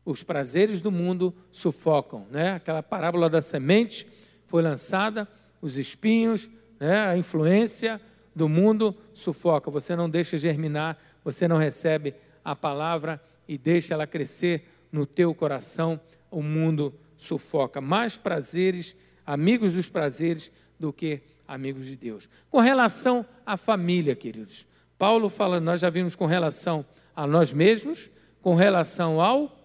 Os 0.04 0.24
prazeres 0.24 0.82
do 0.82 0.92
mundo 0.92 1.34
sufocam, 1.52 2.26
né? 2.32 2.54
Aquela 2.54 2.82
parábola 2.82 3.30
da 3.30 3.42
semente 3.42 4.08
foi 4.48 4.62
lançada, 4.62 5.28
os 5.62 5.78
espinhos, 5.78 6.50
né? 6.80 7.08
a 7.08 7.18
influência 7.18 8.02
do 8.36 8.50
mundo 8.50 8.96
sufoca. 9.14 9.70
Você 9.70 9.96
não 9.96 10.10
deixa 10.10 10.38
germinar 10.38 10.98
você 11.24 11.48
não 11.48 11.58
recebe 11.58 12.14
a 12.44 12.56
palavra 12.56 13.22
e 13.48 13.58
deixa 13.58 13.94
ela 13.94 14.08
crescer 14.08 14.68
no 14.92 15.06
teu 15.06 15.34
coração, 15.34 16.00
o 16.30 16.42
mundo 16.42 16.94
sufoca. 17.18 17.80
Mais 17.80 18.18
prazeres, 18.18 18.96
amigos 19.26 19.74
dos 19.74 19.88
prazeres, 19.88 20.52
do 20.80 20.92
que 20.92 21.22
amigos 21.48 21.86
de 21.86 21.96
Deus. 21.96 22.28
Com 22.50 22.60
relação 22.60 23.26
à 23.46 23.56
família, 23.56 24.16
queridos, 24.16 24.66
Paulo 24.98 25.30
fala, 25.30 25.60
nós 25.60 25.82
já 25.82 25.90
vimos 25.90 26.16
com 26.16 26.26
relação 26.26 26.86
a 27.16 27.28
nós 27.28 27.54
mesmos, 27.54 28.10
com 28.42 28.56
relação 28.56 29.22
ao 29.22 29.58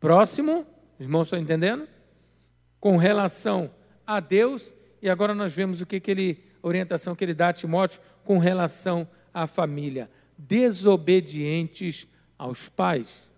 próximo, 0.00 0.66
os 0.98 1.00
irmãos 1.00 1.24
estão 1.24 1.38
entendendo? 1.38 1.88
Com 2.80 2.96
relação 2.96 3.70
a 4.06 4.20
Deus, 4.20 4.74
e 5.02 5.08
agora 5.08 5.34
nós 5.34 5.54
vemos 5.54 5.80
o 5.80 5.86
que, 5.86 6.00
que 6.00 6.10
ele, 6.10 6.44
orientação 6.62 7.14
que 7.14 7.24
ele 7.24 7.34
dá 7.34 7.48
a 7.48 7.52
Timóteo 7.52 8.00
com 8.24 8.38
relação 8.38 9.08
à 9.32 9.46
família 9.46 10.10
desobedientes 10.38 12.06
aos 12.38 12.68
pais. 12.68 13.28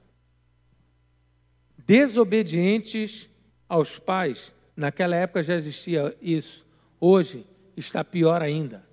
Desobedientes 1.78 3.30
aos 3.66 3.98
pais. 3.98 4.54
Naquela 4.76 5.16
época 5.16 5.42
já 5.42 5.54
existia 5.54 6.14
isso. 6.20 6.66
Hoje 7.00 7.46
está 7.76 8.04
pior 8.04 8.42
ainda. 8.42 8.84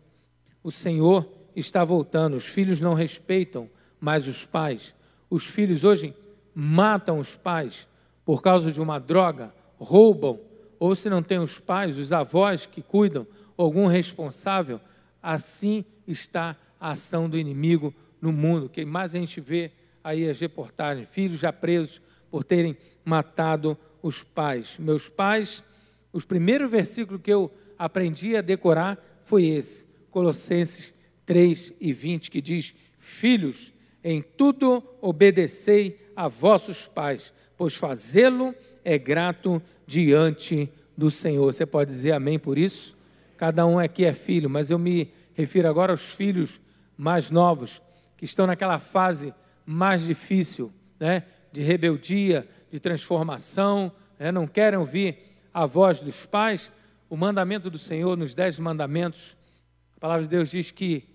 O 0.64 0.72
Senhor 0.72 1.30
está 1.56 1.84
voltando. 1.84 2.38
Os 2.38 2.46
filhos 2.46 2.80
não 2.80 2.94
respeitam 2.94 3.70
mais 4.00 4.28
os 4.28 4.46
pais. 4.46 4.96
Os 5.30 5.46
filhos 5.46 5.84
hoje 5.84 6.16
matam 6.60 7.20
os 7.20 7.36
pais 7.36 7.88
por 8.26 8.42
causa 8.42 8.72
de 8.72 8.82
uma 8.82 8.98
droga, 8.98 9.54
roubam, 9.78 10.40
ou 10.80 10.96
se 10.96 11.08
não 11.08 11.22
tem 11.22 11.38
os 11.38 11.60
pais, 11.60 12.00
os 12.00 12.12
avós 12.12 12.66
que 12.66 12.82
cuidam, 12.82 13.28
algum 13.56 13.86
responsável. 13.86 14.82
Assim 15.22 15.86
está 16.08 16.58
a 16.80 16.92
ação 16.92 17.30
do 17.30 17.38
inimigo 17.38 17.94
no 18.20 18.32
mundo. 18.32 18.70
Que 18.70 18.84
mais 18.84 19.14
a 19.14 19.20
gente 19.20 19.40
vê 19.40 19.72
aí 20.04 20.28
as 20.28 20.40
reportagens, 20.40 21.08
filhos 21.12 21.38
já 21.38 21.54
presos 21.54 22.02
por 22.32 22.44
terem 22.44 22.76
matado 23.06 23.78
os 24.02 24.24
pais. 24.24 24.78
Meus 24.80 25.08
pais, 25.08 25.64
os 26.12 26.26
primeiros 26.26 26.72
versículos 26.72 27.22
que 27.22 27.32
eu 27.32 27.54
aprendi 27.78 28.36
a 28.36 28.42
decorar 28.42 28.98
foi 29.26 29.46
esse, 29.46 29.86
Colossenses 30.10 30.92
3 31.24 31.74
e 31.80 31.94
20, 31.94 32.32
que 32.32 32.42
diz: 32.42 32.74
Filhos, 32.98 33.72
em 34.10 34.22
tudo 34.22 34.82
obedecei 35.02 36.00
a 36.16 36.30
vossos 36.30 36.86
pais, 36.86 37.34
pois 37.58 37.76
fazê-lo 37.76 38.56
é 38.82 38.98
grato 38.98 39.62
diante 39.86 40.72
do 40.98 41.12
Senhor. 41.12 41.52
Você 41.52 41.66
pode 41.66 41.92
dizer 41.92 42.14
amém 42.14 42.40
por 42.40 42.58
isso? 42.58 42.96
Cada 43.36 43.66
um 43.66 43.78
aqui 43.78 44.06
é 44.06 44.14
filho, 44.14 44.50
mas 44.50 44.70
eu 44.70 44.80
me 44.80 45.12
refiro 45.34 45.68
agora 45.68 45.92
aos 45.92 46.14
filhos 46.14 46.58
mais 46.98 47.30
novos, 47.30 47.82
que 48.16 48.24
estão 48.24 48.48
naquela 48.48 48.80
fase 48.80 49.34
mais 49.66 50.06
difícil, 50.06 50.72
né? 50.98 51.24
de 51.52 51.62
rebeldia, 51.62 52.48
de 52.72 52.80
transformação, 52.80 53.92
né? 54.18 54.32
não 54.32 54.48
querem 54.48 54.80
ouvir 54.80 55.18
a 55.54 55.66
voz 55.66 56.00
dos 56.00 56.26
pais. 56.26 56.72
O 57.10 57.18
mandamento 57.18 57.70
do 57.70 57.78
Senhor, 57.78 58.16
nos 58.16 58.34
dez 58.34 58.58
mandamentos, 58.58 59.36
a 59.98 60.00
palavra 60.00 60.24
de 60.24 60.30
Deus 60.30 60.50
diz 60.50 60.72
que 60.72 61.10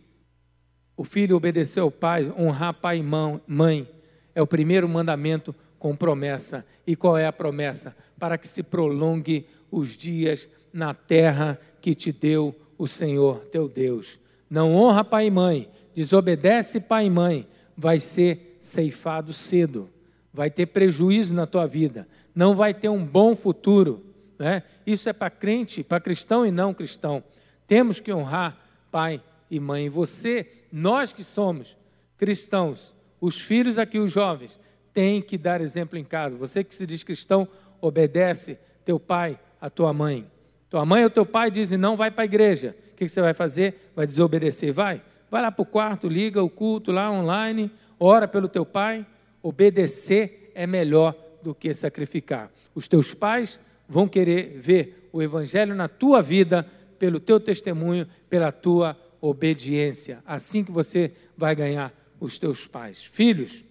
o 1.03 1.05
filho 1.05 1.35
obedecer 1.35 1.81
ao 1.81 1.91
pai, 1.91 2.33
honrar 2.39 2.75
pai 2.75 2.99
e 2.99 3.03
mãe, 3.03 3.89
é 4.37 4.41
o 4.41 4.47
primeiro 4.47 4.89
mandamento 4.89 5.53
com 5.77 5.97
promessa. 5.97 6.65
E 6.87 6.95
qual 6.95 7.19
é 7.19 7.27
a 7.27 7.33
promessa? 7.33 7.97
Para 8.21 8.39
que 8.39 8.47
se 8.47 8.63
prolongue 8.63 9.45
os 9.69 9.97
dias 9.97 10.49
na 10.73 10.95
terra 10.95 11.59
que 11.81 11.93
te 11.93 12.13
deu 12.13 12.55
o 12.79 12.87
Senhor 12.87 13.41
teu 13.51 13.69
Deus. 13.69 14.21
Não 14.49 14.77
honra 14.77 15.03
pai 15.03 15.27
e 15.27 15.31
mãe, 15.33 15.69
desobedece 15.93 16.79
pai 16.79 17.07
e 17.07 17.11
mãe, 17.11 17.49
vai 17.77 17.99
ser 17.99 18.57
ceifado 18.61 19.33
cedo, 19.33 19.91
vai 20.33 20.53
ter 20.53 20.67
prejuízo 20.67 21.35
na 21.35 21.49
tua 21.49 21.67
vida, 21.67 22.07
não 22.33 22.55
vai 22.55 22.73
ter 22.73 22.89
um 22.89 23.05
bom 23.05 23.35
futuro. 23.35 24.07
Né? 24.39 24.63
Isso 24.87 25.09
é 25.09 25.13
para 25.13 25.31
crente, 25.31 25.83
para 25.83 25.99
cristão 25.99 26.47
e 26.47 26.53
não 26.53 26.73
cristão. 26.73 27.25
Temos 27.67 27.99
que 27.99 28.13
honrar 28.13 28.57
pai 28.93 29.21
e 29.51 29.59
mãe. 29.59 29.89
Você, 29.89 30.62
nós 30.73 31.13
que 31.13 31.23
somos 31.23 31.77
cristãos, 32.17 32.95
os 33.21 33.39
filhos 33.39 33.79
aqui, 33.79 33.99
os 33.99 34.11
jovens, 34.11 34.59
têm 34.95 35.21
que 35.21 35.37
dar 35.37 35.61
exemplo 35.61 35.99
em 35.99 36.05
casa. 36.05 36.37
Você 36.37 36.65
que 36.65 36.75
se 36.75 36.87
diz 36.87 37.05
cristão, 37.05 37.47
obedece 37.81 38.59
teu 38.85 38.99
pai, 38.99 39.39
a 39.61 39.69
tua 39.69 39.93
mãe. 39.93 40.27
Tua 40.71 40.87
mãe 40.87 41.05
ou 41.05 41.11
teu 41.11 41.27
pai 41.27 41.51
dizem 41.51 41.77
não 41.77 41.97
vai 41.97 42.11
para 42.11 42.23
a 42.23 42.25
igreja. 42.25 42.75
O 42.93 42.97
que 42.97 43.09
você 43.09 43.21
vai 43.21 43.35
fazer? 43.35 43.93
Vai 43.95 44.07
desobedecer? 44.07 44.73
Vai. 44.73 45.03
Vai 45.31 45.43
lá 45.43 45.53
para 45.53 45.63
o 45.63 45.67
quarto, 45.67 46.09
liga 46.09 46.43
o 46.43 46.49
culto 46.49 46.91
lá 46.91 47.11
online, 47.11 47.71
ora 47.99 48.27
pelo 48.27 48.49
teu 48.49 48.65
pai. 48.65 49.07
Obedecer 49.43 50.51
é 50.55 50.67
melhor 50.67 51.15
do 51.43 51.55
que 51.55 51.75
sacrificar. 51.75 52.51
Os 52.75 52.89
teus 52.89 53.13
pais 53.13 53.59
vão 53.89 54.09
querer 54.09 54.57
ver 54.59 55.09
o 55.13 55.23
evangelho 55.23 55.75
na 55.75 55.89
tua 55.89 56.23
vida 56.23 56.67
pelo 56.99 57.19
teu 57.19 57.41
testemunho, 57.41 58.07
pela 58.31 58.53
tua 58.53 58.97
obediência. 59.23 60.23
Assim 60.27 60.65
que 60.65 60.73
você 60.73 61.13
vai 61.37 61.55
ganhar 61.55 61.95
os 62.21 62.39
teus 62.39 62.67
pais. 62.67 63.03
Filhos, 63.03 63.65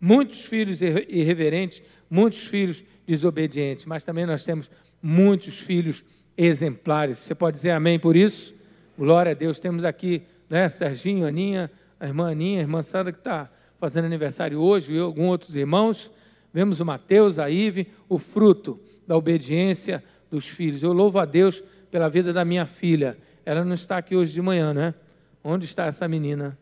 muitos 0.00 0.44
filhos 0.44 0.82
irreverentes, 0.82 1.82
muitos 2.08 2.46
filhos 2.46 2.84
desobedientes, 3.06 3.86
mas 3.86 4.04
também 4.04 4.26
nós 4.26 4.44
temos 4.44 4.70
muitos 5.02 5.58
filhos 5.58 6.04
exemplares. 6.36 7.18
Você 7.18 7.34
pode 7.34 7.56
dizer 7.56 7.70
amém 7.70 7.98
por 7.98 8.14
isso? 8.14 8.54
Glória 8.98 9.32
a 9.32 9.34
Deus. 9.34 9.58
Temos 9.58 9.82
aqui, 9.84 10.22
né, 10.48 10.68
Serginho, 10.68 11.26
Aninha, 11.26 11.70
a 11.98 12.06
irmã 12.06 12.30
Aninha, 12.30 12.60
a 12.60 12.62
irmã 12.62 12.82
Sandra, 12.82 13.12
que 13.12 13.18
está 13.18 13.50
fazendo 13.78 14.04
aniversário 14.04 14.60
hoje, 14.60 14.94
e 14.94 14.98
alguns 14.98 15.28
outros 15.28 15.56
irmãos. 15.56 16.10
Vemos 16.52 16.80
o 16.80 16.84
Mateus, 16.84 17.38
a 17.38 17.50
Ive, 17.50 17.88
o 18.08 18.18
fruto 18.18 18.78
da 19.06 19.16
obediência 19.16 20.04
dos 20.30 20.46
filhos. 20.46 20.82
Eu 20.82 20.92
louvo 20.92 21.18
a 21.18 21.24
Deus 21.24 21.62
pela 21.90 22.08
vida 22.08 22.32
da 22.32 22.44
minha 22.44 22.66
filha. 22.66 23.16
Ela 23.46 23.64
não 23.64 23.74
está 23.74 23.96
aqui 23.96 24.16
hoje 24.16 24.32
de 24.32 24.42
manhã, 24.42 24.74
né? 24.74 24.92
Onde 25.42 25.64
está 25.64 25.86
essa 25.86 26.08
menina? 26.08 26.58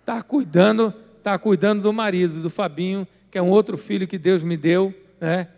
Está 0.00 0.22
cuidando, 0.22 0.92
está 1.16 1.38
cuidando 1.38 1.80
do 1.80 1.90
marido, 1.90 2.42
do 2.42 2.50
Fabinho, 2.50 3.08
que 3.30 3.38
é 3.38 3.42
um 3.42 3.48
outro 3.48 3.78
filho 3.78 4.06
que 4.06 4.18
Deus 4.18 4.42
me 4.42 4.58
deu, 4.58 4.92
né? 5.18 5.48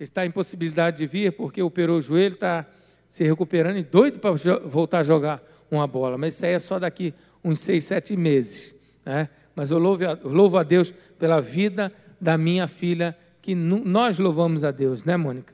está 0.00 0.24
em 0.24 0.30
possibilidade 0.30 0.96
de 0.96 1.06
vir 1.06 1.32
porque 1.32 1.62
operou 1.62 1.98
o 1.98 2.02
joelho, 2.02 2.32
está 2.32 2.66
se 3.10 3.22
recuperando 3.24 3.76
e 3.76 3.82
doido 3.82 4.18
para 4.18 4.32
voltar 4.64 5.00
a 5.00 5.02
jogar 5.02 5.42
uma 5.70 5.86
bola. 5.86 6.16
Mas 6.16 6.34
isso 6.34 6.46
aí 6.46 6.52
é 6.52 6.58
só 6.58 6.78
daqui 6.78 7.12
uns 7.44 7.60
seis, 7.60 7.84
sete 7.84 8.16
meses. 8.16 8.74
Né? 9.04 9.28
Mas 9.54 9.70
eu 9.70 9.78
louvo, 9.78 10.02
a, 10.06 10.18
louvo 10.24 10.56
a 10.56 10.62
Deus 10.62 10.92
pela 11.18 11.40
vida 11.40 11.92
da 12.18 12.38
minha 12.38 12.66
filha, 12.66 13.14
que 13.42 13.54
nós 13.54 14.18
louvamos 14.18 14.64
a 14.64 14.70
Deus, 14.70 15.04
né, 15.04 15.16
Mônica? 15.16 15.52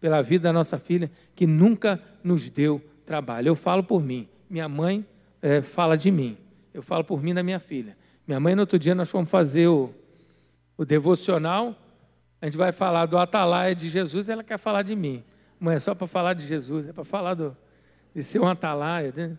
Pela 0.00 0.22
vida 0.22 0.44
da 0.44 0.52
nossa 0.52 0.78
filha, 0.78 1.10
que 1.34 1.46
nunca 1.46 2.00
nos 2.22 2.48
deu 2.48 2.80
trabalho. 3.10 3.48
Eu 3.48 3.56
falo 3.56 3.82
por 3.82 4.00
mim, 4.00 4.28
minha 4.48 4.68
mãe 4.68 5.04
é, 5.42 5.60
fala 5.60 5.96
de 5.96 6.12
mim, 6.12 6.38
eu 6.72 6.80
falo 6.82 7.02
por 7.02 7.20
mim 7.20 7.34
da 7.34 7.42
minha 7.42 7.58
filha. 7.58 7.96
Minha 8.24 8.38
mãe, 8.38 8.54
no 8.54 8.60
outro 8.60 8.78
dia, 8.78 8.94
nós 8.94 9.10
fomos 9.10 9.28
fazer 9.28 9.66
o, 9.66 9.92
o 10.78 10.84
devocional 10.84 11.74
a 12.40 12.46
gente 12.46 12.56
vai 12.56 12.72
falar 12.72 13.06
do 13.06 13.18
atalaia 13.18 13.74
de 13.74 13.88
Jesus, 13.88 14.28
ela 14.28 14.42
quer 14.42 14.58
falar 14.58 14.82
de 14.82 14.96
mim. 14.96 15.22
Não 15.60 15.70
é 15.70 15.78
só 15.78 15.94
para 15.94 16.06
falar 16.06 16.32
de 16.32 16.46
Jesus, 16.46 16.88
é 16.88 16.92
para 16.92 17.04
falar 17.04 17.34
do, 17.34 17.54
de 18.14 18.22
ser 18.22 18.40
um 18.40 18.46
atalaia. 18.48 19.12
Né? 19.14 19.38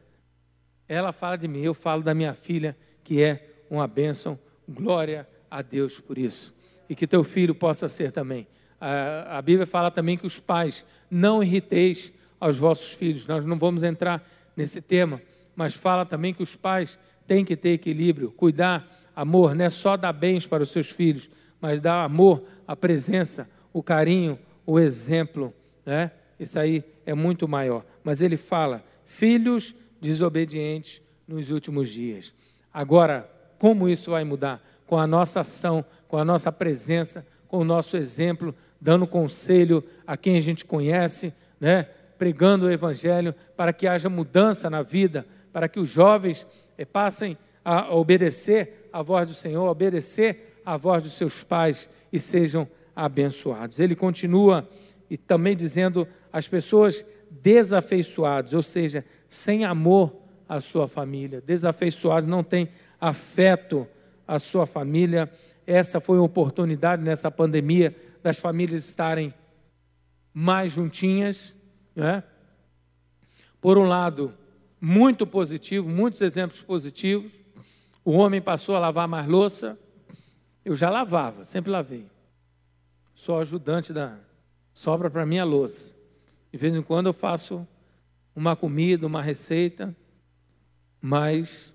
Ela 0.88 1.12
fala 1.12 1.36
de 1.36 1.48
mim, 1.48 1.62
eu 1.62 1.74
falo 1.74 2.04
da 2.04 2.14
minha 2.14 2.36
filha, 2.36 2.78
que 3.04 3.24
é 3.24 3.50
uma 3.70 3.88
bênção. 3.88 4.38
Glória 4.70 5.28
a 5.50 5.64
Deus 5.64 6.00
por 6.00 6.18
isso. 6.18 6.54
E 6.88 6.94
que 6.96 7.08
teu 7.08 7.24
filho 7.24 7.56
possa 7.56 7.90
ser 7.90 8.12
também. 8.12 8.48
A, 8.80 9.40
a 9.40 9.42
Bíblia 9.42 9.66
fala 9.66 9.90
também 9.90 10.16
que 10.16 10.28
os 10.28 10.40
pais 10.40 10.86
não 11.10 11.42
irriteis 11.42 12.14
aos 12.42 12.58
vossos 12.58 12.92
filhos. 12.92 13.28
Nós 13.28 13.46
não 13.46 13.56
vamos 13.56 13.84
entrar 13.84 14.28
nesse 14.58 14.82
tema, 14.82 15.22
mas 15.56 15.76
fala 15.76 16.06
também 16.06 16.34
que 16.34 16.42
os 16.42 16.56
pais 16.56 16.98
têm 17.28 17.46
que 17.46 17.56
ter 17.56 17.70
equilíbrio, 17.70 18.32
cuidar, 18.32 19.12
amor, 19.16 19.54
não 19.54 19.64
é 19.64 19.70
só 19.70 19.96
dar 19.96 20.12
bens 20.12 20.48
para 20.48 20.64
os 20.64 20.72
seus 20.72 20.90
filhos, 20.90 21.30
mas 21.62 21.80
dar 21.80 22.04
amor, 22.04 22.44
a 22.68 22.76
presença, 22.76 23.48
o 23.72 23.84
carinho, 23.84 24.40
o 24.66 24.80
exemplo, 24.80 25.54
né? 25.86 26.12
Isso 26.40 26.58
aí 26.58 26.84
é 27.06 27.14
muito 27.14 27.48
maior. 27.48 27.86
Mas 28.04 28.22
ele 28.22 28.36
fala, 28.36 28.84
filhos 29.06 29.76
desobedientes 30.02 31.02
nos 31.28 31.52
últimos 31.52 31.90
dias. 31.90 32.34
Agora, 32.74 33.30
como 33.60 33.88
isso 33.88 34.10
vai 34.10 34.24
mudar? 34.24 34.60
Com 34.88 34.98
a 34.98 35.06
nossa 35.06 35.42
ação, 35.42 35.86
com 36.08 36.18
a 36.18 36.26
nossa 36.26 36.52
presença, 36.52 37.26
com 37.48 37.60
o 37.60 37.64
nosso 37.64 37.96
exemplo, 37.96 38.56
dando 38.80 39.06
conselho 39.06 39.84
a 40.08 40.18
quem 40.18 40.36
a 40.36 40.42
gente 40.42 40.66
conhece, 40.66 41.32
né? 41.60 41.88
Pregando 42.22 42.68
o 42.68 42.72
Evangelho, 42.72 43.34
para 43.58 43.74
que 43.74 43.88
haja 43.88 44.08
mudança 44.08 44.70
na 44.70 44.84
vida, 44.84 45.26
para 45.52 45.68
que 45.68 45.80
os 45.80 45.90
jovens 45.90 46.46
eh, 46.78 46.86
passem 46.86 47.36
a 47.66 47.96
obedecer 47.96 48.88
a 48.94 49.02
voz 49.02 49.28
do 49.28 49.34
Senhor, 49.34 49.68
obedecer 49.68 50.60
a 50.64 50.78
voz 50.78 51.02
dos 51.02 51.14
seus 51.14 51.42
pais 51.42 51.90
e 52.14 52.20
sejam 52.20 52.68
abençoados. 52.96 53.80
Ele 53.80 53.96
continua 53.96 54.70
e 55.10 55.18
também 55.18 55.56
dizendo 55.56 56.08
as 56.32 56.48
pessoas 56.48 57.04
desafeiçoadas, 57.32 58.54
ou 58.54 58.62
seja, 58.62 59.04
sem 59.28 59.66
amor 59.66 60.16
à 60.48 60.62
sua 60.62 60.88
família, 60.88 61.42
desafeiçoados, 61.42 62.30
não 62.30 62.44
tem 62.44 62.70
afeto 63.00 63.88
à 64.28 64.38
sua 64.38 64.68
família. 64.68 65.28
Essa 65.66 66.00
foi 66.00 66.18
uma 66.20 66.26
oportunidade 66.26 67.02
nessa 67.02 67.32
pandemia 67.32 67.96
das 68.22 68.38
famílias 68.38 68.88
estarem 68.88 69.34
mais 70.32 70.72
juntinhas, 70.72 71.60
né? 71.96 72.24
Por 73.60 73.78
um 73.78 73.86
lado, 73.86 74.34
muito 74.80 75.28
positivo, 75.28 75.88
muitos 75.88 76.22
exemplos 76.22 76.62
positivos. 76.62 77.32
O 78.04 78.12
homem 78.14 78.42
passou 78.42 78.76
a 78.76 78.80
lavar 78.80 79.08
mais 79.08 79.28
louça, 79.28 79.78
eu 80.66 80.76
já 80.76 80.90
lavava, 80.90 81.46
sempre 81.46 81.72
lavei. 81.72 82.08
Sou 83.14 83.40
ajudante 83.40 83.94
da. 83.94 84.18
Sobra 84.74 85.10
para 85.10 85.26
mim 85.26 85.38
a 85.38 85.44
louça. 85.44 85.94
De 86.52 86.58
vez 86.58 86.76
em 86.76 86.82
quando 86.82 87.08
eu 87.08 87.14
faço 87.14 87.68
uma 88.36 88.56
comida, 88.56 89.06
uma 89.06 89.22
receita, 89.22 89.96
mas 91.00 91.74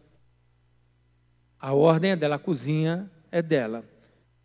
a 1.59 1.73
ordem 1.73 2.13
é 2.13 2.17
dela, 2.17 2.37
a 2.37 2.39
cozinha 2.39 3.11
é 3.31 3.41
dela. 3.43 3.85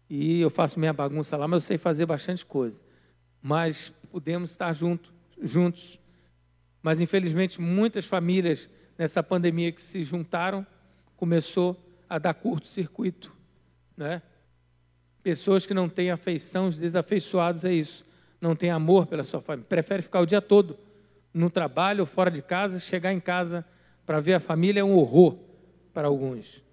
E 0.10 0.42
eu 0.42 0.50
faço 0.50 0.80
minha 0.80 0.94
bagunça 0.94 1.38
lá, 1.38 1.48
mas 1.48 1.64
eu 1.64 1.68
sei 1.68 1.78
fazer 1.78 2.06
bastante 2.06 2.46
coisa. 2.46 2.80
Mas 3.42 3.90
podemos 4.12 4.52
estar 4.52 4.74
junto, 4.74 5.14
juntos. 5.42 6.00
Mas 6.82 7.02
infelizmente 7.02 7.60
muitas 7.60 8.06
famílias 8.06 8.70
nessa 8.98 9.24
pandemia 9.24 9.72
que 9.72 9.82
se 9.82 10.04
juntaram 10.04 10.66
começou 11.16 11.78
a 12.10 12.18
dar 12.18 12.34
curto-circuito, 12.34 13.36
né? 13.96 14.22
Pessoas 15.24 15.66
que 15.66 15.74
não 15.74 15.88
têm 15.88 16.10
afeição, 16.10 16.70
desafeiçoados 16.70 17.64
é 17.64 17.74
isso. 17.74 18.04
Não 18.40 18.56
têm 18.56 18.72
amor 18.72 19.06
pela 19.06 19.24
sua 19.24 19.40
família. 19.40 19.68
Prefere 19.70 20.02
ficar 20.02 20.20
o 20.20 20.26
dia 20.26 20.42
todo 20.42 20.78
no 21.34 21.50
trabalho 21.50 22.02
ou 22.02 22.06
fora 22.06 22.32
de 22.32 22.42
casa, 22.42 22.80
chegar 22.80 23.14
em 23.14 23.20
casa 23.20 23.64
para 24.06 24.20
ver 24.20 24.34
a 24.34 24.40
família 24.40 24.82
é 24.82 24.84
um 24.84 24.96
horror 24.96 25.38
para 25.94 26.08
alguns. 26.08 26.64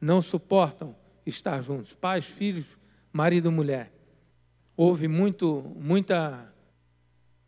Não 0.00 0.22
suportam 0.22 0.96
estar 1.26 1.62
juntos. 1.62 1.94
Pais, 1.94 2.24
filhos, 2.24 2.66
marido, 3.12 3.52
mulher. 3.52 3.92
Houve 4.76 5.06
muito, 5.06 5.72
muita 5.76 6.52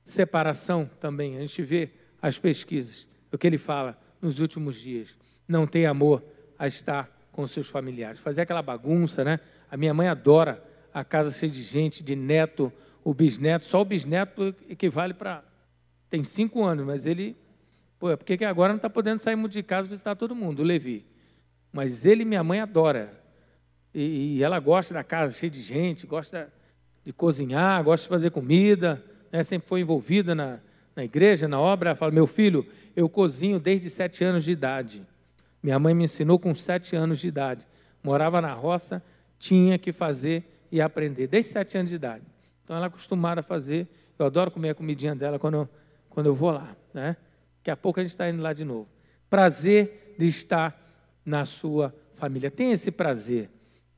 separação 0.05 0.89
também. 1.01 1.37
A 1.37 1.41
gente 1.41 1.63
vê 1.63 1.91
as 2.21 2.39
pesquisas, 2.39 3.07
o 3.33 3.39
que 3.39 3.47
ele 3.47 3.59
fala 3.59 3.99
nos 4.21 4.39
últimos 4.39 4.77
dias. 4.81 5.17
Não 5.47 5.67
tem 5.67 5.87
amor 5.87 6.23
a 6.59 6.67
estar 6.67 7.11
com 7.33 7.47
seus 7.47 7.69
familiares. 7.69 8.21
Fazer 8.21 8.43
aquela 8.43 8.63
bagunça, 8.63 9.25
né? 9.25 9.41
A 9.71 9.77
minha 9.77 9.95
mãe 9.95 10.09
adora 10.09 10.63
a 10.93 11.05
casa 11.05 11.31
cheia 11.31 11.51
de 11.51 11.63
gente, 11.63 12.03
de 12.03 12.17
neto, 12.17 12.73
o 13.05 13.15
bisneto. 13.15 13.65
Só 13.65 13.81
o 13.81 13.85
bisneto 13.85 14.55
equivale 14.69 15.15
para. 15.15 15.43
Tem 16.09 16.23
cinco 16.25 16.65
anos, 16.65 16.85
mas 16.85 17.07
ele. 17.07 17.37
Pô, 17.99 18.11
é 18.11 18.17
porque 18.17 18.45
agora 18.45 18.73
não 18.73 18.77
está 18.77 18.91
podendo 18.91 19.19
sair 19.19 19.37
muito 19.37 19.53
de 19.53 19.63
casa 19.63 19.89
visitar 19.89 20.17
todo 20.17 20.35
mundo, 20.35 20.61
o 20.61 20.65
Levi. 20.65 21.07
Mas 21.73 22.05
ele 22.05 22.25
minha 22.25 22.43
mãe 22.43 22.61
adora. 22.61 23.21
E, 23.95 24.37
e 24.37 24.43
ela 24.43 24.59
gosta 24.59 24.95
da 24.95 25.05
casa 25.05 25.37
cheia 25.37 25.51
de 25.51 25.61
gente, 25.61 26.07
gosta 26.07 26.53
de 27.05 27.13
cozinhar, 27.13 27.83
gosta 27.83 28.05
de 28.05 28.09
fazer 28.09 28.31
comida, 28.31 29.05
né? 29.31 29.43
sempre 29.43 29.69
foi 29.69 29.81
envolvida 29.81 30.35
na, 30.35 30.59
na 30.95 31.05
igreja, 31.05 31.49
na 31.49 31.59
obra. 31.61 31.91
Ela 31.91 31.97
fala: 31.97 32.13
Meu 32.13 32.27
filho, 32.27 32.67
eu 32.95 33.09
cozinho 33.09 33.59
desde 33.59 33.89
sete 33.91 34.25
anos 34.25 34.45
de 34.45 34.53
idade. 34.53 35.07
Minha 35.63 35.79
mãe 35.79 35.95
me 35.95 36.05
ensinou 36.05 36.39
com 36.39 36.55
sete 36.55 36.97
anos 36.97 37.19
de 37.19 37.29
idade. 37.29 37.67
Morava 38.03 38.41
na 38.41 38.53
roça, 38.53 39.03
tinha 39.39 39.79
que 39.79 39.93
fazer 39.93 40.45
e 40.73 40.81
aprender, 40.81 41.27
desde 41.27 41.51
sete 41.51 41.77
anos 41.77 41.91
de 41.91 41.97
idade. 41.97 42.25
Então 42.65 42.77
ela 42.77 42.87
é 42.87 42.89
acostumada 42.89 43.41
a 43.41 43.43
fazer. 43.43 43.87
Eu 44.19 44.27
adoro 44.27 44.51
comer 44.51 44.71
a 44.71 44.75
comidinha 44.75 45.15
dela 45.15 45.39
quando 45.39 45.55
eu, 45.55 45.69
quando 46.09 46.27
eu 46.27 46.35
vou 46.35 46.51
lá. 46.51 46.77
Né? 46.95 47.17
Daqui 47.59 47.71
a 47.71 47.77
pouco 47.77 48.01
a 48.01 48.03
gente 48.03 48.11
está 48.11 48.29
indo 48.29 48.43
lá 48.43 48.53
de 48.53 48.65
novo. 48.65 48.89
Prazer 49.29 50.15
de 50.19 50.27
estar 50.27 50.79
na 51.25 51.45
sua 51.45 51.95
família. 52.15 52.51
Tem 52.51 52.73
esse 52.73 52.91
prazer. 52.91 53.49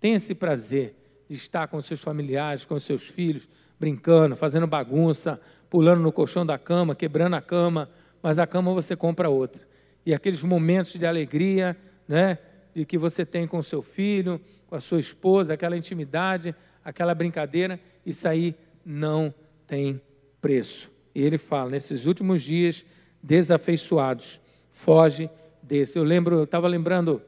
Tenha 0.00 0.16
esse 0.16 0.34
prazer 0.34 0.96
de 1.28 1.36
estar 1.36 1.68
com 1.68 1.80
seus 1.80 2.00
familiares, 2.00 2.64
com 2.64 2.78
seus 2.78 3.02
filhos, 3.02 3.48
brincando, 3.82 4.36
fazendo 4.36 4.64
bagunça, 4.64 5.40
pulando 5.68 6.00
no 6.00 6.12
colchão 6.12 6.46
da 6.46 6.56
cama, 6.56 6.94
quebrando 6.94 7.34
a 7.34 7.40
cama, 7.40 7.90
mas 8.22 8.38
a 8.38 8.46
cama 8.46 8.72
você 8.72 8.94
compra 8.94 9.28
outra. 9.28 9.60
E 10.06 10.14
aqueles 10.14 10.44
momentos 10.44 10.92
de 10.92 11.04
alegria, 11.04 11.76
né, 12.06 12.38
de 12.72 12.84
que 12.84 12.96
você 12.96 13.26
tem 13.26 13.44
com 13.44 13.60
seu 13.60 13.82
filho, 13.82 14.40
com 14.68 14.76
a 14.76 14.80
sua 14.80 15.00
esposa, 15.00 15.54
aquela 15.54 15.76
intimidade, 15.76 16.54
aquela 16.84 17.12
brincadeira, 17.12 17.80
isso 18.06 18.28
aí 18.28 18.54
não 18.86 19.34
tem 19.66 20.00
preço. 20.40 20.88
E 21.12 21.20
ele 21.20 21.36
fala, 21.36 21.70
nesses 21.70 22.06
últimos 22.06 22.40
dias 22.40 22.86
desafeiçoados, 23.20 24.40
foge 24.70 25.28
desse. 25.60 25.98
Eu 25.98 26.04
lembro, 26.04 26.36
eu 26.36 26.44
estava 26.44 26.68
lembrando 26.68 27.20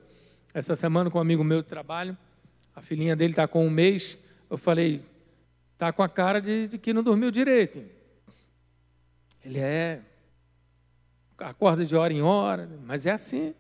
essa 0.55 0.77
semana 0.77 1.11
com 1.11 1.19
um 1.19 1.21
amigo 1.21 1.43
meu 1.43 1.63
de 1.63 1.69
trabalho, 1.69 2.17
a 2.77 2.81
filhinha 2.81 3.17
dele 3.17 3.33
está 3.33 3.49
com 3.49 3.67
um 3.67 3.71
mês, 3.71 4.17
eu 4.49 4.57
falei, 4.57 5.03
está 5.85 5.93
com 5.93 6.03
a 6.03 6.09
cara 6.09 6.41
de, 6.41 6.69
de 6.69 6.79
que 6.79 6.95
não 6.95 7.03
dormiu 7.03 7.31
direito. 7.31 7.83
Ele 9.45 9.59
é, 9.59 10.01
acorda 11.39 11.85
de 11.85 11.95
hora 11.95 12.13
em 12.13 12.23
hora, 12.23 12.69
mas 12.87 13.05
é 13.05 13.11
assim. 13.11 13.55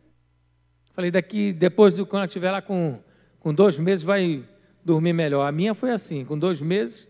Falei, 0.94 1.10
daqui, 1.10 1.52
depois 1.52 1.92
do 1.92 2.06
quando 2.06 2.20
ela 2.20 2.26
estiver 2.26 2.50
lá 2.50 2.62
com, 2.62 2.98
com 3.40 3.52
dois 3.52 3.78
meses, 3.78 4.02
vai 4.02 4.42
dormir 4.82 5.12
melhor. 5.12 5.46
A 5.46 5.52
minha 5.52 5.74
foi 5.74 5.90
assim, 5.90 6.24
com 6.24 6.38
dois 6.38 6.60
meses, 6.62 7.06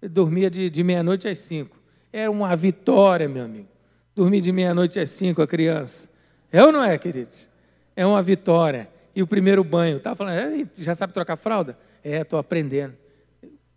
dormia 0.00 0.48
de, 0.48 0.70
de 0.70 0.84
meia-noite 0.84 1.26
às 1.26 1.40
cinco. 1.40 1.76
Era 2.12 2.30
uma 2.30 2.54
vitória, 2.54 3.28
meu 3.28 3.44
amigo. 3.44 3.68
Dormir 4.14 4.42
de 4.42 4.52
meia-noite 4.52 5.00
às 5.00 5.10
cinco, 5.10 5.42
a 5.42 5.46
criança. 5.46 6.08
É 6.52 6.62
ou 6.62 6.70
não 6.70 6.84
é, 6.84 6.96
queridos? 6.98 7.50
É 7.96 8.06
uma 8.06 8.22
vitória. 8.22 8.88
E 9.14 9.22
o 9.22 9.26
primeiro 9.26 9.64
banho, 9.64 9.96
estava 9.96 10.14
falando, 10.14 10.68
já 10.76 10.94
sabe 10.94 11.12
trocar 11.12 11.36
fralda? 11.36 11.76
É, 12.04 12.20
estou 12.20 12.38
aprendendo. 12.38 13.01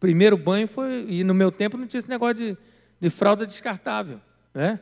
Primeiro 0.06 0.38
banho 0.38 0.68
foi, 0.68 1.04
e 1.10 1.24
no 1.24 1.34
meu 1.34 1.52
tempo 1.52 1.78
não 1.78 1.88
tinha 1.88 1.98
esse 1.98 2.08
negócio 2.08 2.36
de, 2.36 2.58
de 3.00 3.10
fralda 3.10 3.44
descartável, 3.44 4.22
né? 4.54 4.80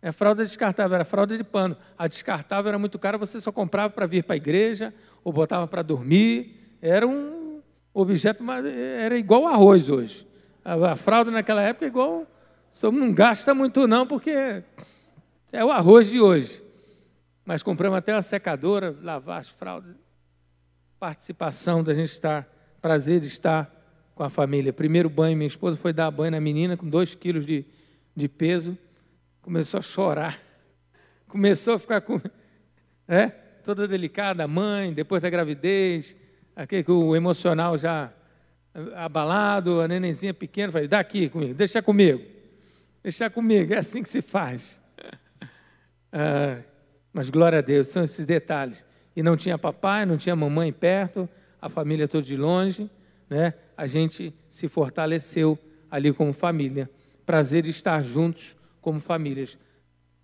É 0.00 0.12
fralda 0.12 0.44
descartável, 0.44 0.94
era 0.94 1.04
fralda 1.04 1.36
de 1.36 1.42
pano. 1.42 1.76
A 1.98 2.06
descartável 2.06 2.68
era 2.68 2.78
muito 2.78 2.96
cara, 2.96 3.18
você 3.18 3.40
só 3.40 3.50
comprava 3.50 3.92
para 3.92 4.06
vir 4.06 4.22
para 4.22 4.34
a 4.34 4.36
igreja, 4.36 4.94
ou 5.24 5.32
botava 5.32 5.66
para 5.66 5.82
dormir. 5.82 6.76
Era 6.80 7.04
um 7.08 7.60
objeto, 7.92 8.44
era 8.48 9.18
igual 9.18 9.48
arroz 9.48 9.88
hoje. 9.88 10.24
A, 10.64 10.92
a 10.92 10.94
fralda 10.94 11.32
naquela 11.32 11.62
época 11.62 11.84
é 11.84 11.88
igual. 11.88 12.24
Não 12.84 13.12
gasta 13.12 13.52
muito, 13.52 13.88
não, 13.88 14.06
porque 14.06 14.62
é 15.50 15.64
o 15.64 15.72
arroz 15.72 16.08
de 16.08 16.20
hoje. 16.20 16.62
Mas 17.44 17.64
compramos 17.64 17.98
até 17.98 18.14
uma 18.14 18.22
secadora, 18.22 18.96
lavar 19.02 19.40
as 19.40 19.48
fraldas. 19.48 19.96
Participação 21.00 21.82
da 21.82 21.92
gente 21.92 22.10
estar, 22.10 22.46
prazer 22.80 23.18
de 23.18 23.26
estar 23.26 23.81
com 24.14 24.22
a 24.22 24.30
família. 24.30 24.72
Primeiro 24.72 25.08
banho, 25.08 25.36
minha 25.36 25.46
esposa 25.46 25.76
foi 25.76 25.92
dar 25.92 26.10
banho 26.10 26.32
na 26.32 26.40
menina 26.40 26.76
com 26.76 26.88
dois 26.88 27.14
quilos 27.14 27.46
de, 27.46 27.64
de 28.14 28.28
peso 28.28 28.76
começou 29.42 29.78
a 29.78 29.82
chorar, 29.82 30.38
começou 31.26 31.74
a 31.74 31.78
ficar 31.78 32.00
com, 32.00 32.20
é, 33.08 33.26
toda 33.28 33.88
delicada, 33.88 34.46
mãe, 34.46 34.92
depois 34.92 35.22
da 35.22 35.28
gravidez, 35.28 36.16
aquele 36.54 36.84
com 36.84 36.92
o 36.92 37.16
emocional 37.16 37.76
já 37.76 38.12
abalado, 38.94 39.80
a 39.80 39.88
nenenzinha 39.88 40.32
pequena, 40.32 40.72
falei, 40.72 40.88
dá 40.88 41.00
aqui 41.00 41.28
comigo, 41.28 41.54
deixa 41.54 41.82
comigo, 41.82 42.22
deixa 43.02 43.28
comigo, 43.28 43.74
é 43.74 43.78
assim 43.78 44.02
que 44.02 44.08
se 44.08 44.22
faz. 44.22 44.80
Ah, 46.14 46.60
mas 47.10 47.30
glória 47.30 47.60
a 47.60 47.62
Deus, 47.62 47.88
são 47.88 48.04
esses 48.04 48.26
detalhes. 48.26 48.84
E 49.16 49.22
não 49.22 49.34
tinha 49.34 49.56
papai, 49.56 50.04
não 50.04 50.18
tinha 50.18 50.36
mamãe 50.36 50.70
perto, 50.70 51.26
a 51.58 51.70
família 51.70 52.06
toda 52.06 52.22
de 52.22 52.36
longe, 52.36 52.90
né? 53.32 53.54
A 53.76 53.86
gente 53.86 54.32
se 54.48 54.68
fortaleceu 54.68 55.58
ali 55.90 56.12
como 56.12 56.32
família. 56.32 56.88
Prazer 57.24 57.62
de 57.62 57.70
estar 57.70 58.04
juntos 58.04 58.54
como 58.80 59.00
famílias. 59.00 59.58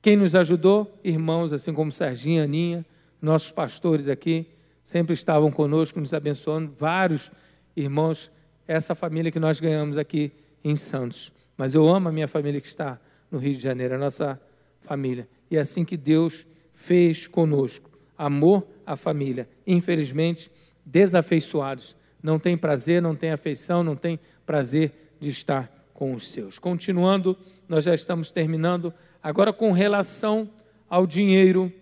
Quem 0.02 0.16
nos 0.16 0.34
ajudou? 0.34 0.94
Irmãos, 1.02 1.52
assim 1.52 1.72
como 1.72 1.90
Serginho, 1.90 2.42
Aninha, 2.42 2.84
nossos 3.20 3.50
pastores 3.50 4.08
aqui, 4.08 4.46
sempre 4.82 5.14
estavam 5.14 5.50
conosco, 5.50 5.98
nos 5.98 6.12
abençoando. 6.12 6.72
Vários 6.78 7.32
irmãos, 7.74 8.30
essa 8.66 8.94
família 8.94 9.32
que 9.32 9.40
nós 9.40 9.58
ganhamos 9.58 9.96
aqui 9.96 10.30
em 10.62 10.76
Santos. 10.76 11.32
Mas 11.56 11.74
eu 11.74 11.88
amo 11.88 12.08
a 12.08 12.12
minha 12.12 12.28
família 12.28 12.60
que 12.60 12.66
está 12.66 13.00
no 13.30 13.38
Rio 13.38 13.54
de 13.54 13.62
Janeiro, 13.62 13.94
a 13.94 13.98
nossa 13.98 14.40
família. 14.82 15.26
E 15.50 15.56
é 15.56 15.60
assim 15.60 15.84
que 15.84 15.96
Deus 15.96 16.46
fez 16.74 17.26
conosco. 17.26 17.90
Amor 18.16 18.66
à 18.86 18.96
família. 18.96 19.48
Infelizmente, 19.66 20.50
desafeiçoados. 20.84 21.96
Não 22.22 22.38
tem 22.38 22.56
prazer, 22.56 23.00
não 23.00 23.14
tem 23.14 23.30
afeição, 23.30 23.82
não 23.82 23.96
tem 23.96 24.18
prazer 24.44 25.14
de 25.20 25.28
estar 25.28 25.70
com 25.94 26.14
os 26.14 26.30
seus. 26.30 26.58
Continuando 26.58 27.36
nós 27.68 27.84
já 27.84 27.94
estamos 27.94 28.30
terminando. 28.30 28.94
Agora, 29.22 29.52
com 29.52 29.72
relação 29.72 30.50
ao 30.88 31.06
dinheiro, 31.06 31.72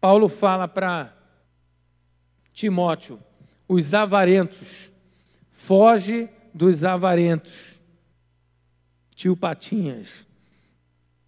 Paulo 0.00 0.28
fala 0.28 0.66
para 0.66 1.16
Timóteo: 2.52 3.20
os 3.68 3.94
avarentos, 3.94 4.92
foge 5.50 6.28
dos 6.52 6.82
avarentos. 6.82 7.76
Tio 9.14 9.36
Patinhas. 9.36 10.26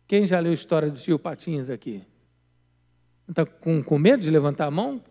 Quem 0.07 0.27
já 0.27 0.41
leu 0.41 0.51
a 0.51 0.55
história 0.55 0.91
do 0.91 0.99
tio 0.99 1.19
Patinhas 1.19 1.71
aqui? 1.71 2.03
Está 3.29 3.47
com, 3.47 3.83
com 3.83 3.99
medo 3.99 4.23
de 4.23 4.31
levantar 4.31 4.67
a 4.67 4.71
mão? 4.71 5.03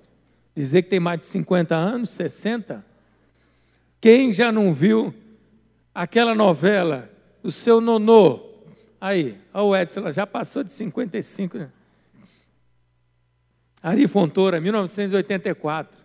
Dizer 0.55 0.83
que 0.83 0.89
tem 0.89 0.99
mais 0.99 1.19
de 1.19 1.25
50 1.27 1.75
anos, 1.75 2.11
60? 2.11 2.83
Quem 4.07 4.31
já 4.31 4.53
não 4.53 4.73
viu 4.73 5.13
aquela 5.93 6.33
novela, 6.33 7.11
o 7.43 7.51
seu 7.51 7.81
nonô, 7.81 8.39
Aí, 9.01 9.37
olha 9.53 9.63
o 9.65 9.75
Edson, 9.75 10.09
já 10.13 10.25
passou 10.25 10.63
de 10.63 10.71
55. 10.71 11.57
Né? 11.57 11.69
Ari 13.83 14.07
Fontoura, 14.07 14.61
1984. 14.61 15.97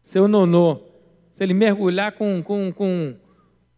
Seu 0.00 0.26
nonô, 0.26 0.80
se 1.30 1.42
ele 1.42 1.52
mergulhar 1.52 2.12
com, 2.12 2.42
com, 2.42 2.72
com 2.72 3.14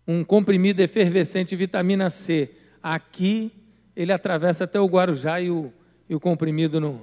um 0.06 0.22
comprimido 0.22 0.78
efervescente 0.78 1.48
de 1.48 1.56
vitamina 1.56 2.08
C, 2.10 2.52
aqui 2.80 3.50
ele 3.96 4.12
atravessa 4.12 4.62
até 4.62 4.78
o 4.78 4.86
Guarujá 4.86 5.40
e 5.40 5.50
o, 5.50 5.72
e 6.08 6.14
o 6.14 6.20
comprimido 6.20 6.80
não, 6.80 7.00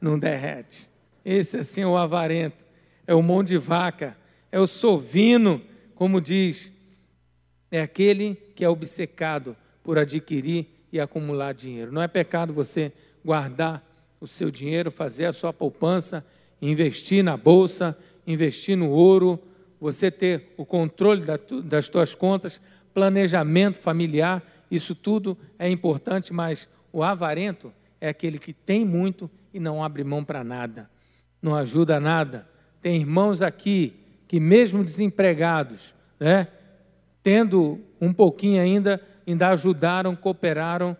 não 0.00 0.16
derrete. 0.16 0.92
Esse 1.24 1.56
assim 1.56 1.80
é 1.80 1.86
o 1.88 1.96
avarento, 1.96 2.64
é 3.04 3.16
o 3.16 3.20
mão 3.20 3.42
de 3.42 3.58
vaca, 3.58 4.16
é 4.52 4.60
o 4.60 4.66
sovino, 4.66 5.60
como 5.98 6.20
diz, 6.20 6.72
é 7.72 7.82
aquele 7.82 8.36
que 8.54 8.64
é 8.64 8.68
obcecado 8.68 9.56
por 9.82 9.98
adquirir 9.98 10.68
e 10.92 11.00
acumular 11.00 11.52
dinheiro. 11.52 11.90
Não 11.90 12.00
é 12.00 12.06
pecado 12.06 12.52
você 12.52 12.92
guardar 13.24 13.84
o 14.20 14.26
seu 14.28 14.48
dinheiro, 14.48 14.92
fazer 14.92 15.24
a 15.24 15.32
sua 15.32 15.52
poupança, 15.52 16.24
investir 16.62 17.24
na 17.24 17.36
bolsa, 17.36 17.98
investir 18.24 18.76
no 18.76 18.90
ouro, 18.90 19.40
você 19.80 20.08
ter 20.08 20.54
o 20.56 20.64
controle 20.64 21.24
das 21.64 21.86
suas 21.86 22.14
contas, 22.14 22.60
planejamento 22.94 23.80
familiar, 23.80 24.40
isso 24.70 24.94
tudo 24.94 25.36
é 25.58 25.68
importante, 25.68 26.32
mas 26.32 26.68
o 26.92 27.02
avarento 27.02 27.72
é 28.00 28.08
aquele 28.08 28.38
que 28.38 28.52
tem 28.52 28.84
muito 28.84 29.28
e 29.52 29.58
não 29.58 29.82
abre 29.82 30.04
mão 30.04 30.22
para 30.22 30.44
nada, 30.44 30.88
não 31.42 31.56
ajuda 31.56 31.96
a 31.96 32.00
nada. 32.00 32.48
Tem 32.80 33.00
irmãos 33.00 33.42
aqui 33.42 33.98
que, 34.28 34.38
mesmo 34.38 34.84
desempregados, 34.84 35.94
né, 36.20 36.46
tendo 37.22 37.80
um 38.00 38.12
pouquinho 38.12 38.62
ainda, 38.62 39.00
ainda 39.26 39.48
ajudaram, 39.48 40.14
cooperaram, 40.14 40.96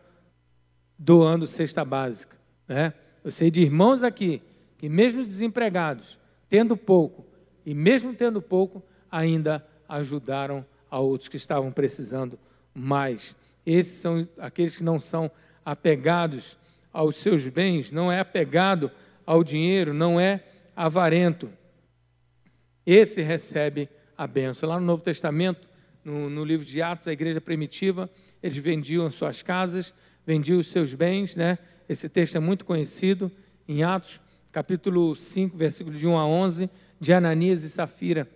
doando 0.99 1.47
cesta 1.47 1.85
básica. 1.85 2.37
Né? 2.67 2.93
Eu 3.23 3.31
sei 3.31 3.51
de 3.51 3.63
irmãos 3.63 4.03
aqui 4.03 4.43
que, 4.79 4.89
mesmo 4.89 5.23
desempregados, 5.23 6.19
tendo 6.49 6.77
pouco, 6.77 7.25
e 7.65 7.75
mesmo 7.75 8.15
tendo 8.15 8.41
pouco, 8.41 8.83
ainda 9.11 9.65
ajudaram 9.89 10.65
a 10.91 10.99
outros 10.99 11.29
que 11.29 11.37
estavam 11.37 11.71
precisando 11.71 12.39
mais. 12.75 13.37
Esses 13.67 14.01
são 14.01 14.27
aqueles 14.39 14.77
que 14.77 14.83
não 14.85 14.99
são 14.99 15.31
apegados 15.65 16.57
aos 16.91 17.17
seus 17.17 17.47
bens, 17.47 17.93
não 17.93 18.11
é 18.11 18.21
apegado 18.21 18.91
ao 19.27 19.45
dinheiro, 19.45 19.93
não 19.93 20.19
é 20.19 20.43
avarento. 20.75 21.51
Esse 22.91 23.21
recebe 23.21 23.87
a 24.17 24.27
benção. 24.27 24.67
Lá 24.67 24.81
no 24.81 24.87
Novo 24.87 25.03
Testamento, 25.03 25.69
no, 26.03 26.31
no 26.31 26.43
livro 26.43 26.65
de 26.65 26.81
Atos, 26.81 27.07
a 27.07 27.13
igreja 27.13 27.39
primitiva, 27.39 28.09
eles 28.43 28.57
vendiam 28.57 29.11
suas 29.11 29.43
casas, 29.43 29.93
vendiam 30.27 30.59
os 30.59 30.69
seus 30.69 30.95
bens, 30.95 31.37
né? 31.37 31.59
Esse 31.87 32.09
texto 32.09 32.37
é 32.37 32.41
muito 32.41 32.65
conhecido 32.65 33.31
em 33.69 33.83
Atos, 33.83 34.19
capítulo 34.51 35.15
5, 35.15 35.55
versículo 35.55 35.95
de 35.95 36.07
1 36.07 36.17
a 36.17 36.27
11, 36.27 36.71
de 36.99 37.13
Ananias 37.13 37.63
e 37.63 37.69
Safira. 37.69 38.27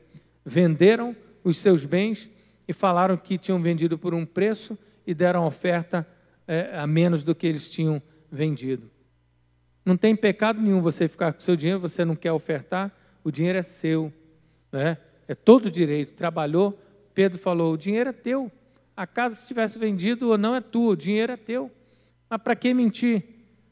Venderam 0.44 1.16
os 1.42 1.56
seus 1.56 1.86
bens 1.86 2.30
e 2.68 2.74
falaram 2.74 3.16
que 3.16 3.38
tinham 3.38 3.62
vendido 3.62 3.96
por 3.96 4.12
um 4.12 4.26
preço 4.26 4.76
e 5.06 5.14
deram 5.14 5.46
oferta 5.46 6.06
é, 6.46 6.76
a 6.76 6.86
menos 6.86 7.24
do 7.24 7.34
que 7.34 7.46
eles 7.46 7.70
tinham 7.70 8.02
vendido. 8.30 8.90
Não 9.82 9.96
tem 9.96 10.14
pecado 10.14 10.60
nenhum 10.60 10.82
você 10.82 11.08
ficar 11.08 11.32
com 11.32 11.40
seu 11.40 11.56
dinheiro, 11.56 11.80
você 11.80 12.04
não 12.04 12.14
quer 12.14 12.32
ofertar, 12.32 12.94
o 13.24 13.30
dinheiro 13.30 13.56
é 13.58 13.62
seu. 13.62 14.12
Né? 14.72 14.96
É 15.28 15.34
todo 15.34 15.70
direito. 15.70 16.14
Trabalhou, 16.14 16.76
Pedro 17.14 17.38
falou: 17.38 17.74
o 17.74 17.78
dinheiro 17.78 18.10
é 18.10 18.12
teu. 18.12 18.50
A 18.96 19.06
casa, 19.06 19.34
se 19.34 19.46
tivesse 19.46 19.78
vendido 19.78 20.30
ou 20.30 20.38
não, 20.38 20.54
é 20.54 20.60
tua, 20.60 20.92
o 20.92 20.96
dinheiro 20.96 21.32
é 21.32 21.36
teu. 21.36 21.70
Mas 22.28 22.40
para 22.40 22.56
que 22.56 22.72
mentir? 22.72 23.24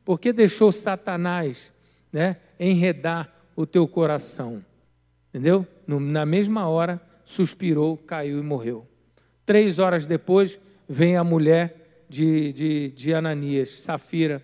Por 0.04 0.18
que 0.18 0.32
deixou 0.32 0.72
Satanás 0.72 1.72
né, 2.12 2.36
enredar 2.58 3.32
o 3.56 3.66
teu 3.66 3.86
coração? 3.86 4.64
Entendeu? 5.28 5.66
na 5.86 6.24
mesma 6.24 6.68
hora, 6.68 7.00
suspirou, 7.24 7.96
caiu 7.96 8.38
e 8.38 8.42
morreu. 8.42 8.86
Três 9.44 9.78
horas 9.78 10.06
depois, 10.06 10.58
vem 10.88 11.16
a 11.16 11.24
mulher 11.24 12.04
de, 12.08 12.52
de, 12.52 12.88
de 12.90 13.14
Ananias, 13.14 13.80
Safira, 13.80 14.42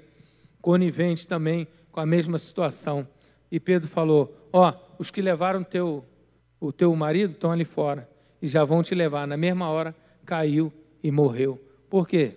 conivente 0.60 1.26
também 1.26 1.66
com 1.92 2.00
a 2.00 2.06
mesma 2.06 2.38
situação. 2.38 3.06
E 3.50 3.58
Pedro 3.60 3.88
falou: 3.88 4.48
Ó, 4.52 4.70
oh, 4.70 4.96
os 4.98 5.10
que 5.10 5.20
levaram 5.20 5.62
teu, 5.62 6.04
o 6.60 6.72
teu 6.72 6.94
marido 6.94 7.32
estão 7.32 7.52
ali 7.52 7.64
fora 7.64 8.08
e 8.40 8.48
já 8.48 8.64
vão 8.64 8.82
te 8.82 8.94
levar. 8.94 9.26
Na 9.26 9.36
mesma 9.36 9.68
hora, 9.68 9.94
caiu 10.24 10.72
e 11.02 11.10
morreu. 11.10 11.60
Por 11.88 12.08
quê? 12.08 12.36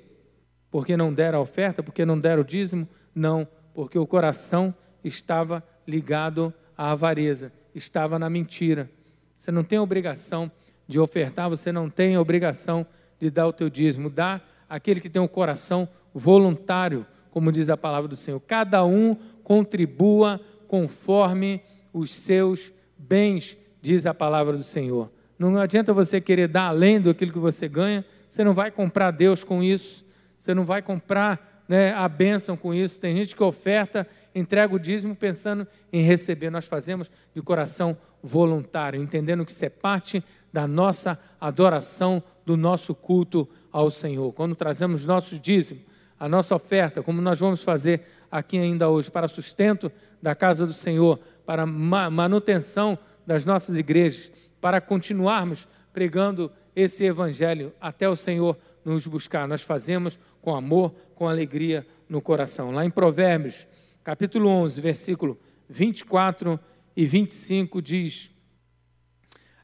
Porque 0.71 0.95
não 0.95 1.13
deram 1.13 1.39
a 1.39 1.41
oferta? 1.41 1.81
Porque 1.81 2.05
não 2.05 2.19
deram 2.19 2.41
o 2.41 2.45
dízimo? 2.45 2.87
Não, 3.13 3.47
porque 3.73 3.97
o 3.97 4.05
coração 4.05 4.73
estava 5.03 5.63
ligado 5.87 6.53
à 6.77 6.91
avareza, 6.91 7.51
estava 7.73 8.19
na 8.19 8.29
mentira. 8.29 8.89
Você 9.37 9.51
não 9.51 9.63
tem 9.63 9.79
obrigação 9.79 10.51
de 10.87 10.99
ofertar, 10.99 11.49
você 11.49 11.71
não 11.71 11.89
tem 11.89 12.17
obrigação 12.17 12.85
de 13.19 13.29
dar 13.29 13.47
o 13.47 13.53
teu 13.53 13.69
dízimo. 13.69 14.09
Dá 14.09 14.41
aquele 14.69 14.99
que 14.99 15.09
tem 15.09 15.21
o 15.21 15.27
coração 15.27 15.87
voluntário, 16.13 17.05
como 17.31 17.51
diz 17.51 17.69
a 17.69 17.77
palavra 17.77 18.07
do 18.07 18.15
Senhor. 18.15 18.39
Cada 18.41 18.85
um 18.85 19.15
contribua 19.43 20.39
conforme 20.67 21.61
os 21.91 22.11
seus 22.11 22.71
bens, 22.97 23.57
diz 23.81 24.05
a 24.05 24.13
palavra 24.13 24.55
do 24.55 24.63
Senhor. 24.63 25.11
Não 25.37 25.57
adianta 25.57 25.93
você 25.93 26.19
querer 26.19 26.47
dar 26.47 26.67
além 26.67 26.99
do 26.99 27.13
que 27.15 27.25
você 27.31 27.67
ganha, 27.67 28.05
você 28.29 28.43
não 28.43 28.53
vai 28.53 28.69
comprar 28.71 29.11
Deus 29.11 29.43
com 29.43 29.63
isso, 29.63 30.05
você 30.37 30.53
não 30.53 30.65
vai 30.65 30.81
comprar 30.81 31.63
né, 31.67 31.93
a 31.93 32.09
bênção 32.09 32.57
com 32.57 32.73
isso. 32.73 32.99
Tem 32.99 33.15
gente 33.15 33.35
que 33.35 33.43
oferta, 33.43 34.05
entrega 34.35 34.75
o 34.75 34.79
dízimo 34.79 35.15
pensando 35.15 35.65
em 35.93 36.01
receber. 36.01 36.49
Nós 36.49 36.65
fazemos 36.65 37.09
de 37.33 37.41
coração 37.41 37.97
voluntário, 38.21 39.01
entendendo 39.01 39.45
que 39.45 39.51
isso 39.51 39.63
é 39.63 39.69
parte 39.69 40.23
da 40.51 40.67
nossa 40.67 41.17
adoração, 41.39 42.21
do 42.45 42.57
nosso 42.57 42.93
culto 42.93 43.47
ao 43.71 43.89
Senhor. 43.89 44.33
Quando 44.33 44.55
trazemos 44.55 45.05
nossos 45.05 45.39
dízimos, 45.39 45.83
a 46.19 46.27
nossa 46.27 46.53
oferta, 46.53 47.01
como 47.01 47.21
nós 47.21 47.39
vamos 47.39 47.63
fazer 47.63 48.01
aqui 48.29 48.57
ainda 48.57 48.89
hoje, 48.89 49.09
para 49.09 49.27
sustento 49.27 49.91
da 50.21 50.35
casa 50.35 50.65
do 50.65 50.73
Senhor, 50.73 51.19
para 51.45 51.65
manutenção 51.65 52.99
das 53.29 53.45
nossas 53.45 53.77
igrejas, 53.77 54.31
para 54.59 54.81
continuarmos 54.81 55.67
pregando 55.93 56.51
esse 56.75 57.05
evangelho 57.05 57.71
até 57.79 58.09
o 58.09 58.15
Senhor 58.15 58.57
nos 58.83 59.05
buscar. 59.05 59.47
Nós 59.47 59.61
fazemos 59.61 60.19
com 60.41 60.55
amor, 60.55 60.95
com 61.13 61.27
alegria 61.27 61.85
no 62.09 62.23
coração. 62.23 62.71
Lá 62.71 62.83
em 62.83 62.89
Provérbios, 62.89 63.67
capítulo 64.03 64.49
11, 64.49 64.81
versículo 64.81 65.39
24 65.69 66.59
e 66.95 67.05
25 67.05 67.79
diz: 67.83 68.31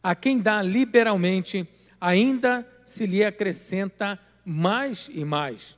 A 0.04 0.14
quem 0.14 0.38
dá 0.38 0.62
liberalmente, 0.62 1.68
ainda 2.00 2.64
se 2.86 3.08
lhe 3.08 3.24
acrescenta 3.24 4.20
mais 4.46 5.10
e 5.12 5.26
mais. 5.26 5.76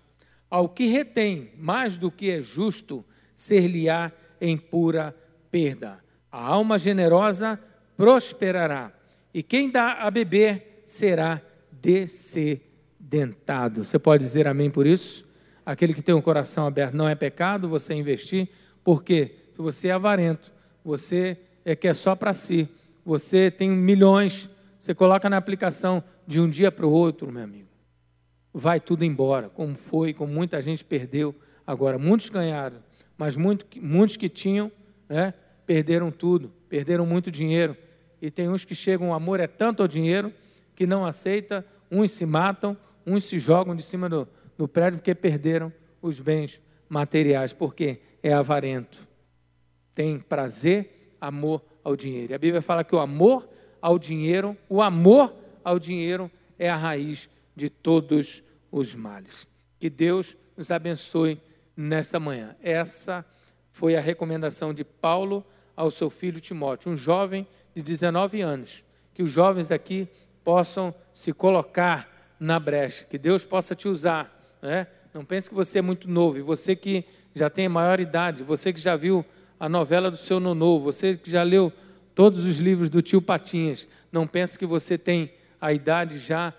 Ao 0.49 0.67
que 0.67 0.87
retém 0.87 1.53
mais 1.57 1.97
do 1.97 2.11
que 2.11 2.31
é 2.31 2.41
justo, 2.41 3.05
ser-lhe-á 3.33 4.11
em 4.41 4.57
pura 4.57 5.15
perda. 5.49 6.05
A 6.29 6.45
alma 6.45 6.77
generosa 6.77 7.57
prosperará, 7.97 8.93
e 9.33 9.43
quem 9.43 9.69
dá 9.69 9.93
a 9.93 10.09
beber 10.09 10.81
será 10.85 11.41
descedentado. 11.71 13.83
Você 13.83 13.99
pode 13.99 14.23
dizer 14.23 14.47
amém 14.47 14.69
por 14.69 14.87
isso? 14.87 15.27
Aquele 15.65 15.93
que 15.93 16.01
tem 16.01 16.15
um 16.15 16.21
coração 16.21 16.65
aberto 16.65 16.93
não 16.93 17.09
é 17.09 17.15
pecado 17.15 17.67
você 17.67 17.93
investir, 17.93 18.47
porque 18.83 19.35
se 19.51 19.57
você 19.57 19.89
é 19.89 19.91
avarento, 19.91 20.53
você 20.83 21.37
é 21.65 21.75
que 21.75 21.87
é 21.87 21.93
só 21.93 22.15
para 22.15 22.31
si, 22.31 22.69
você 23.03 23.51
tem 23.51 23.69
milhões, 23.69 24.49
você 24.79 24.95
coloca 24.95 25.29
na 25.29 25.35
aplicação 25.35 26.01
de 26.25 26.39
um 26.39 26.49
dia 26.49 26.71
para 26.71 26.85
o 26.85 26.91
outro, 26.91 27.31
meu 27.31 27.43
amigo. 27.43 27.67
Vai 28.53 28.79
tudo 28.79 29.03
embora, 29.03 29.49
como 29.49 29.75
foi, 29.75 30.13
como 30.13 30.31
muita 30.31 30.61
gente 30.61 30.85
perdeu. 30.85 31.35
Agora, 31.65 31.97
muitos 31.97 32.29
ganharam, 32.29 32.77
mas 33.17 33.35
muito, 33.35 33.65
muitos 33.81 34.15
que 34.15 34.29
tinham, 34.29 34.71
né, 35.09 35.33
perderam 35.65 36.11
tudo, 36.11 36.51
perderam 36.69 37.05
muito 37.05 37.29
dinheiro. 37.29 37.75
E 38.21 38.31
tem 38.31 38.49
uns 38.49 38.65
que 38.65 38.75
chegam, 38.75 39.09
o 39.09 39.13
amor 39.13 39.39
é 39.39 39.47
tanto 39.47 39.81
ao 39.81 39.87
dinheiro 39.87 40.33
que 40.75 40.85
não 40.85 41.05
aceita, 41.05 41.65
uns 41.91 42.11
se 42.11 42.25
matam, 42.25 42.77
uns 43.05 43.25
se 43.25 43.39
jogam 43.39 43.75
de 43.75 43.83
cima 43.83 44.09
do, 44.09 44.27
do 44.57 44.67
prédio 44.67 44.99
porque 44.99 45.15
perderam 45.15 45.71
os 46.01 46.19
bens 46.19 46.59
materiais, 46.89 47.53
porque 47.53 47.99
é 48.21 48.33
avarento. 48.33 49.07
Tem 49.93 50.19
prazer, 50.19 51.15
amor 51.19 51.63
ao 51.83 51.95
dinheiro. 51.95 52.31
E 52.31 52.35
a 52.35 52.39
Bíblia 52.39 52.61
fala 52.61 52.83
que 52.83 52.95
o 52.95 52.99
amor 52.99 53.47
ao 53.81 53.97
dinheiro, 53.97 54.57
o 54.69 54.81
amor 54.81 55.33
ao 55.63 55.79
dinheiro 55.79 56.29
é 56.57 56.69
a 56.69 56.75
raiz 56.75 57.29
de 57.55 57.69
todos 57.69 58.43
os 58.71 58.93
males. 58.93 59.47
Que 59.79 59.89
Deus 59.89 60.35
nos 60.55 60.71
abençoe 60.71 61.39
nesta 61.75 62.19
manhã. 62.19 62.55
Essa 62.61 63.25
foi 63.71 63.95
a 63.95 64.01
recomendação 64.01 64.73
de 64.73 64.83
Paulo 64.83 65.45
ao 65.75 65.91
seu 65.91 66.09
filho 66.09 66.41
Timóteo, 66.41 66.91
um 66.91 66.95
jovem 66.95 67.47
de 67.77 67.83
19 67.83 68.41
anos. 68.41 68.83
Que 69.13 69.21
os 69.21 69.29
jovens 69.29 69.71
aqui 69.71 70.07
possam 70.43 70.93
se 71.13 71.31
colocar 71.31 72.35
na 72.39 72.59
brecha, 72.59 73.05
que 73.05 73.19
Deus 73.19 73.45
possa 73.45 73.75
te 73.75 73.87
usar. 73.87 74.35
Né? 74.61 74.87
Não 75.13 75.23
pense 75.23 75.47
que 75.47 75.53
você 75.53 75.77
é 75.77 75.81
muito 75.81 76.09
novo, 76.09 76.39
e 76.39 76.41
você 76.41 76.75
que 76.75 77.05
já 77.35 77.51
tem 77.51 77.69
maior 77.69 77.99
idade, 77.99 78.43
você 78.43 78.73
que 78.73 78.79
já 78.79 78.95
viu 78.95 79.23
a 79.59 79.69
novela 79.69 80.09
do 80.09 80.17
seu 80.17 80.39
nono, 80.39 80.79
você 80.79 81.15
que 81.15 81.29
já 81.29 81.43
leu 81.43 81.71
todos 82.15 82.45
os 82.45 82.57
livros 82.57 82.89
do 82.89 82.99
tio 82.99 83.21
Patinhas, 83.21 83.87
não 84.11 84.25
pense 84.25 84.57
que 84.57 84.65
você 84.65 84.97
tem 84.97 85.31
a 85.61 85.71
idade 85.71 86.17
já 86.17 86.53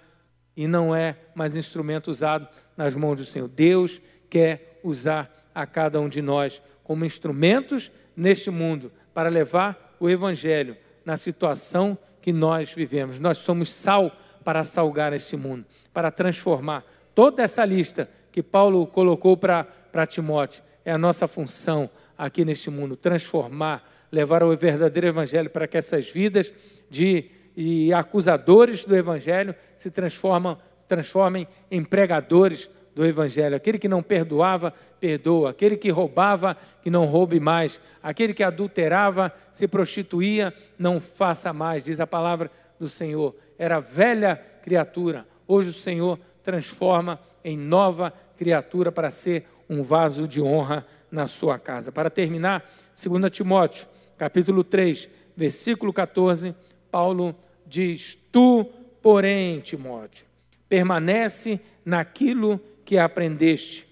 e 0.56 0.68
não 0.68 0.94
é 0.94 1.16
mais 1.34 1.56
instrumento 1.56 2.12
usado 2.12 2.46
nas 2.76 2.94
mãos 2.94 3.16
do 3.16 3.24
Senhor. 3.24 3.48
Deus 3.48 4.00
quer 4.30 4.80
usar 4.84 5.50
a 5.52 5.66
cada 5.66 6.00
um 6.00 6.08
de 6.08 6.22
nós 6.22 6.62
como 6.84 7.04
instrumentos 7.04 7.90
neste 8.16 8.50
mundo 8.50 8.92
para 9.12 9.28
levar 9.28 9.96
o 9.98 10.08
Evangelho 10.08 10.76
na 11.09 11.16
situação 11.16 11.96
que 12.20 12.34
nós 12.34 12.70
vivemos. 12.70 13.18
Nós 13.18 13.38
somos 13.38 13.72
sal 13.72 14.12
para 14.44 14.62
salgar 14.62 15.14
este 15.14 15.38
mundo, 15.38 15.64
para 15.90 16.11
transformar. 16.11 16.84
Toda 17.14 17.42
essa 17.42 17.64
lista 17.64 18.11
que 18.30 18.42
Paulo 18.42 18.86
colocou 18.86 19.34
para 19.34 20.06
Timóteo 20.06 20.62
é 20.84 20.92
a 20.92 20.98
nossa 20.98 21.26
função 21.26 21.88
aqui 22.18 22.44
neste 22.44 22.68
mundo 22.68 22.94
transformar, 22.94 23.90
levar 24.12 24.42
o 24.42 24.54
verdadeiro 24.54 25.06
Evangelho 25.06 25.48
para 25.48 25.66
que 25.66 25.78
essas 25.78 26.11
vidas 26.11 26.52
de 26.90 27.30
e 27.56 27.90
acusadores 27.90 28.84
do 28.84 28.94
Evangelho 28.94 29.54
se 29.78 29.90
transformam, 29.90 30.59
transformem 30.86 31.48
em 31.70 31.82
pregadores 31.82 32.68
do 32.94 33.06
Evangelho. 33.06 33.56
Aquele 33.56 33.78
que 33.78 33.88
não 33.88 34.02
perdoava, 34.02 34.74
perdoa. 35.01 35.51
Aquele 35.51 35.76
que 35.76 35.90
roubava, 35.90 36.57
que 36.82 36.90
não 36.90 37.07
roube 37.07 37.40
mais. 37.40 37.80
Aquele 38.03 38.34
que 38.34 38.42
adulterava, 38.42 39.32
se 39.53 39.66
prostituía, 39.66 40.53
não 40.78 41.01
faça 41.01 41.53
mais, 41.53 41.84
diz 41.84 42.01
a 42.01 42.07
palavra 42.07 42.51
do 42.78 42.88
Senhor. 42.88 43.34
Era 43.59 43.80
velha 43.80 44.36
criatura. 44.62 45.26
Hoje 45.46 45.70
o 45.70 45.74
Senhor 45.74 46.18
transforma 46.42 47.18
em 47.44 47.57
nova 47.57 48.12
criatura 48.36 48.92
para 48.92 49.11
ser 49.11 49.46
um 49.68 49.82
vaso 49.82 50.28
de 50.28 50.40
honra 50.40 50.86
na 51.11 51.26
sua 51.26 51.59
casa. 51.59 51.90
Para 51.90 52.11
terminar, 52.11 52.70
2 52.94 53.30
Timóteo, 53.30 53.86
capítulo 54.16 54.62
3, 54.62 55.09
versículo 55.36 55.92
14, 55.92 56.55
Paulo 56.90 57.34
diz: 57.66 58.18
Tu, 58.30 58.64
porém, 59.01 59.61
Timóteo, 59.61 60.26
permanece 60.68 61.61
naquilo 61.84 62.61
que 62.84 62.99
aprendeste 62.99 63.88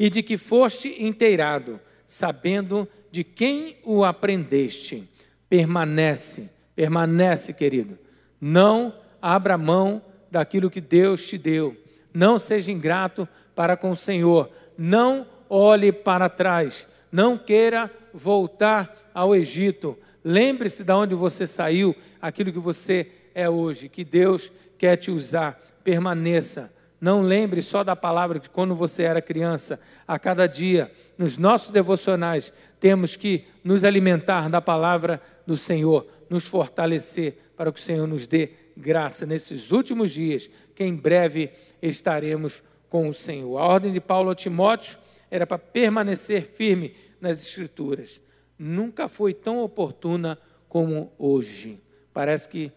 e 0.00 0.08
de 0.08 0.22
que 0.22 0.38
foste 0.38 1.04
inteirado, 1.04 1.78
sabendo 2.06 2.88
de 3.12 3.22
quem 3.22 3.76
o 3.84 4.02
aprendeste. 4.02 5.06
Permanece, 5.46 6.48
permanece, 6.74 7.52
querido. 7.52 7.98
Não 8.40 8.94
abra 9.20 9.58
mão 9.58 10.00
daquilo 10.30 10.70
que 10.70 10.80
Deus 10.80 11.28
te 11.28 11.36
deu. 11.36 11.76
Não 12.14 12.38
seja 12.38 12.72
ingrato 12.72 13.28
para 13.54 13.76
com 13.76 13.90
o 13.90 13.96
Senhor. 13.96 14.50
Não 14.78 15.26
olhe 15.50 15.92
para 15.92 16.30
trás. 16.30 16.88
Não 17.12 17.36
queira 17.36 17.90
voltar 18.14 19.10
ao 19.12 19.36
Egito. 19.36 19.98
Lembre-se 20.24 20.82
de 20.82 20.92
onde 20.94 21.14
você 21.14 21.46
saiu 21.46 21.94
aquilo 22.22 22.50
que 22.50 22.58
você 22.58 23.06
é 23.34 23.50
hoje, 23.50 23.86
que 23.86 24.02
Deus 24.02 24.50
quer 24.78 24.96
te 24.96 25.10
usar. 25.10 25.60
Permaneça. 25.84 26.72
Não 27.00 27.22
lembre 27.22 27.62
só 27.62 27.82
da 27.82 27.96
palavra 27.96 28.38
que 28.38 28.50
quando 28.50 28.74
você 28.74 29.04
era 29.04 29.22
criança, 29.22 29.80
a 30.06 30.18
cada 30.18 30.46
dia, 30.46 30.92
nos 31.16 31.38
nossos 31.38 31.70
devocionais, 31.70 32.52
temos 32.78 33.16
que 33.16 33.46
nos 33.64 33.84
alimentar 33.84 34.50
da 34.50 34.60
palavra 34.60 35.20
do 35.46 35.56
Senhor 35.56 36.06
nos 36.30 36.46
fortalecer 36.46 37.38
para 37.56 37.72
que 37.72 37.80
o 37.80 37.82
Senhor 37.82 38.06
nos 38.06 38.26
dê 38.26 38.50
graça 38.76 39.26
nesses 39.26 39.72
últimos 39.72 40.12
dias, 40.12 40.48
que 40.74 40.84
em 40.84 40.94
breve 40.94 41.50
estaremos 41.82 42.62
com 42.88 43.08
o 43.08 43.14
Senhor. 43.14 43.58
A 43.58 43.66
ordem 43.66 43.90
de 43.90 44.00
Paulo 44.00 44.30
a 44.30 44.34
Timóteo 44.34 44.96
era 45.30 45.46
para 45.46 45.58
permanecer 45.58 46.42
firme 46.42 46.94
nas 47.20 47.42
Escrituras. 47.42 48.20
Nunca 48.56 49.08
foi 49.08 49.34
tão 49.34 49.60
oportuna 49.62 50.38
como 50.68 51.12
hoje. 51.18 51.80
Parece 52.12 52.48
que 52.48 52.72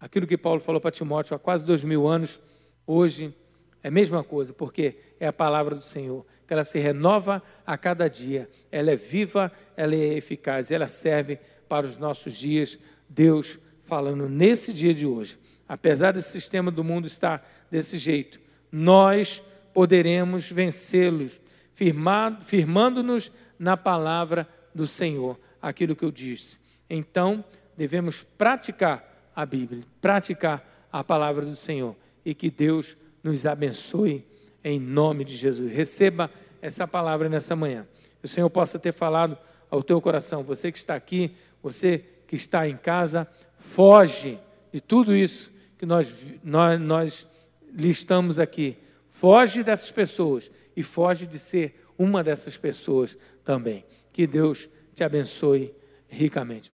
aquilo 0.00 0.26
que 0.26 0.38
Paulo 0.38 0.60
falou 0.60 0.80
para 0.80 0.90
Timóteo 0.90 1.36
há 1.36 1.38
quase 1.38 1.64
dois 1.64 1.82
mil 1.82 2.06
anos, 2.06 2.40
hoje 2.86 3.34
é 3.82 3.88
a 3.88 3.90
mesma 3.90 4.24
coisa, 4.24 4.52
porque 4.52 4.96
é 5.20 5.26
a 5.26 5.32
palavra 5.32 5.74
do 5.74 5.82
Senhor, 5.82 6.24
que 6.46 6.52
ela 6.52 6.64
se 6.64 6.78
renova 6.78 7.42
a 7.66 7.76
cada 7.76 8.08
dia, 8.08 8.48
ela 8.70 8.90
é 8.90 8.96
viva, 8.96 9.52
ela 9.76 9.94
é 9.94 10.14
eficaz, 10.14 10.70
ela 10.70 10.88
serve 10.88 11.38
para 11.68 11.86
os 11.86 11.96
nossos 11.96 12.34
dias. 12.34 12.78
Deus 13.08 13.58
falando 13.84 14.28
nesse 14.28 14.72
dia 14.72 14.94
de 14.94 15.06
hoje, 15.06 15.38
apesar 15.68 16.12
desse 16.12 16.30
sistema 16.30 16.70
do 16.70 16.82
mundo 16.82 17.06
estar 17.06 17.46
desse 17.70 17.98
jeito, 17.98 18.40
nós 18.72 19.42
poderemos 19.72 20.50
vencê-los, 20.50 21.40
firmando-nos 21.74 23.30
na 23.58 23.76
palavra 23.76 24.48
do 24.74 24.86
Senhor, 24.86 25.38
aquilo 25.60 25.94
que 25.94 26.04
eu 26.04 26.10
disse. 26.10 26.58
Então, 26.88 27.44
devemos 27.76 28.22
praticar 28.22 29.30
a 29.34 29.44
Bíblia, 29.44 29.82
praticar 30.00 30.88
a 30.92 31.02
palavra 31.02 31.44
do 31.44 31.56
Senhor 31.56 31.96
e 32.24 32.34
que 32.34 32.50
Deus 32.50 32.96
nos 33.22 33.46
abençoe 33.46 34.24
em 34.62 34.80
nome 34.80 35.24
de 35.24 35.36
Jesus. 35.36 35.70
Receba 35.70 36.30
essa 36.60 36.88
palavra 36.88 37.28
nessa 37.28 37.54
manhã. 37.54 37.86
Que 38.20 38.26
o 38.26 38.28
Senhor 38.28 38.48
possa 38.48 38.78
ter 38.78 38.92
falado 38.92 39.36
ao 39.70 39.82
teu 39.82 40.00
coração, 40.00 40.42
você 40.42 40.70
que 40.70 40.78
está 40.78 40.94
aqui, 40.94 41.34
você 41.62 42.04
que 42.26 42.36
está 42.36 42.68
em 42.68 42.76
casa, 42.76 43.28
foge 43.58 44.38
de 44.72 44.80
tudo 44.80 45.14
isso 45.14 45.50
que 45.78 45.84
nós, 45.84 46.12
nós, 46.42 46.80
nós 46.80 47.28
listamos 47.72 48.38
aqui. 48.38 48.76
Foge 49.10 49.62
dessas 49.62 49.90
pessoas 49.90 50.50
e 50.76 50.82
foge 50.82 51.26
de 51.26 51.38
ser 51.38 51.84
uma 51.98 52.22
dessas 52.22 52.56
pessoas 52.56 53.16
também. 53.44 53.84
Que 54.12 54.26
Deus 54.26 54.68
te 54.94 55.04
abençoe 55.04 55.74
ricamente. 56.08 56.72